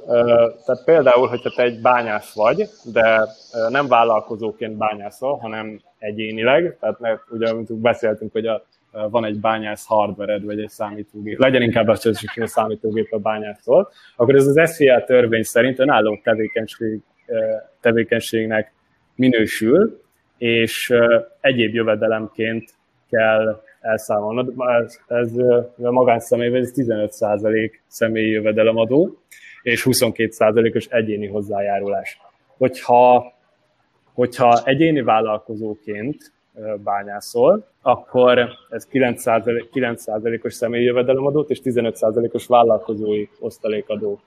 tehát 0.64 0.84
például, 0.84 1.28
hogyha 1.28 1.52
te 1.56 1.62
egy 1.62 1.80
bányász 1.80 2.34
vagy, 2.34 2.68
de 2.84 3.20
nem 3.68 3.88
vállalkozóként 3.88 4.76
bányászol, 4.76 5.36
hanem 5.36 5.80
egyénileg, 5.98 6.76
tehát 6.80 7.00
mert 7.00 7.22
ugye, 7.28 7.50
amit 7.50 7.72
beszéltünk, 7.72 8.32
hogy 8.32 8.46
a, 8.46 8.64
van 9.10 9.24
egy 9.24 9.40
bányász 9.40 9.86
hardvered, 9.86 10.44
vagy 10.44 10.60
egy 10.60 10.68
számítógép, 10.68 11.38
legyen 11.38 11.62
inkább 11.62 11.88
az, 11.88 12.02
hogy 12.02 12.42
a 12.42 12.46
számítógép 12.46 13.12
a 13.12 13.18
bányászol, 13.18 13.90
akkor 14.16 14.34
ez 14.34 14.46
az 14.46 14.70
SZIA 14.70 15.04
törvény 15.04 15.42
szerint 15.42 15.78
önálló 15.78 16.20
tevékenység, 16.22 17.00
tevékenységnek 17.80 18.72
minősül, 19.14 20.02
és 20.38 20.92
egyéb 21.40 21.74
jövedelemként 21.74 22.74
kell 23.10 23.62
elszámolnod. 23.80 24.52
Ez, 24.66 24.98
ez 25.06 25.32
a 25.82 25.90
magánszemélyben 25.90 26.60
ez 26.60 26.72
15% 26.74 27.70
személyi 27.86 28.30
jövedelemadó, 28.30 29.18
és 29.62 29.86
22%-os 29.90 30.86
egyéni 30.86 31.26
hozzájárulás. 31.26 32.20
Hogyha, 32.56 33.32
hogyha 34.14 34.62
egyéni 34.64 35.02
vállalkozóként 35.02 36.32
bányászol, 36.84 37.66
akkor 37.82 38.48
ez 38.70 38.88
9%, 38.92 39.64
9%-os 39.72 40.54
személyi 40.54 40.84
jövedelemadót 40.84 41.50
és 41.50 41.60
15%-os 41.64 42.46
vállalkozói 42.46 43.26
osztalékadó 43.40 44.20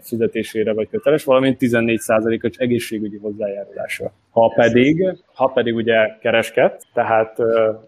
fizetésére 0.00 0.72
vagy 0.72 0.88
köteles, 0.88 1.24
valamint 1.24 1.56
14%-os 1.60 2.56
egészségügyi 2.56 3.18
hozzájárulásra. 3.18 4.12
Ha 4.30 4.52
pedig, 4.54 5.16
ha 5.34 5.46
pedig 5.46 5.74
ugye 5.74 6.18
kereskedt, 6.20 6.82
tehát 6.92 7.36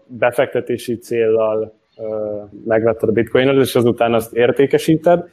befektetési 0.05 0.97
céllal 0.97 1.73
megvetted 2.65 3.09
a 3.09 3.11
bitcoinot, 3.11 3.63
és 3.65 3.75
azután 3.75 4.13
azt 4.13 4.33
értékesíted, 4.33 5.29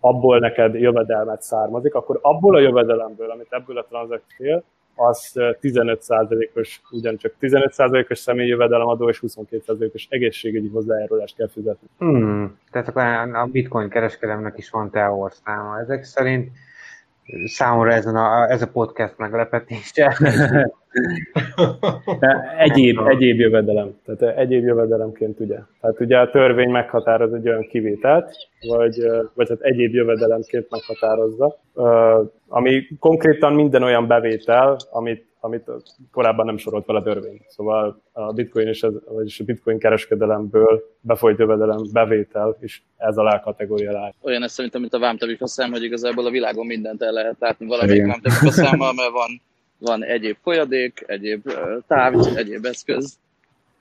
abból 0.00 0.38
neked 0.38 0.74
jövedelmet 0.74 1.42
származik, 1.42 1.94
akkor 1.94 2.18
abból 2.22 2.54
a 2.54 2.60
jövedelemből, 2.60 3.30
amit 3.30 3.46
ebből 3.50 3.78
a 3.78 3.84
tranzakció 3.88 4.64
az 4.98 5.32
15%-os, 5.34 6.80
ugyancsak 6.90 7.34
15%-os 7.40 8.18
személyi 8.18 8.48
jövedelemadó 8.48 9.08
és 9.08 9.22
22%-os 9.26 10.06
egészségügyi 10.10 10.68
hozzájárulást 10.68 11.36
kell 11.36 11.48
fizetni. 11.48 11.88
Hmm. 11.98 12.58
Tehát 12.70 12.88
akkor 12.88 13.02
a 13.34 13.46
bitcoin 13.46 13.88
kereskedelemnek 13.88 14.58
is 14.58 14.70
van 14.70 14.90
teorszáma. 14.90 15.78
Ezek 15.80 16.04
szerint 16.04 16.50
számomra 17.44 17.92
ezen 17.92 18.16
a, 18.16 18.50
ez 18.50 18.62
a 18.62 18.68
podcast 18.68 19.14
meglepetése. 19.16 20.16
egyéb, 22.58 22.98
egyéb 23.06 23.38
jövedelem. 23.38 23.96
Tehát 24.04 24.36
egyéb 24.36 24.64
jövedelemként 24.64 25.40
ugye. 25.40 25.58
Tehát 25.80 26.00
ugye 26.00 26.18
a 26.18 26.30
törvény 26.30 26.70
meghatároz 26.70 27.32
egy 27.32 27.48
olyan 27.48 27.66
kivételt, 27.66 28.30
vagy, 28.68 29.06
vagy 29.34 29.48
hát 29.48 29.60
egyéb 29.60 29.94
jövedelemként 29.94 30.66
meghatározza, 30.70 31.56
ami 32.48 32.88
konkrétan 32.98 33.52
minden 33.52 33.82
olyan 33.82 34.06
bevétel, 34.06 34.76
amit 34.90 35.27
amit 35.40 35.70
korábban 36.12 36.46
nem 36.46 36.56
sorolt 36.56 36.84
fel 36.84 36.96
a 36.96 37.02
törvény. 37.02 37.40
Szóval 37.48 38.02
a 38.12 38.32
bitcoin 38.32 38.66
és 38.66 38.82
az, 38.82 38.94
vagyis 39.08 39.40
a 39.40 39.44
bitcoin 39.44 39.78
kereskedelemből 39.78 40.82
befolyt 41.00 41.38
jövedelem 41.38 41.78
bevétel 41.92 42.56
is 42.60 42.84
ez 42.96 43.16
a 43.16 43.40
kategória 43.44 43.98
áll. 43.98 44.12
Olyan 44.20 44.42
ez 44.42 44.52
szerintem, 44.52 44.80
mint 44.80 44.94
a 44.94 44.98
vámtevik 44.98 45.38
szám, 45.42 45.70
hogy 45.70 45.82
igazából 45.82 46.26
a 46.26 46.30
világon 46.30 46.66
mindent 46.66 47.02
el 47.02 47.12
lehet 47.12 47.36
látni 47.38 47.66
valamelyik 47.66 48.06
vámtevik 48.06 48.50
számmal, 48.50 48.92
mert 48.92 49.10
van, 49.10 49.40
van 49.78 50.04
egyéb 50.04 50.36
folyadék, 50.42 51.04
egyéb 51.06 51.52
tárgy, 51.86 52.36
egyéb 52.36 52.64
eszköz. 52.64 53.18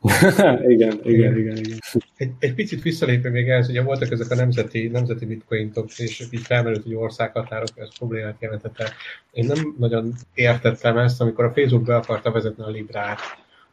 igen, 0.74 1.00
igen, 1.04 1.38
igen, 1.38 1.58
igen. 1.58 1.78
Egy, 2.18 2.32
egy 2.40 2.54
picit 2.54 2.82
visszalépve 2.82 3.30
még 3.30 3.50
ez, 3.50 3.70
ugye 3.70 3.82
voltak 3.82 4.12
ezek 4.12 4.32
a 4.32 4.36
nemzeti, 4.36 4.88
nemzeti 4.88 5.26
bitcointok, 5.26 5.98
és 5.98 6.28
így 6.32 6.42
felmerült, 6.42 6.84
hogy 6.84 6.96
országhatárok, 6.96 7.70
ez 7.76 7.98
problémát 7.98 8.36
jelentette. 8.40 8.90
Én 9.32 9.46
nem 9.46 9.76
nagyon 9.80 10.14
értettem 10.34 10.98
ezt, 10.98 11.22
amikor 11.22 11.46
a 11.46 11.52
Facebook 11.54 11.84
be 11.84 11.96
akarta 11.96 12.32
vezetni 12.32 12.64
a 12.64 12.70
Librát, 12.70 13.20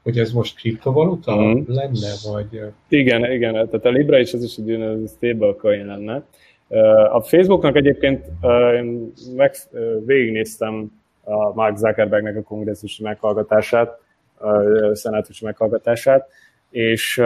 hogy 0.02 0.18
ez 0.18 0.32
most 0.32 0.56
kriptovaluta 0.56 1.36
mm. 1.36 1.62
lenne, 1.66 2.10
vagy... 2.32 2.60
Igen, 2.88 3.32
igen, 3.32 3.52
tehát 3.52 3.84
a 3.84 3.90
Libra 3.90 4.18
is 4.18 4.32
ez 4.32 4.42
is 4.42 4.56
egy 4.56 4.70
olyan 4.70 5.06
stablecoin 5.06 5.86
lenne. 5.86 6.22
A 7.12 7.20
Facebooknak 7.20 7.76
egyébként 7.76 8.24
én 8.74 9.12
meg, 9.36 9.54
végignéztem 10.06 10.92
a 11.24 11.54
Mark 11.54 11.76
Zuckerbergnek 11.76 12.36
a 12.36 12.42
kongresszusi 12.42 13.02
meghallgatását, 13.02 14.02
a 14.38 14.94
szenátusi 14.94 15.44
meghallgatását, 15.44 16.28
és 16.70 17.22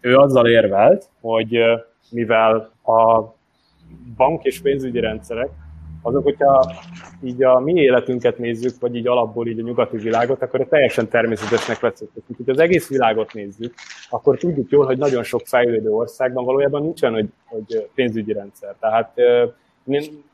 ő 0.00 0.16
azzal 0.16 0.46
érvelt, 0.48 1.08
hogy 1.20 1.58
mivel 2.10 2.72
a 2.84 3.34
bank 4.16 4.44
és 4.44 4.60
pénzügyi 4.60 5.00
rendszerek, 5.00 5.48
azok, 6.06 6.22
hogyha 6.22 6.72
így 7.22 7.42
a 7.42 7.58
mi 7.58 7.72
életünket 7.80 8.38
nézzük, 8.38 8.80
vagy 8.80 8.96
így 8.96 9.06
alapból 9.06 9.46
így 9.46 9.58
a 9.58 9.62
nyugati 9.62 9.96
világot, 9.96 10.42
akkor 10.42 10.66
teljesen 10.68 11.08
természetesnek 11.08 11.80
veszük. 11.80 12.10
Hogyha 12.36 12.52
az 12.52 12.58
egész 12.58 12.88
világot 12.88 13.32
nézzük, 13.32 13.74
akkor 14.10 14.38
tudjuk 14.38 14.70
jól, 14.70 14.86
hogy 14.86 14.98
nagyon 14.98 15.22
sok 15.22 15.40
fejlődő 15.44 15.90
országban 15.90 16.44
valójában 16.44 16.82
nincsen, 16.82 17.12
hogy, 17.12 17.28
hogy 17.44 17.88
pénzügyi 17.94 18.32
rendszer. 18.32 18.74
Tehát 18.80 19.12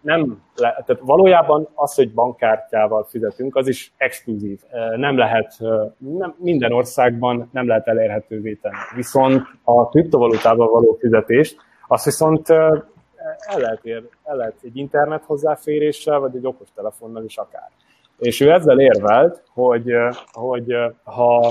nem, 0.01 0.42
le, 0.57 0.82
tehát 0.86 1.03
valójában 1.05 1.68
az, 1.74 1.94
hogy 1.94 2.12
bankkártyával 2.12 3.05
fizetünk, 3.05 3.57
az 3.57 3.68
is 3.68 3.92
exkluzív. 3.96 4.61
Nem 4.96 5.18
lehet, 5.18 5.57
nem, 5.98 6.34
minden 6.38 6.72
országban 6.72 7.48
nem 7.53 7.66
lehet 7.66 7.88
elérhetővé 7.88 8.55
tenni. 8.55 8.76
Viszont 8.94 9.42
a 9.64 9.88
kriptovalutával 9.88 10.68
való 10.68 10.96
fizetést, 11.01 11.57
azt 11.88 12.05
viszont 12.05 12.51
el 12.51 13.59
lehet, 13.59 13.84
ér, 13.84 14.09
el 14.24 14.36
lehet 14.36 14.57
egy 14.62 14.76
internet 14.76 15.24
hozzáféréssel, 15.24 16.18
vagy 16.18 16.36
egy 16.36 16.46
okostelefonnal 16.46 17.24
is 17.24 17.36
akár. 17.36 17.70
És 18.18 18.40
ő 18.40 18.51
ezzel 18.51 18.80
érvelt, 18.80 19.42
hogy, 19.55 19.92
hogy 20.32 20.74
ha, 21.05 21.51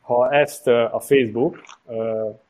ha 0.00 0.30
ezt 0.30 0.66
a 0.68 1.00
Facebook 1.00 1.56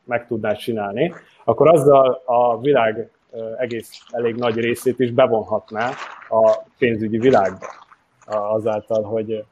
meg 0.05 0.26
tudná 0.26 0.53
csinálni, 0.53 1.12
akkor 1.45 1.68
azzal 1.68 2.22
a 2.24 2.61
világ 2.61 3.11
egész 3.59 3.91
elég 4.11 4.34
nagy 4.34 4.57
részét 4.57 4.99
is 4.99 5.11
bevonhatná 5.11 5.91
a 6.28 6.59
pénzügyi 6.78 7.18
világba, 7.18 7.66
azáltal, 8.26 9.03
hogy 9.03 9.45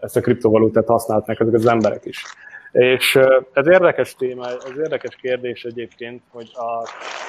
ezt 0.00 0.16
a 0.16 0.20
kriptovalutát 0.20 0.86
használhatnak 0.86 1.40
ezek 1.40 1.54
az 1.54 1.66
emberek 1.66 2.04
is. 2.04 2.24
És 2.72 3.18
ez 3.52 3.66
érdekes 3.66 4.14
téma, 4.14 4.46
ez 4.46 4.78
érdekes 4.78 5.16
kérdés 5.16 5.64
egyébként, 5.64 6.22
hogy 6.30 6.50
a, 6.54 6.82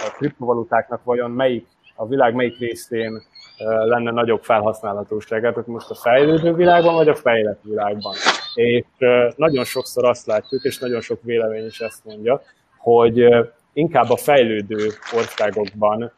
a 0.07 0.11
kriptovalutáknak 0.17 1.03
vajon 1.03 1.31
melyik, 1.31 1.67
a 1.95 2.07
világ 2.07 2.33
melyik 2.33 2.59
részén 2.59 3.21
lenne 3.85 4.11
nagyobb 4.11 4.43
felhasználhatóságát, 4.43 5.53
hogy 5.53 5.65
most 5.65 5.89
a 5.89 5.95
fejlődő 5.95 6.53
világban, 6.53 6.95
vagy 6.95 7.07
a 7.07 7.15
fejlett 7.15 7.59
világban. 7.63 8.13
És 8.53 8.85
nagyon 9.35 9.63
sokszor 9.63 10.05
azt 10.05 10.25
látjuk, 10.25 10.63
és 10.63 10.79
nagyon 10.79 11.01
sok 11.01 11.19
vélemény 11.23 11.65
is 11.65 11.79
ezt 11.79 12.05
mondja, 12.05 12.41
hogy 12.77 13.27
inkább 13.73 14.09
a 14.09 14.17
fejlődő 14.17 14.89
országokban 15.15 16.11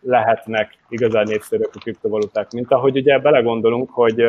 lehetnek 0.00 0.78
igazán 0.88 1.24
népszerűek 1.26 1.70
a 1.74 1.78
kriptovaluták, 1.78 2.52
mint 2.52 2.72
ahogy 2.72 2.96
ugye 2.96 3.18
belegondolunk, 3.18 3.90
hogy 3.90 4.20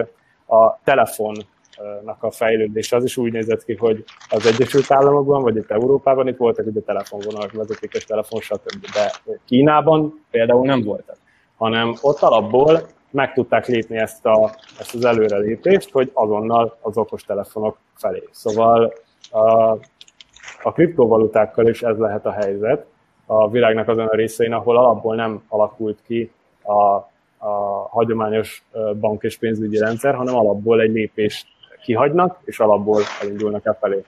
a 0.48 0.80
telefonnak 0.84 2.18
a 2.20 2.32
fejlődése 2.32 2.96
az 2.96 3.04
is 3.04 3.18
úgy 3.18 3.32
nézett 3.32 3.64
ki, 3.64 3.76
hogy 3.76 4.04
az 4.30 4.46
Egyesült 4.46 4.92
Államokban, 4.92 5.42
vagy 5.42 5.56
itt 5.56 5.72
Európában 5.72 6.28
itt 6.28 6.38
voltak 6.38 6.66
ugye 6.66 6.82
telefonvonalak, 6.82 7.52
vezetékes 7.52 8.06
telefon, 8.06 8.40
stb. 8.40 8.86
De 8.94 9.12
Kínában 9.46 10.26
például 10.32 10.66
nem 10.66 10.82
voltak, 10.82 11.18
hanem 11.58 11.96
ott 12.02 12.20
alapból 12.20 12.88
meg 13.12 13.34
tudták 13.34 13.68
lépni 13.68 13.98
ezt, 13.98 14.26
a, 14.26 14.56
ezt 14.80 14.96
az 14.96 15.06
előrelépést, 15.06 15.92
hogy 15.92 16.12
azonnal 16.14 16.78
az 16.82 16.98
okos 16.98 17.24
telefonok 17.24 17.78
felé. 17.96 18.24
Szóval 18.32 18.94
a 20.64 20.72
kriptovalutákkal 20.72 21.68
is 21.68 21.82
ez 21.82 21.98
lehet 21.98 22.26
a 22.26 22.32
helyzet 22.32 22.86
a 23.26 23.50
világnak 23.50 23.88
azon 23.88 24.08
a 24.08 24.16
részein, 24.16 24.54
ahol 24.54 24.78
alapból 24.78 25.16
nem 25.16 25.44
alakult 25.48 26.00
ki 26.08 26.32
a, 26.62 26.94
a 27.48 27.88
hagyományos 27.90 28.64
bank 29.00 29.24
és 29.24 29.38
pénzügyi 29.38 29.78
rendszer, 29.78 30.16
hanem 30.16 30.36
alapból 30.36 30.82
egy 30.82 30.92
lépést 30.92 31.48
kihagynak, 31.84 32.40
és 32.44 32.60
alapból 32.60 33.02
elindulnak 33.22 33.66
e 33.66 33.74
felé. 33.74 34.04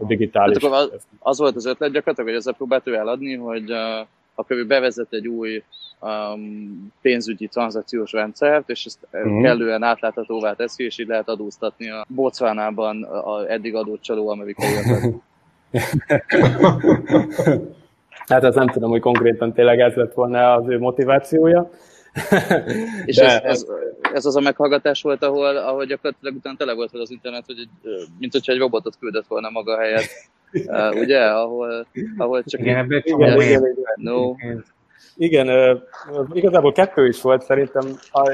A 0.00 0.04
digitális. 0.04 0.62
Hát 0.62 0.72
az, 0.72 1.06
az 1.18 1.38
volt 1.38 1.56
az 1.56 1.66
ötlet 1.66 1.92
gyakorlatilag, 1.92 2.28
hogy 2.28 2.38
ezzel 2.38 2.54
próbált 2.54 2.86
ő 2.86 2.94
eladni, 2.94 3.34
hogy 3.34 3.70
uh, 3.70 4.06
akkor 4.34 4.56
ő 4.56 4.66
bevezet 4.66 5.12
egy 5.12 5.28
új 5.28 5.62
um, 6.00 6.92
pénzügyi 7.00 7.46
tranzakciós 7.46 8.12
rendszert, 8.12 8.70
és 8.70 8.84
ezt 8.84 8.98
uh-huh. 9.12 9.42
kellően 9.42 9.82
átláthatóvá 9.82 10.52
teszi, 10.52 10.84
és 10.84 10.98
így 10.98 11.06
lehet 11.06 11.28
adóztatni 11.28 11.90
a 11.90 12.06
Botswanában 12.08 13.02
a 13.02 13.50
eddig 13.50 13.74
adott 13.74 14.00
csaló 14.00 14.28
amerikai 14.28 14.68
hát 18.28 18.44
ezt 18.44 18.56
nem 18.56 18.66
tudom, 18.66 18.90
hogy 18.90 19.00
konkrétan 19.00 19.52
tényleg 19.52 19.80
ez 19.80 19.94
lett 19.94 20.14
volna 20.14 20.52
az 20.52 20.68
ő 20.68 20.78
motivációja. 20.78 21.70
És 23.04 23.16
ez, 23.16 23.40
ez, 23.42 23.66
ez, 24.12 24.24
az 24.24 24.36
a 24.36 24.40
meghallgatás 24.40 25.02
volt, 25.02 25.22
ahol, 25.22 25.56
ahol 25.56 25.84
gyakorlatilag 25.84 26.34
utána 26.34 26.56
tele 26.56 26.74
volt 26.74 26.94
az 26.94 27.10
internet, 27.10 27.46
hogy 27.46 27.58
egy, 27.58 27.68
mint 28.18 28.32
hogyha 28.32 28.52
egy 28.52 28.58
robotot 28.58 28.98
küldött 28.98 29.26
volna 29.26 29.50
maga 29.50 29.78
helyett. 29.78 30.10
Uh, 30.66 31.00
ugye? 31.00 31.20
Ahol, 31.20 31.86
ahol 32.16 32.42
csak... 32.44 32.60
Igen, 32.60 33.02
igen, 33.04 33.38
igen, 33.38 33.74
no. 33.96 34.34
Igen, 35.16 35.78
igazából 36.32 36.72
kettő 36.72 37.06
is 37.06 37.20
volt 37.20 37.42
szerintem. 37.42 37.82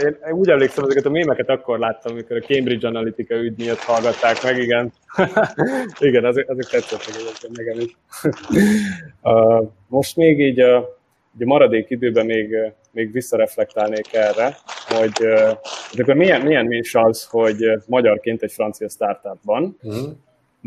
Én 0.05 0.33
úgy 0.33 0.49
emlékszem, 0.49 0.85
ezeket 0.85 1.05
a 1.05 1.11
mémeket 1.11 1.49
akkor 1.49 1.79
láttam, 1.79 2.13
amikor 2.13 2.37
a 2.37 2.41
Cambridge 2.41 2.87
Analytica 2.87 3.35
ügy 3.35 3.59
miatt 3.59 3.79
hallgatták 3.79 4.43
meg, 4.43 4.59
igen. 4.59 4.93
igen, 6.09 6.25
azok, 6.25 6.49
azok 6.49 6.71
tetszettek 6.71 7.15
egyébként 7.15 7.57
nekem 7.57 7.81
is. 7.81 7.97
most 9.97 10.17
még 10.17 10.41
így 10.41 10.61
a, 10.61 10.77
a 11.39 11.45
maradék 11.45 11.91
időben 11.91 12.27
még, 12.27 12.57
még 12.93 13.13
visszareflektálnék 13.13 14.15
erre, 14.15 14.57
hogy 14.89 15.27
uh, 15.27 15.51
akkor 15.99 16.15
milyen, 16.15 16.41
milyen 16.41 16.73
is 16.73 16.95
az, 16.95 17.25
hogy 17.25 17.57
magyarként 17.87 18.43
egy 18.43 18.53
francia 18.53 18.89
startup 18.89 19.39
van, 19.45 19.77
uh-huh. 19.83 20.13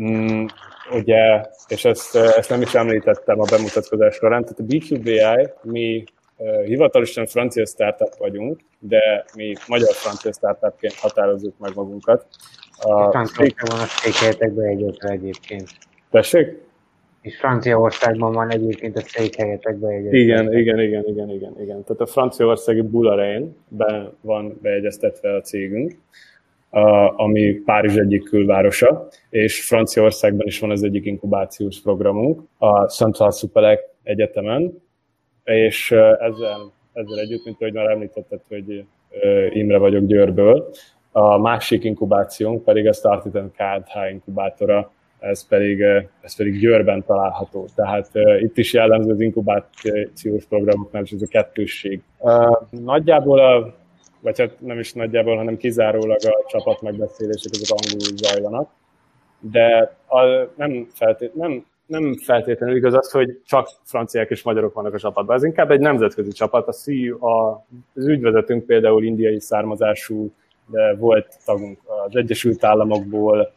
Mm, 0.02 0.44
ugye, 0.92 1.44
és 1.68 1.84
ezt, 1.84 2.16
ezt 2.16 2.50
nem 2.50 2.62
is 2.62 2.74
említettem 2.74 3.40
a 3.40 3.44
bemutatkozás 3.50 4.14
során, 4.14 4.42
tehát 4.42 4.58
a 4.58 4.62
mi 5.62 6.04
uh, 6.36 6.64
hivatalosan 6.64 7.26
francia 7.26 7.66
startup 7.66 8.16
vagyunk, 8.18 8.60
de 8.78 9.24
mi 9.36 9.52
magyar-francia 9.68 10.32
startupként 10.32 10.94
határozzuk 10.94 11.58
meg 11.58 11.72
magunkat. 11.74 12.26
A 12.80 13.10
Franciaországban 13.10 13.78
a 13.78 13.86
egyébként. 15.10 15.68
Tessék? 16.10 16.62
És 17.20 17.36
Franciaországban 17.36 18.32
van 18.32 18.50
egyébként 18.50 18.96
a 18.96 19.00
székhelyetek 19.00 19.76
beegyezve. 19.76 20.16
Igen, 20.16 20.52
igen, 20.52 20.80
igen, 20.80 21.04
igen, 21.06 21.30
igen, 21.30 21.60
igen. 21.60 21.84
Tehát 21.84 22.00
a 22.00 22.06
franciaországi 22.06 22.80
Bullarein 22.80 23.56
be 23.68 24.12
van 24.20 24.58
beegyeztetve 24.62 25.34
a 25.34 25.40
cégünk 25.40 25.92
ami 27.16 27.52
Párizs 27.52 27.96
egyik 27.96 28.22
külvárosa, 28.22 29.08
és 29.30 29.66
Franciaországban 29.66 30.46
is 30.46 30.60
van 30.60 30.70
az 30.70 30.82
egyik 30.82 31.04
inkubációs 31.04 31.80
programunk, 31.80 32.42
a 32.58 32.84
Central 32.84 33.30
Supelec 33.30 33.80
Egyetemen, 34.02 34.82
és 35.44 35.90
ezzel, 35.90 36.72
ezzel 36.92 37.18
együtt, 37.18 37.44
mint 37.44 37.56
ahogy 37.60 37.72
már 37.72 37.90
említetted, 37.90 38.40
hogy 38.48 38.84
Imre 39.52 39.78
vagyok 39.78 40.04
Győrből, 40.04 40.70
a 41.16 41.38
másik 41.38 41.84
inkubációnk 41.84 42.64
pedig 42.64 42.86
a 42.86 42.92
Started 42.92 43.34
and 43.34 43.50
KTH 43.50 44.10
inkubátora, 44.10 44.90
ez 45.18 45.48
pedig, 45.48 45.80
ez 46.20 46.36
pedig 46.36 46.58
Győrben 46.58 47.04
található. 47.04 47.68
Tehát 47.74 48.10
uh, 48.14 48.42
itt 48.42 48.58
is 48.58 48.72
jellemző 48.72 49.10
az 49.12 49.20
inkubációs 49.20 50.44
programoknál 50.48 51.02
is 51.02 51.10
ez 51.10 51.22
a 51.22 51.26
kettősség. 51.26 52.02
Uh, 52.18 52.56
nagyjából 52.70 53.38
a 53.38 53.74
vagy 54.24 54.38
hát 54.38 54.60
nem 54.60 54.78
is 54.78 54.92
nagyjából, 54.92 55.36
hanem 55.36 55.56
kizárólag 55.56 56.18
a 56.22 56.44
csapat 56.46 56.82
megbeszélések 56.82 57.52
azok 57.52 57.78
angolul 57.78 58.16
zajlanak. 58.16 58.70
De 59.40 59.96
a, 60.06 60.20
nem, 60.56 60.88
feltét, 60.94 61.34
nem, 61.34 61.66
nem 61.86 62.16
feltétlenül 62.16 62.76
igaz 62.76 62.94
az, 62.94 63.10
hogy 63.10 63.40
csak 63.46 63.68
franciák 63.82 64.30
és 64.30 64.42
magyarok 64.42 64.74
vannak 64.74 64.94
a 64.94 64.98
csapatban. 64.98 65.36
Ez 65.36 65.44
inkább 65.44 65.70
egy 65.70 65.80
nemzetközi 65.80 66.32
csapat. 66.32 66.68
A 66.68 66.72
CEO, 66.72 67.26
a, 67.26 67.66
az 67.94 68.06
ügyvezetőnk 68.06 68.66
például 68.66 69.04
indiai 69.04 69.40
származású, 69.40 70.32
de 70.66 70.94
volt 70.94 71.36
tagunk 71.44 71.78
az 72.06 72.16
Egyesült 72.16 72.64
Államokból, 72.64 73.52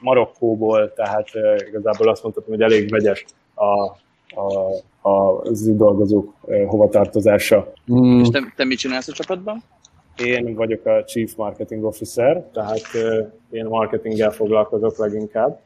Marokkóból, 0.00 0.92
tehát 0.92 1.28
igazából 1.68 2.08
azt 2.08 2.22
mondhatom, 2.22 2.50
hogy 2.50 2.62
elég 2.62 2.90
vegyes 2.90 3.24
a, 3.54 3.96
a, 4.34 4.70
a, 5.08 5.40
az 5.40 5.76
dolgozók 5.76 6.34
hovatartozása. 6.66 7.72
Mm. 7.92 8.20
És 8.20 8.28
te, 8.28 8.52
te 8.56 8.64
mit 8.64 8.78
csinálsz 8.78 9.08
a 9.08 9.12
csapatban? 9.12 9.62
Én 10.24 10.54
vagyok 10.54 10.86
a 10.86 11.04
Chief 11.04 11.34
Marketing 11.34 11.84
Officer, 11.84 12.42
tehát 12.52 12.88
én 13.50 13.66
marketinggel 13.66 14.30
foglalkozok 14.30 14.98
leginkább. 14.98 15.60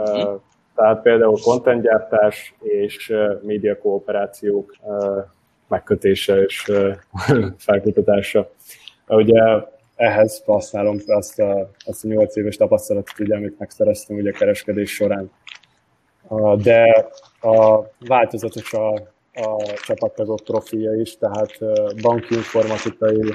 Mm. 0.00 0.34
Tehát 0.74 1.02
például 1.02 1.38
contentgyártás 1.40 2.54
és 2.58 3.12
média 3.42 3.78
kooperációk 3.78 4.76
megkötése 5.68 6.42
és 6.42 6.72
felkutatása. 7.66 8.50
Ugye 9.08 9.42
ehhez 9.96 10.42
használom 10.46 10.96
azt 11.06 11.38
a, 11.38 11.70
azt 11.86 12.04
a 12.04 12.08
8 12.08 12.36
éves 12.36 12.56
tapasztalatot, 12.56 13.20
ugye, 13.20 13.36
amit 13.36 13.58
megszereztem 13.58 14.16
ugye 14.16 14.30
a 14.30 14.38
kereskedés 14.38 14.94
során. 14.94 15.30
De 16.62 17.06
a 17.40 17.82
változatos 18.06 18.72
a, 18.72 18.92
a 19.34 19.62
csapattagok 19.84 20.40
profilja 20.44 20.94
is, 20.94 21.18
tehát 21.18 21.58
banki 22.02 22.34
informatikai, 22.34 23.32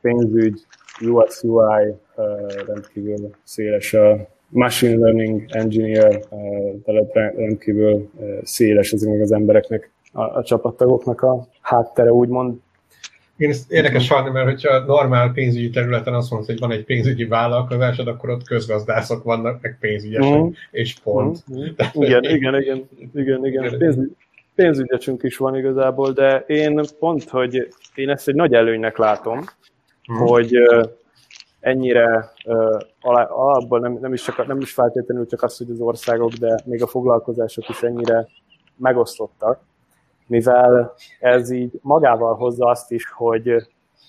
pénzügy, 0.00 0.66
UX, 1.00 1.42
UI 1.42 1.94
rendkívül 2.66 3.30
széles 3.44 3.94
a 3.94 4.28
machine 4.48 4.96
learning 4.96 5.44
engineer, 5.48 6.24
rendkívül 7.36 8.10
széles 8.42 8.92
ezeknek 8.92 9.20
az 9.20 9.32
embereknek, 9.32 9.90
a, 10.12 10.22
a 10.22 10.42
csapattagoknak 10.42 11.22
a 11.22 11.46
háttere, 11.60 12.12
úgymond. 12.12 12.56
Én 13.36 13.50
ezt 13.50 13.72
érdekes 13.72 14.08
hallani, 14.08 14.30
mert 14.30 14.48
hogyha 14.48 14.84
normál 14.84 15.32
pénzügyi 15.32 15.70
területen 15.70 16.14
azt 16.14 16.30
mondod, 16.30 16.48
hogy 16.48 16.58
van 16.58 16.70
egy 16.70 16.84
pénzügyi 16.84 17.24
vállalkozásod, 17.24 18.08
akkor 18.08 18.30
ott 18.30 18.46
közgazdászok 18.46 19.22
vannak, 19.22 19.62
meg 19.62 19.76
pénzügyesek, 19.80 20.38
mm. 20.38 20.48
és 20.70 20.94
pont. 21.02 21.44
Mm. 21.52 21.64
Igen, 21.92 22.24
igen, 22.24 22.60
igen, 22.60 22.88
igen, 23.14 23.46
igen. 23.46 23.78
Pénzügy, 23.78 24.16
pénzügyesünk 24.54 25.22
is 25.22 25.36
van 25.36 25.56
igazából, 25.56 26.12
de 26.12 26.44
én 26.46 26.80
pont, 26.98 27.28
hogy 27.28 27.74
én 27.94 28.10
ezt 28.10 28.28
egy 28.28 28.34
nagy 28.34 28.54
előnynek 28.54 28.96
látom, 28.96 29.38
mm. 30.12 30.16
hogy 30.16 30.56
ennyire 31.60 32.32
uh, 32.44 32.80
alapból 33.00 33.80
nem, 33.80 33.98
nem, 34.00 34.12
is 34.12 34.22
csak, 34.22 34.46
nem 34.46 34.60
is 34.60 34.72
feltétlenül 34.72 35.26
csak 35.26 35.42
az, 35.42 35.58
hogy 35.58 35.70
az 35.70 35.80
országok, 35.80 36.32
de 36.32 36.58
még 36.64 36.82
a 36.82 36.86
foglalkozások 36.86 37.68
is 37.68 37.82
ennyire 37.82 38.28
megosztottak, 38.76 39.60
mivel 40.26 40.94
ez 41.20 41.50
így 41.50 41.78
magával 41.82 42.34
hozza 42.34 42.66
azt 42.66 42.92
is, 42.92 43.10
hogy 43.10 43.48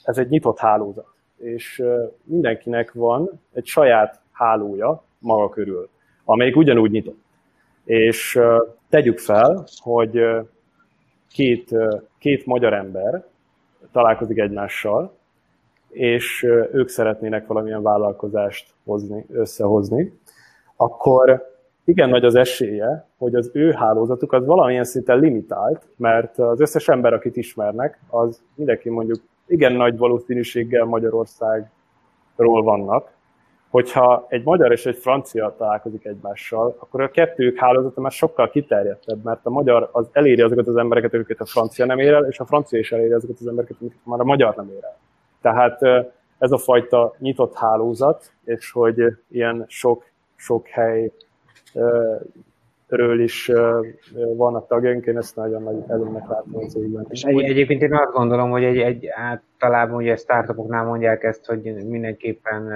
ez 0.04 0.18
egy 0.18 0.30
nyitott 0.30 0.58
hálózat, 0.58 1.08
és 1.38 1.84
mindenkinek 2.24 2.92
van 2.94 3.30
egy 3.54 3.66
saját 3.66 4.20
hálója 4.32 5.04
maga 5.20 5.50
körül, 5.50 5.90
amelyik 6.26 6.56
ugyanúgy 6.56 6.92
nyitott. 6.92 7.24
És 7.84 8.40
tegyük 8.90 9.20
fel, 9.20 9.64
hogy 9.76 10.26
két, 11.32 11.76
két 12.20 12.46
magyar 12.46 12.74
ember 12.74 13.26
találkozik 13.92 14.38
egymással, 14.38 15.14
és 15.90 16.44
ők 16.72 16.88
szeretnének 16.88 17.48
valamilyen 17.48 17.82
vállalkozást 17.82 18.74
hozni, 18.86 19.26
összehozni, 19.30 20.20
akkor 20.76 21.55
igen 21.86 22.10
nagy 22.10 22.26
az 22.26 22.36
esélye, 22.36 23.08
hogy 23.18 23.36
az 23.36 23.50
ő 23.54 23.72
hálózatuk 23.72 24.34
az 24.34 24.46
valamilyen 24.46 24.84
szinten 24.84 25.20
limitált, 25.20 25.88
mert 25.98 26.40
az 26.40 26.62
összes 26.62 26.88
ember, 26.88 27.14
akit 27.14 27.38
ismernek, 27.38 28.00
az 28.10 28.42
mindenki 28.56 28.90
mondjuk 28.90 29.20
igen 29.48 29.74
nagy 29.74 29.98
valószínűséggel 29.98 30.86
Magyarországról 30.86 32.64
vannak. 32.64 33.14
Hogyha 33.70 34.26
egy 34.30 34.44
magyar 34.44 34.72
és 34.72 34.86
egy 34.86 34.98
francia 34.98 35.56
találkozik 35.58 36.06
egymással, 36.06 36.76
akkor 36.80 37.02
a 37.02 37.12
kettők 37.12 37.58
hálózata 37.60 38.02
már 38.02 38.12
sokkal 38.12 38.50
kiterjedtebb, 38.50 39.24
mert 39.24 39.46
a 39.46 39.50
magyar 39.50 39.90
az 39.92 40.08
eléri 40.12 40.42
azokat 40.42 40.68
az 40.68 40.76
embereket, 40.76 41.14
akiket 41.14 41.40
a 41.40 41.46
francia 41.46 41.86
nem 41.86 42.00
ér 42.00 42.14
el, 42.14 42.26
és 42.26 42.40
a 42.40 42.46
francia 42.46 42.80
is 42.80 42.92
eléri 42.92 43.12
azokat 43.12 43.38
az 43.40 43.48
embereket, 43.48 43.78
akiket 43.80 43.98
már 44.04 44.20
a 44.20 44.24
magyar 44.24 44.56
nem 44.56 44.70
ér 44.70 44.84
el. 44.84 44.98
Tehát 45.42 46.06
ez 46.38 46.52
a 46.52 46.58
fajta 46.58 47.16
nyitott 47.20 47.56
hálózat, 47.56 48.32
és 48.44 48.72
hogy 48.72 49.18
ilyen 49.28 49.66
sok, 49.68 50.04
sok 50.36 50.68
hely 50.68 51.12
ről 52.88 53.22
is 53.22 53.52
vannak 54.36 54.68
tagjaink, 54.68 55.06
én 55.06 55.18
ezt 55.18 55.36
nagyon 55.36 55.64
nagy 55.64 55.84
előnynek 55.88 56.28
látom 56.28 56.56
az 56.56 56.76
évben. 56.76 57.06
És 57.10 57.24
egy, 57.24 57.42
egyébként 57.42 57.82
én 57.82 57.94
azt 57.94 58.12
gondolom, 58.12 58.50
hogy 58.50 58.64
egy, 58.64 58.78
egy 58.78 59.08
általában 59.08 59.96
ugye 59.96 60.16
startupoknál 60.16 60.86
mondják 60.86 61.24
ezt, 61.24 61.46
hogy 61.46 61.86
mindenképpen 61.88 62.72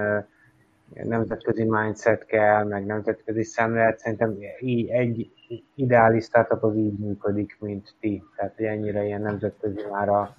nemzetközi 0.94 1.64
mindset 1.64 2.26
kell, 2.26 2.64
meg 2.64 2.86
nemzetközi 2.86 3.44
szemlélet. 3.44 4.00
Szerintem 4.00 4.38
így 4.60 4.90
egy 4.90 5.32
ideális 5.76 6.24
startup 6.24 6.64
az 6.64 6.76
így 6.76 7.00
működik, 7.00 7.58
mint 7.60 7.96
ti. 8.00 8.24
Tehát, 8.36 8.56
hogy 8.56 8.66
ennyire 8.66 9.06
ilyen 9.06 9.22
nemzetközi 9.22 9.82
már 9.92 10.10
a, 10.10 10.36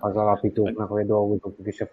az 0.00 0.16
alapítóknak, 0.16 0.88
vagy 0.88 1.02
a 1.02 1.06
dolgozóknak 1.06 1.66
is 1.66 1.80
a 1.80 1.86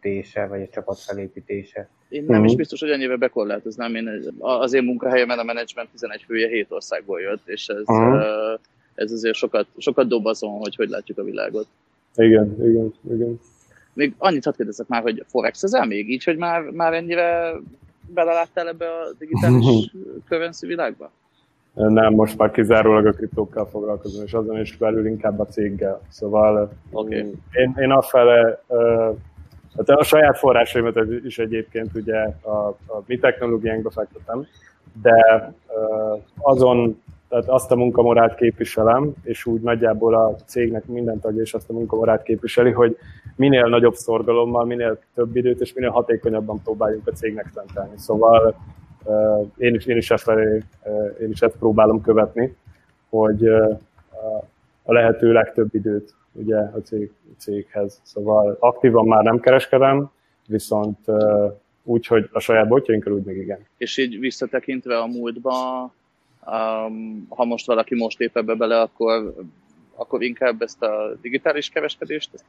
felépítése, 0.00 0.46
vagy 0.46 0.62
a 0.62 0.68
csapat 0.72 0.98
felépítése. 0.98 1.88
Én 2.08 2.24
nem 2.28 2.44
is 2.44 2.50
mhm. 2.50 2.58
biztos, 2.58 2.80
hogy 2.80 2.90
ennyivel 2.90 3.16
bekorlátoznám. 3.16 3.94
Én 3.94 4.32
az 4.38 4.72
én 4.72 4.84
munkahelyemen 4.84 5.38
a 5.38 5.42
menedzsment 5.42 5.88
11 5.90 6.24
fője 6.26 6.48
7 6.48 6.66
országból 6.70 7.20
jött, 7.20 7.48
és 7.48 7.66
ez, 7.66 7.82
uh-huh. 7.84 8.22
ez 8.94 9.12
azért 9.12 9.36
sokat, 9.36 9.66
sokat 9.76 10.08
dob 10.08 10.26
azon, 10.26 10.58
hogy 10.58 10.76
hogy 10.76 10.88
látjuk 10.88 11.18
a 11.18 11.24
világot. 11.24 11.66
Igen, 12.16 12.56
igen, 12.58 12.94
igen. 13.10 13.40
Még 13.92 14.14
annyit 14.18 14.44
hadd 14.44 14.56
kérdezek 14.56 14.86
már, 14.88 15.02
hogy 15.02 15.24
forex 15.26 15.62
ez 15.62 15.72
még 15.86 16.10
így, 16.10 16.24
hogy 16.24 16.36
már, 16.36 16.62
már 16.62 16.92
ennyire 16.92 17.52
beleláttál 18.14 18.68
ebbe 18.68 18.86
a 18.86 19.12
digitális 19.18 19.90
currency 20.28 20.66
világba? 20.66 21.10
Nem, 21.72 22.14
most 22.14 22.38
már 22.38 22.50
kizárólag 22.50 23.06
a 23.06 23.12
kriptókkal 23.12 23.66
foglalkozom, 23.66 24.24
és 24.24 24.32
azon 24.32 24.60
is 24.60 24.76
belül 24.76 25.06
inkább 25.06 25.40
a 25.40 25.46
céggel. 25.46 26.00
Szóval 26.08 26.72
okay. 26.90 27.18
én, 27.52 27.74
én 27.78 27.90
afele, 27.90 28.62
hát 29.76 29.88
a 29.88 30.04
saját 30.04 30.38
forrásaimat 30.38 30.96
is 31.24 31.38
egyébként 31.38 31.94
ugye 31.94 32.18
a, 32.40 32.68
a 32.86 33.02
mi 33.06 33.18
technológiánkba 33.18 33.90
fektetem, 33.90 34.46
de 35.02 35.52
azon, 36.38 37.02
tehát 37.28 37.48
azt 37.48 37.70
a 37.70 37.76
munkamorát 37.76 38.34
képviselem, 38.34 39.12
és 39.22 39.46
úgy 39.46 39.60
nagyjából 39.60 40.14
a 40.14 40.36
cégnek 40.44 40.86
minden 40.86 41.20
tagja 41.20 41.42
is 41.42 41.54
azt 41.54 41.70
a 41.70 41.72
munkamorát 41.72 42.22
képviseli, 42.22 42.70
hogy 42.70 42.96
minél 43.36 43.66
nagyobb 43.66 43.94
szorgalommal, 43.94 44.64
minél 44.64 44.98
több 45.14 45.36
időt 45.36 45.60
és 45.60 45.72
minél 45.72 45.90
hatékonyabban 45.90 46.62
próbáljunk 46.62 47.06
a 47.06 47.12
cégnek 47.12 47.50
szentelni. 47.54 47.96
Szóval 47.96 48.54
én 49.56 49.74
is, 49.74 49.86
én 49.86 49.96
is 49.96 50.10
ezt, 50.10 50.28
én 51.20 51.30
is 51.30 51.40
ezt 51.40 51.56
próbálom 51.56 52.00
követni, 52.00 52.56
hogy 53.08 53.46
a 54.82 54.92
lehető 54.92 55.32
legtöbb 55.32 55.74
időt 55.74 56.14
ugye 56.32 56.56
a 56.56 56.80
cég, 56.84 57.10
céghez. 57.38 58.00
Szóval 58.02 58.56
aktívan 58.60 59.06
már 59.06 59.22
nem 59.22 59.40
kereskedem, 59.40 60.10
viszont 60.46 60.98
úgy, 61.82 62.06
hogy 62.06 62.28
a 62.32 62.40
saját 62.40 62.68
botjainkkal 62.68 63.12
úgy 63.12 63.24
még 63.24 63.36
igen. 63.36 63.58
És 63.76 63.96
így 63.96 64.18
visszatekintve 64.18 64.98
a 64.98 65.06
múltba, 65.06 65.82
um, 66.46 67.26
ha 67.28 67.44
most 67.44 67.66
valaki 67.66 67.94
most 67.94 68.18
lép 68.18 68.36
ebbe 68.36 68.54
bele, 68.54 68.80
akkor, 68.80 69.34
akkor 69.94 70.22
inkább 70.22 70.62
ezt 70.62 70.82
a 70.82 71.12
digitális 71.20 71.68
kereskedést, 71.68 72.30
ezt, 72.34 72.44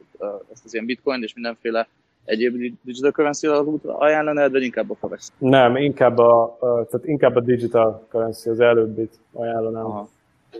ezt 0.51 0.65
az 0.65 0.73
ilyen 0.73 0.85
bitcoin 0.85 1.23
és 1.23 1.33
mindenféle 1.33 1.87
egyéb 2.25 2.77
digital 2.81 3.11
currency 3.11 3.47
alapút 3.47 3.85
ajánlanád, 3.85 4.51
vagy 4.51 4.63
inkább 4.63 4.91
a 4.91 4.95
Forex? 4.95 5.31
Nem, 5.37 5.75
inkább 5.75 6.17
a, 6.17 6.57
tehát 6.59 7.07
inkább 7.07 7.35
a 7.35 7.39
digital 7.39 8.07
currency, 8.09 8.49
az 8.49 8.59
előbbit 8.59 9.19
ajánlanám. 9.33 9.85
Aha. 9.85 10.09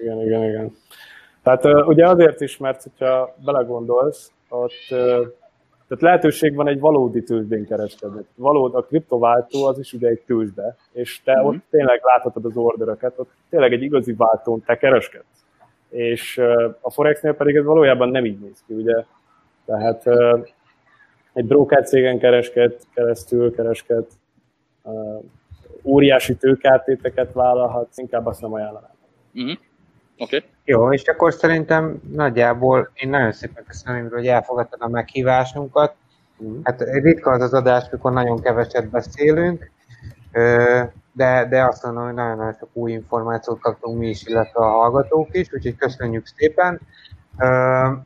Igen, 0.01 0.22
igen, 0.22 0.43
igen. 0.43 0.76
Tehát 1.44 1.66
ugye 1.88 2.08
azért 2.08 2.42
is, 2.42 2.58
mert 2.58 2.84
hogyha 2.84 3.36
belegondolsz, 3.46 4.32
ott 4.50 4.72
tehát 5.88 6.06
lehetőség 6.06 6.56
van 6.56 6.68
egy 6.68 6.80
valódi 6.80 7.24
tőzsdén 7.24 7.66
kereskedni. 7.66 8.22
Valód, 8.36 8.76
a 8.76 8.82
kriptováltó 8.82 9.66
az 9.66 9.80
is 9.80 9.94
ugye 9.94 10.08
egy 10.08 10.22
tőzsde, 10.26 10.76
és 10.92 11.22
te 11.24 11.34
mm-hmm. 11.34 11.46
ott 11.46 11.56
tényleg 11.70 12.02
láthatod 12.04 12.46
az 12.46 12.58
orderöket, 12.58 13.20
ott 13.20 13.30
tényleg 13.50 13.74
egy 13.74 13.82
igazi 13.82 14.14
váltón 14.14 14.64
te 14.66 14.78
kereskedsz. 14.78 15.46
És 15.89 16.38
a 16.82 16.92
Forexnél 16.92 17.34
pedig 17.34 17.56
ez 17.56 17.66
valójában 17.66 18.10
nem 18.10 18.26
így 18.26 18.39
néz 18.39 18.64
ki, 18.68 18.74
ugye? 18.74 19.04
Tehát 19.66 20.08
egy 21.34 21.46
broker 21.46 21.84
cégen 21.84 22.20
keresked, 22.20 22.80
keresztül 22.94 23.56
keresked, 23.56 24.06
óriási 25.84 26.36
tőkártéteket 26.36 27.34
vállalhatsz, 27.34 27.98
inkább 27.98 28.26
azt 28.26 28.42
nem 28.42 28.54
ajánlanám. 28.54 28.96
Uh-huh. 29.34 29.58
Okay. 30.22 30.43
Jó, 30.65 30.93
és 30.93 31.03
akkor 31.03 31.34
szerintem 31.34 32.01
nagyjából 32.11 32.91
én 32.93 33.09
nagyon 33.09 33.32
szépen 33.32 33.63
köszönöm, 33.67 34.09
hogy 34.09 34.28
elfogadtad 34.28 34.82
a 34.82 34.88
meghívásunkat. 34.88 35.95
Mm. 36.43 36.59
Hát 36.63 36.82
ritka 36.82 37.32
az 37.32 37.41
az 37.41 37.53
adás, 37.53 37.89
mikor 37.91 38.11
nagyon 38.11 38.41
keveset 38.41 38.89
beszélünk, 38.89 39.72
de, 41.11 41.47
de 41.49 41.63
azt 41.63 41.84
mondom, 41.84 42.03
hogy 42.03 42.13
nagyon-nagyon 42.13 42.53
sok 42.59 42.69
új 42.74 42.91
információt 42.91 43.59
kaptunk 43.59 43.99
mi 43.99 44.07
is, 44.07 44.26
illetve 44.26 44.59
a 44.59 44.69
hallgatók 44.69 45.28
is, 45.32 45.53
úgyhogy 45.53 45.76
köszönjük 45.76 46.26
szépen. 46.26 46.80
Nem 47.38 48.05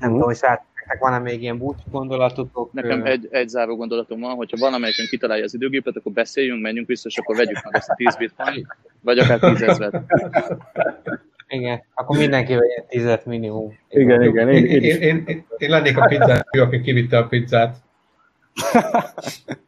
tudom, 0.00 0.20
hogy 0.20 0.38
nektek 0.74 1.00
van-e 1.00 1.18
még 1.18 1.42
ilyen 1.42 1.58
búcsú 1.58 1.90
gondolatotok? 1.90 2.72
Nekem 2.72 3.04
egy, 3.04 3.28
egy 3.30 3.48
záró 3.48 3.76
gondolatom 3.76 4.20
van, 4.20 4.34
hogyha 4.34 4.56
valamelyikünk 4.60 5.08
kitalálja 5.08 5.44
az 5.44 5.54
időgépet, 5.54 5.96
akkor 5.96 6.12
beszéljünk, 6.12 6.62
menjünk 6.62 6.86
vissza, 6.86 7.08
és 7.08 7.18
akkor 7.18 7.36
vegyük 7.36 7.62
meg 7.64 7.76
ezt 7.76 7.88
a 7.88 7.94
10 7.94 8.16
bitcoin, 8.16 8.66
vagy 9.00 9.18
akár 9.18 9.38
10 9.38 9.62
ezeret. 9.62 10.02
Igen, 11.52 11.82
akkor 11.94 12.18
mindenki 12.18 12.54
vegyen 12.54 12.86
10 12.88 13.24
minimum. 13.24 13.78
Igen, 13.88 14.22
igen. 14.22 14.48
Én, 14.48 14.64
én, 14.64 14.82
én, 14.82 15.00
én, 15.00 15.24
én, 15.26 15.46
én 15.56 15.70
lennék 15.70 15.98
a 15.98 16.06
pizzát, 16.06 16.46
aki 16.50 16.80
kivitte 16.80 17.18
a 17.18 17.26
pizzát. 17.26 17.76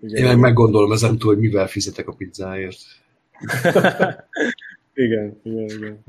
Igen. 0.00 0.16
Én 0.16 0.24
meg 0.24 0.38
meggondolom 0.38 0.92
ezen 0.92 1.18
túl, 1.18 1.34
hogy 1.34 1.42
mivel 1.42 1.66
fizetek 1.66 2.08
a 2.08 2.12
pizzáért. 2.12 2.76
igen, 5.04 5.40
igen, 5.42 5.64
igen. 5.64 6.04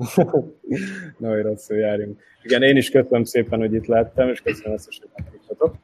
Na, 1.20 1.30
hogy 1.30 1.42
rosszul 1.42 1.78
járjunk. 1.78 2.22
Igen, 2.44 2.64
én 2.64 2.78
is 2.78 2.90
köszönöm 2.90 3.24
szépen, 3.24 3.60
hogy 3.60 3.74
itt 3.74 3.86
lettem, 3.86 4.30
és 4.30 4.42
köszönöm 4.42 4.74
ezt, 4.74 4.86
hogy 4.86 5.10
meghívtatok. 5.16 5.76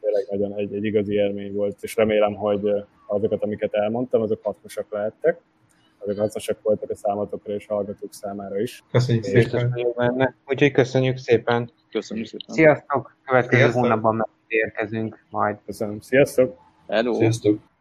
Tényleg 0.00 0.26
nagyon 0.30 0.58
egy, 0.58 0.74
egy 0.74 0.84
igazi 0.84 1.14
élmény 1.14 1.52
volt, 1.52 1.76
és 1.80 1.96
remélem, 1.96 2.34
hogy 2.34 2.60
azokat, 3.06 3.42
amiket 3.42 3.74
elmondtam, 3.74 4.22
azok 4.22 4.42
hasznosak 4.42 4.86
lehettek. 4.90 5.40
Azok 6.08 6.20
hasznosak 6.22 6.62
voltak 6.62 6.90
a 6.90 6.96
számotokra 6.96 7.54
és 7.54 7.68
a 7.68 7.74
hallgatók 7.74 8.12
számára 8.14 8.60
is. 8.60 8.84
Köszönjük 8.90 9.24
és 9.24 9.30
szépen. 9.30 9.92
Benne. 9.96 10.34
Úgyhogy 10.46 10.70
köszönjük 10.70 11.16
szépen. 11.16 11.70
Köszönjük 11.90 12.26
szépen. 12.26 12.54
Sziasztok! 12.54 13.16
Következő 13.24 13.60
Sziasztok. 13.60 13.82
hónapban 13.82 14.28
érkezünk 14.46 15.24
majd. 15.30 15.56
Köszönöm. 15.66 16.00
Sziasztok! 16.00 16.58
Hello! 16.88 17.14
Sziasztok! 17.14 17.67